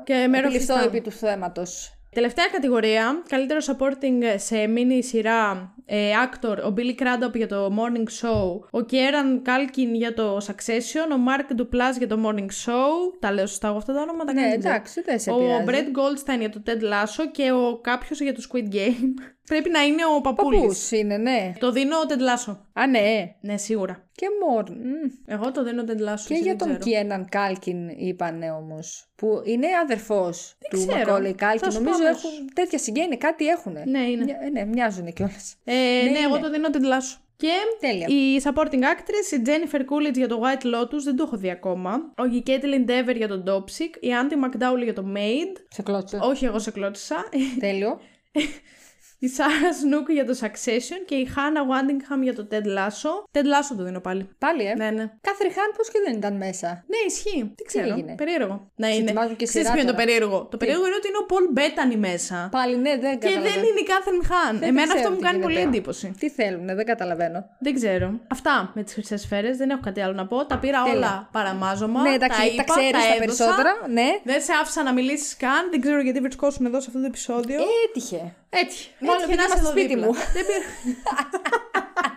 Και 0.04 0.26
Mare 0.32 0.34
of 0.34 0.44
επιληφθώ 0.44 0.74
Easttown. 0.74 0.86
επί 0.86 1.00
του 1.00 1.10
θέματος. 1.10 1.97
Τελευταία 2.10 2.46
κατηγορία, 2.52 3.22
καλύτερο 3.28 3.60
supporting 3.66 4.34
σε 4.36 4.56
mini 4.76 4.98
σειρά 5.04 5.74
ε, 5.86 6.10
actor, 6.26 6.56
ο 6.64 6.74
Billy 6.76 7.02
Crudup 7.02 7.34
για 7.34 7.46
το 7.48 7.74
Morning 7.78 8.24
Show, 8.26 8.60
ο 8.70 8.86
Kieran 8.90 9.46
Culkin 9.48 9.88
για 9.92 10.14
το 10.14 10.36
Succession, 10.36 11.08
ο 11.12 11.18
Mark 11.28 11.60
Duplass 11.60 11.98
για 11.98 12.06
το 12.08 12.18
Morning 12.26 12.66
Show, 12.66 13.18
τα 13.20 13.32
λέω 13.32 13.46
σωστά 13.46 13.68
εγώ 13.68 13.76
αυτά 13.76 13.92
τα 13.94 14.00
όνοματα, 14.00 14.32
Ναι, 14.32 14.40
κανείς 14.40 14.50
δεν 14.50 14.58
ξέρει. 14.60 14.74
εντάξει, 14.74 15.00
δεν 15.00 15.18
σε 15.20 15.30
Ο 15.30 15.36
πειράζει. 15.38 15.64
Brett 15.66 15.98
Goldstein 15.98 16.38
για 16.38 16.50
το 16.50 16.62
Ted 16.66 16.80
Lasso 16.82 17.24
και 17.32 17.52
ο 17.52 17.78
κάποιος 17.82 18.20
για 18.20 18.34
το 18.34 18.42
Squid 18.52 18.74
Game. 18.74 19.12
Πρέπει 19.48 19.70
να 19.70 19.82
είναι 19.82 20.02
ο 20.16 20.20
Παππούλης. 20.20 20.60
Παππούς 20.60 20.90
είναι, 20.90 21.16
ναι. 21.16 21.52
Το 21.58 21.72
δίνω 21.72 21.96
ο 21.96 22.00
Ted 22.08 22.12
Lasso. 22.50 22.56
Α, 22.72 22.86
ναι. 22.86 23.34
Ναι, 23.40 23.56
σίγουρα. 23.56 24.08
Και 24.12 24.26
more. 24.42 24.70
Μμ. 24.70 25.10
Εγώ 25.26 25.52
το 25.52 25.64
δίνω 25.64 25.82
Ted 25.86 25.90
Lasso. 26.00 26.24
Και 26.26 26.34
εσύ 26.34 26.42
για 26.42 26.54
δεν 26.54 26.56
τον 26.58 26.66
ξέρω. 26.68 26.78
Kieran 26.84 27.28
Culkin 27.28 27.88
είπανε 27.88 28.50
όμως. 28.50 29.08
Που 29.16 29.42
είναι 29.44 29.66
αδερφός 29.82 30.56
του 30.70 30.76
ξέρω. 30.76 30.98
Macaulay 30.98 31.30
Θα 31.38 31.46
Culkin. 31.46 31.70
σου 31.70 31.78
πω 31.78 31.84
Νομίζω 31.84 32.04
αμέσως. 32.04 32.24
έχουν 32.32 32.48
τέτοια 32.54 32.78
συγγένεια, 32.78 33.16
κάτι 33.16 33.46
έχουν. 33.46 33.72
Ναι, 33.86 34.00
είναι. 34.00 34.36
ναι, 34.52 34.64
μοιάζουν 34.64 35.12
κιόλας. 35.12 35.56
Ε, 35.64 35.72
ναι, 36.04 36.10
Ναι, 36.10 36.18
εγώ 36.18 36.36
είναι. 36.36 36.46
το 36.46 36.50
δίνω 36.50 36.68
Ted 36.72 36.76
Lasso. 36.92 37.18
Και 37.36 37.52
Τέλεια. 37.80 38.06
η 38.08 38.40
supporting 38.44 38.82
actress, 38.82 39.32
η 39.38 39.42
Jennifer 39.46 39.80
Coolidge 39.80 40.14
για 40.16 40.28
το 40.28 40.40
White 40.44 40.64
Lotus, 40.66 41.02
δεν 41.04 41.16
το 41.16 41.22
έχω 41.26 41.36
δει 41.36 41.50
ακόμα. 41.50 42.12
Ο 42.18 42.24
η 42.24 42.42
Kaitlyn 42.46 42.90
Dever 42.90 43.16
για 43.16 43.28
το 43.28 43.42
Dopesick. 43.46 43.96
Η 44.00 44.08
Andie 44.22 44.32
MacDowell 44.44 44.82
για 44.82 44.92
το 44.92 45.04
Maid. 45.16 45.60
Σε 45.68 45.82
κλώτσε. 45.82 46.18
Όχι, 46.22 46.44
εγώ 46.44 46.58
σε 46.58 46.70
κλώτησα. 46.70 47.16
Τέλειο. 47.60 48.00
η 49.18 49.28
Sarah 49.28 49.72
Snook 49.80 50.10
για 50.10 50.26
το 50.26 50.34
Succession 50.42 51.00
και 51.06 51.14
η 51.14 51.24
Hannah 51.34 51.64
Waddingham 51.66 52.22
για 52.22 52.34
το 52.34 52.48
Ted 52.50 52.66
Lasso. 52.76 53.12
Ted 53.34 53.46
Lasso 53.52 53.74
το 53.76 53.82
δίνω 53.82 54.00
πάλι. 54.00 54.28
Πάλι, 54.38 54.64
ε. 54.64 54.74
Ναι, 54.74 54.90
ναι. 54.90 55.04
Kathryn 55.20 55.50
Hahn, 55.56 55.68
πώς 55.76 55.90
και 55.90 55.98
δεν 56.06 56.16
ήταν 56.16 56.36
μέσα; 56.36 56.68
Ναι, 56.86 56.96
ισχύει. 57.06 57.52
Τι 57.56 57.62
ξέρω. 57.62 57.86
έγινε; 57.94 58.14
Περίεργο. 58.14 58.70
Να 58.76 58.86
Σε 58.86 58.92
είναι. 58.94 59.02
ετοιμάζουν 59.04 59.36
και 59.36 59.44
Ξέρεις 59.44 59.66
σειρά 59.66 59.70
ποιο 59.72 59.82
είναι 59.82 59.90
το 59.90 59.96
τώρα. 59.96 60.04
περίεργο; 60.06 60.46
Το 60.50 60.56
περίεργο 60.56 60.86
είναι 60.86 60.94
ότι 61.00 61.08
είναι 61.08 61.20
ο 61.24 61.26
Paul 61.32 61.44
Bettany 61.52 61.96
μέσα. 61.96 62.48
Πάλι, 62.50 62.76
ναι, 62.76 62.96
δεν 63.04 63.18
Και 63.18 63.26
καταλαβαίνω. 63.26 63.54
δεν 63.54 63.62
είναι 63.68 63.80
η 63.84 63.86
Kathryn 63.92 64.22
Hahn. 64.30 64.58
Δεν 64.58 64.68
Εμένα 64.68 64.86
ξέρω 64.86 64.98
αυτό 65.00 65.10
μου 65.10 65.16
τι 65.20 65.24
κάνει 65.28 65.38
πολύ 65.46 65.54
γίνεται. 65.58 65.70
εντύπωση. 65.76 66.06
Τι 66.20 66.28
θέλουν, 66.30 66.66
δεν 66.78 66.86
καταλαβαίνω. 66.92 67.38
Δεν 67.58 67.74
ξέρω. 67.74 68.06
Αυτά 68.36 68.54
με 68.74 68.82
τις 68.82 68.92
χρυσές 68.94 69.20
σφαίρες. 69.20 69.56
Δεν 69.56 69.70
έχω 69.70 69.80
κάτι 69.88 70.00
άλλο 70.04 70.14
να 70.22 70.26
πω. 70.26 70.46
Τα 70.46 70.58
πήρα 70.58 70.82
Τέλεια. 70.82 70.96
όλα 70.98 71.28
παραμάζωμα. 71.32 72.00
ναι, 72.02 72.08
τα, 72.08 72.14
εντάξει, 72.14 72.46
είπα, 72.46 72.64
τα 72.64 72.72
ξέρεις 72.72 72.90
τα 72.90 72.98
τα, 72.98 73.04
έδωσα. 73.04 73.18
περισσότερα. 73.24 73.72
Ναι. 73.98 74.08
Δεν 74.24 74.40
σε 74.46 74.52
άφησα 74.62 74.82
να 74.82 74.92
μιλήσεις 74.92 75.36
καν. 75.36 75.62
Δεν 75.70 75.80
ξέρω 75.80 76.00
γιατί 76.00 76.20
βρισκόσουν 76.20 76.66
εδώ 76.66 76.80
σε 76.80 76.86
αυτό 76.88 77.00
το 77.00 77.06
επεισόδιο. 77.06 77.58
Έτυχε. 77.88 78.34
Έτυχε. 78.50 78.88
Μάλλον 79.00 79.22
Έτυχε 79.22 79.32
επειδή 79.32 79.36
να 79.36 79.44
είσαι 79.44 79.58
είμαστε 79.58 79.58
εδώ 79.58 79.70
σπίτι 79.70 79.94
δίπλα. 79.94 80.06
μου. 80.06 80.12
Δεν 80.12 80.44
πήρα. 80.48 80.64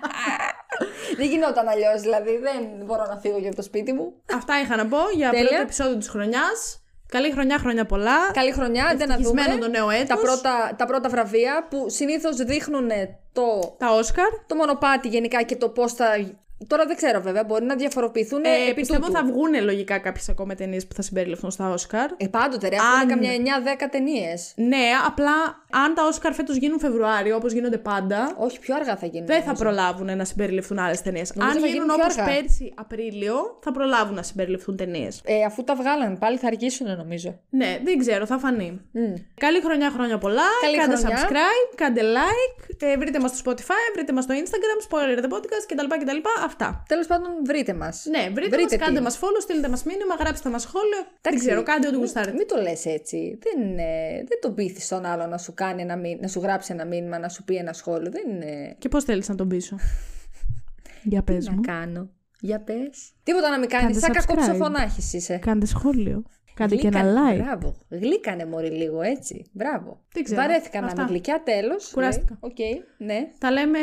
δεν 1.17 1.27
γινόταν 1.27 1.67
αλλιώς, 1.67 2.01
δηλαδή. 2.01 2.37
Δεν 2.37 2.85
μπορώ 2.85 3.05
να 3.05 3.15
φύγω 3.17 3.37
για 3.37 3.47
από 3.47 3.55
το 3.55 3.61
σπίτι 3.63 3.93
μου. 3.93 4.13
Αυτά 4.33 4.59
είχα 4.61 4.75
να 4.75 4.85
πω 4.87 4.97
για 5.13 5.29
Τέλεια. 5.29 5.47
πρώτο 5.47 5.61
επεισόδιο 5.61 5.97
της 5.97 6.09
χρονιάς. 6.09 6.75
Καλή 7.07 7.31
χρονιά, 7.31 7.57
χρόνια 7.57 7.85
πολλά. 7.85 8.31
Καλή 8.33 8.51
χρονιά, 8.51 8.93
δεν 8.97 9.07
να 9.07 9.17
δούμε. 9.17 9.41
Ευτυχισμένο 9.41 9.59
το 9.65 9.67
νέο 9.71 9.89
έτος. 9.89 10.07
Τα 10.07 10.17
πρώτα, 10.17 10.75
τα 10.77 10.85
πρώτα 10.85 11.09
βραβεία 11.09 11.67
που 11.69 11.85
συνήθως 11.89 12.35
δείχνουν 12.35 12.89
το, 13.33 13.75
Τα 13.79 13.89
Όσκαρ. 13.91 14.29
το 14.47 14.55
μονοπάτι 14.55 15.07
γενικά 15.07 15.41
και 15.43 15.55
το 15.55 15.69
πώς 15.69 15.93
θα. 15.93 16.05
Τώρα 16.67 16.85
δεν 16.85 16.95
ξέρω 16.95 17.21
βέβαια, 17.21 17.43
μπορεί 17.43 17.65
να 17.65 17.75
διαφοροποιηθούν 17.75 18.43
Ε, 18.43 18.49
επί 18.65 18.73
πιστεύω 18.73 19.05
τούτου. 19.05 19.11
θα 19.17 19.23
βγουν 19.23 19.63
λογικά 19.63 19.97
κάποιες 19.97 20.29
ακόμα 20.29 20.55
ταινίες 20.55 20.87
που 20.87 20.93
θα 20.93 21.01
συμπεριληφθούν 21.01 21.51
στα 21.51 21.69
Όσκαρ. 21.69 22.09
Ε, 22.17 22.27
πάντοτε 22.27 22.67
ρε, 22.69 22.75
έχουν 22.75 22.99
Αν- 23.01 23.07
καμιά 23.07 23.31
9-10 23.33 23.89
ταινίες. 23.89 24.53
Ναι, 24.55 24.83
απλά 25.07 25.31
αν 25.85 25.93
τα 25.93 26.03
Όσκαρ 26.07 26.33
φέτος 26.33 26.55
γίνουν 26.55 26.79
Φεβρουάριο, 26.79 27.35
όπως 27.35 27.51
γίνονται 27.53 27.77
πάντα, 27.77 28.35
Όχι, 28.37 28.59
πιο 28.59 28.75
αργά 28.75 28.95
θα 28.95 29.05
γίνουν. 29.05 29.27
δεν 29.27 29.41
θα 29.43 29.53
προλάβουν 29.53 30.17
να 30.17 30.25
συμπεριληφθούν 30.25 30.79
άλλες 30.79 31.01
ταινίες. 31.01 31.33
Νομίζω 31.35 31.55
Αν 31.55 31.61
θα 31.61 31.67
γίνουν 31.67 31.83
γίνουν 31.83 31.95
πιο 31.97 32.05
όπως 32.05 32.17
αργά. 32.17 32.33
πέρσι 32.41 32.73
Απρίλιο, 32.75 33.57
θα 33.61 33.71
προλάβουν 33.71 34.15
να 34.15 34.23
συμπεριληφθούν 34.23 34.75
ταινίες. 34.77 35.21
Ε, 35.25 35.43
αφού 35.43 35.63
τα 35.63 35.75
βγάλανε 35.75 36.15
πάλι 36.15 36.37
θα 36.37 36.47
αργήσουν 36.47 36.95
νομίζω. 36.97 37.39
Ναι, 37.49 37.79
δεν 37.83 37.97
ξέρω, 37.97 38.25
θα 38.25 38.37
φανεί. 38.37 38.81
Μμ. 38.91 39.13
Καλή 39.39 39.61
χρονιά, 39.61 39.89
χρόνια 39.89 40.17
πολλά. 40.17 40.41
Καλή 40.61 40.77
κάντε 40.77 40.95
χρονιά. 40.95 41.17
subscribe, 41.27 41.75
κάντε 41.75 42.01
like. 42.01 42.75
Ε, 42.79 42.97
βρείτε 42.97 43.19
μας 43.19 43.31
στο 43.37 43.51
Spotify, 43.51 43.85
βρείτε 43.93 44.13
μας 44.13 44.23
στο 44.23 44.33
Instagram, 44.43 44.79
spoiler 44.89 45.19
the 45.23 45.27
podcast 45.33 45.65
κτλ. 45.67 45.85
κτλ. 46.03 46.17
Αυτά. 46.51 46.83
Τέλος 46.87 47.07
πάντων, 47.07 47.29
βρείτε 47.45 47.73
μας. 47.73 48.05
Ναι, 48.09 48.29
βρείτε, 48.33 48.61
μας, 48.61 48.75
κάντε 48.75 49.01
μας 49.01 49.17
follow, 49.17 49.41
στείλτε 49.41 49.69
μας 49.69 49.83
μήνυμα, 49.83 50.15
γράψτε 50.19 50.49
μας 50.49 50.61
σχόλιο. 50.61 50.97
Δεν 51.21 51.35
ξέρω, 51.39 51.63
κάντε 51.63 51.87
ό,τι 51.87 51.97
γουστάρετε. 51.97 52.33
Μην 52.37 52.47
το 52.47 52.61
λες 52.61 52.85
έτσι. 52.85 53.37
Δεν, 53.43 53.77
ε, 53.77 54.13
δεν 54.17 54.39
τον 54.41 54.53
πείθεις 54.55 54.87
τον 54.87 55.05
άλλο 55.05 55.25
να 55.25 55.37
σου, 55.37 55.53
κάνει 55.53 55.81
ένα 55.81 55.95
μήνυμα, 55.97 56.21
να 56.21 56.27
σου 56.27 56.39
γράψει 56.39 56.73
ένα 56.73 56.85
μήνυμα, 56.85 57.19
να 57.19 57.29
σου 57.29 57.43
πει 57.43 57.55
ένα 57.55 57.73
σχόλιο. 57.73 58.11
Δεν 58.11 58.29
είναι. 58.29 58.75
Και 58.77 58.89
πώς 58.89 59.03
θέλεις 59.03 59.29
να 59.29 59.35
τον 59.35 59.47
πείσω; 59.47 59.75
Για 61.11 61.21
πες 61.23 61.45
Να 61.45 61.51
μου. 61.53 61.61
κάνω. 61.61 62.09
Για 62.39 62.59
πες. 62.61 63.11
Τίποτα 63.23 63.49
να 63.49 63.59
μην 63.59 63.69
κάνεις. 63.69 63.99
Κάντε 63.99 64.19
Σαν 64.19 64.25
κακό 64.25 64.33
subscribe. 64.41 64.49
ψόφο 64.49 64.77
να 64.77 64.86
'χεις 64.86 65.13
είσαι. 65.13 65.37
Κάντε 65.37 65.65
σχόλιο. 65.65 66.23
Κάντε 66.53 66.75
και 66.75 66.81
Γλύκανε- 66.87 67.09
ένα 67.17 67.31
like. 67.33 67.43
Μπράβο. 67.43 67.75
Γλύκανε 67.89 68.45
μωρή 68.45 68.69
λίγο 68.69 69.01
έτσι. 69.01 69.45
Μπράβο. 69.51 69.99
Δεν 70.13 70.23
ξέρω. 70.23 70.41
Βαρέθηκα 70.41 70.79
να 70.79 70.85
Αυτά. 70.85 71.01
είμαι 71.01 71.09
γλυκιά 71.09 71.41
τέλος. 71.43 71.91
Κουράστηκα. 71.93 72.37
Οκ, 72.39 72.57
ναι. 72.97 73.27
Τα 73.37 73.51
λέμε 73.51 73.79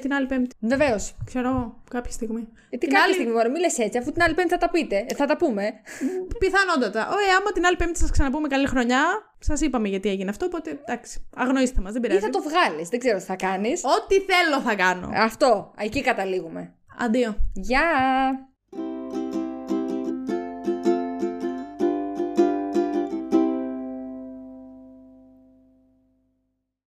την 0.00 0.12
άλλη 0.14 0.26
πέμπτη. 0.26 0.56
Βεβαίως. 0.60 1.14
Ξέρω 1.24 1.48
εγώ, 1.48 1.82
κάποια 1.90 2.10
στιγμή. 2.12 2.40
Ε, 2.40 2.44
τι 2.70 2.78
Την 2.78 2.88
κάποια 2.88 3.02
άλλη- 3.04 3.12
στιγμή, 3.14 3.32
μωρέ, 3.32 3.48
μη 3.48 3.58
λες 3.58 3.78
έτσι, 3.78 3.98
αφού 3.98 4.12
την 4.12 4.22
άλλη 4.22 4.34
πέμπτη 4.34 4.50
θα 4.50 4.58
τα 4.58 4.70
πείτε. 4.70 5.04
Ε, 5.08 5.14
θα 5.14 5.26
τα 5.26 5.36
πούμε. 5.36 5.72
Πιθανότατα. 6.38 7.08
Ωραία, 7.12 7.36
άμα 7.40 7.52
την 7.52 7.64
άλλη 7.66 7.76
πέμπτη 7.76 7.98
σας 7.98 8.10
ξαναπούμε 8.10 8.48
καλή 8.48 8.66
χρονιά, 8.66 9.02
σας 9.38 9.60
είπαμε 9.60 9.88
γιατί 9.88 10.08
έγινε 10.08 10.30
αυτό, 10.30 10.46
οπότε 10.46 10.70
εντάξει, 10.70 11.26
αγνοήστε 11.36 11.80
μας, 11.80 11.92
δεν 11.92 12.02
Ή 12.02 12.06
πειράζει. 12.06 12.24
θα 12.24 12.30
το 12.30 12.42
βγάλεις. 12.42 12.88
Δεν 12.88 12.98
ξέρω 12.98 13.18
τι 13.18 13.24
θα 13.24 13.36
κάνεις. 13.36 13.82
Ό,τι 13.84 14.14
θέλω 14.20 14.60
θα 14.60 14.74
κάνω. 14.74 15.10
Αυτό. 15.14 15.72
Εκεί 15.78 16.00
καταλήγουμε. 16.02 16.74
Αντίο. 16.98 17.36
Γεια! 17.54 17.82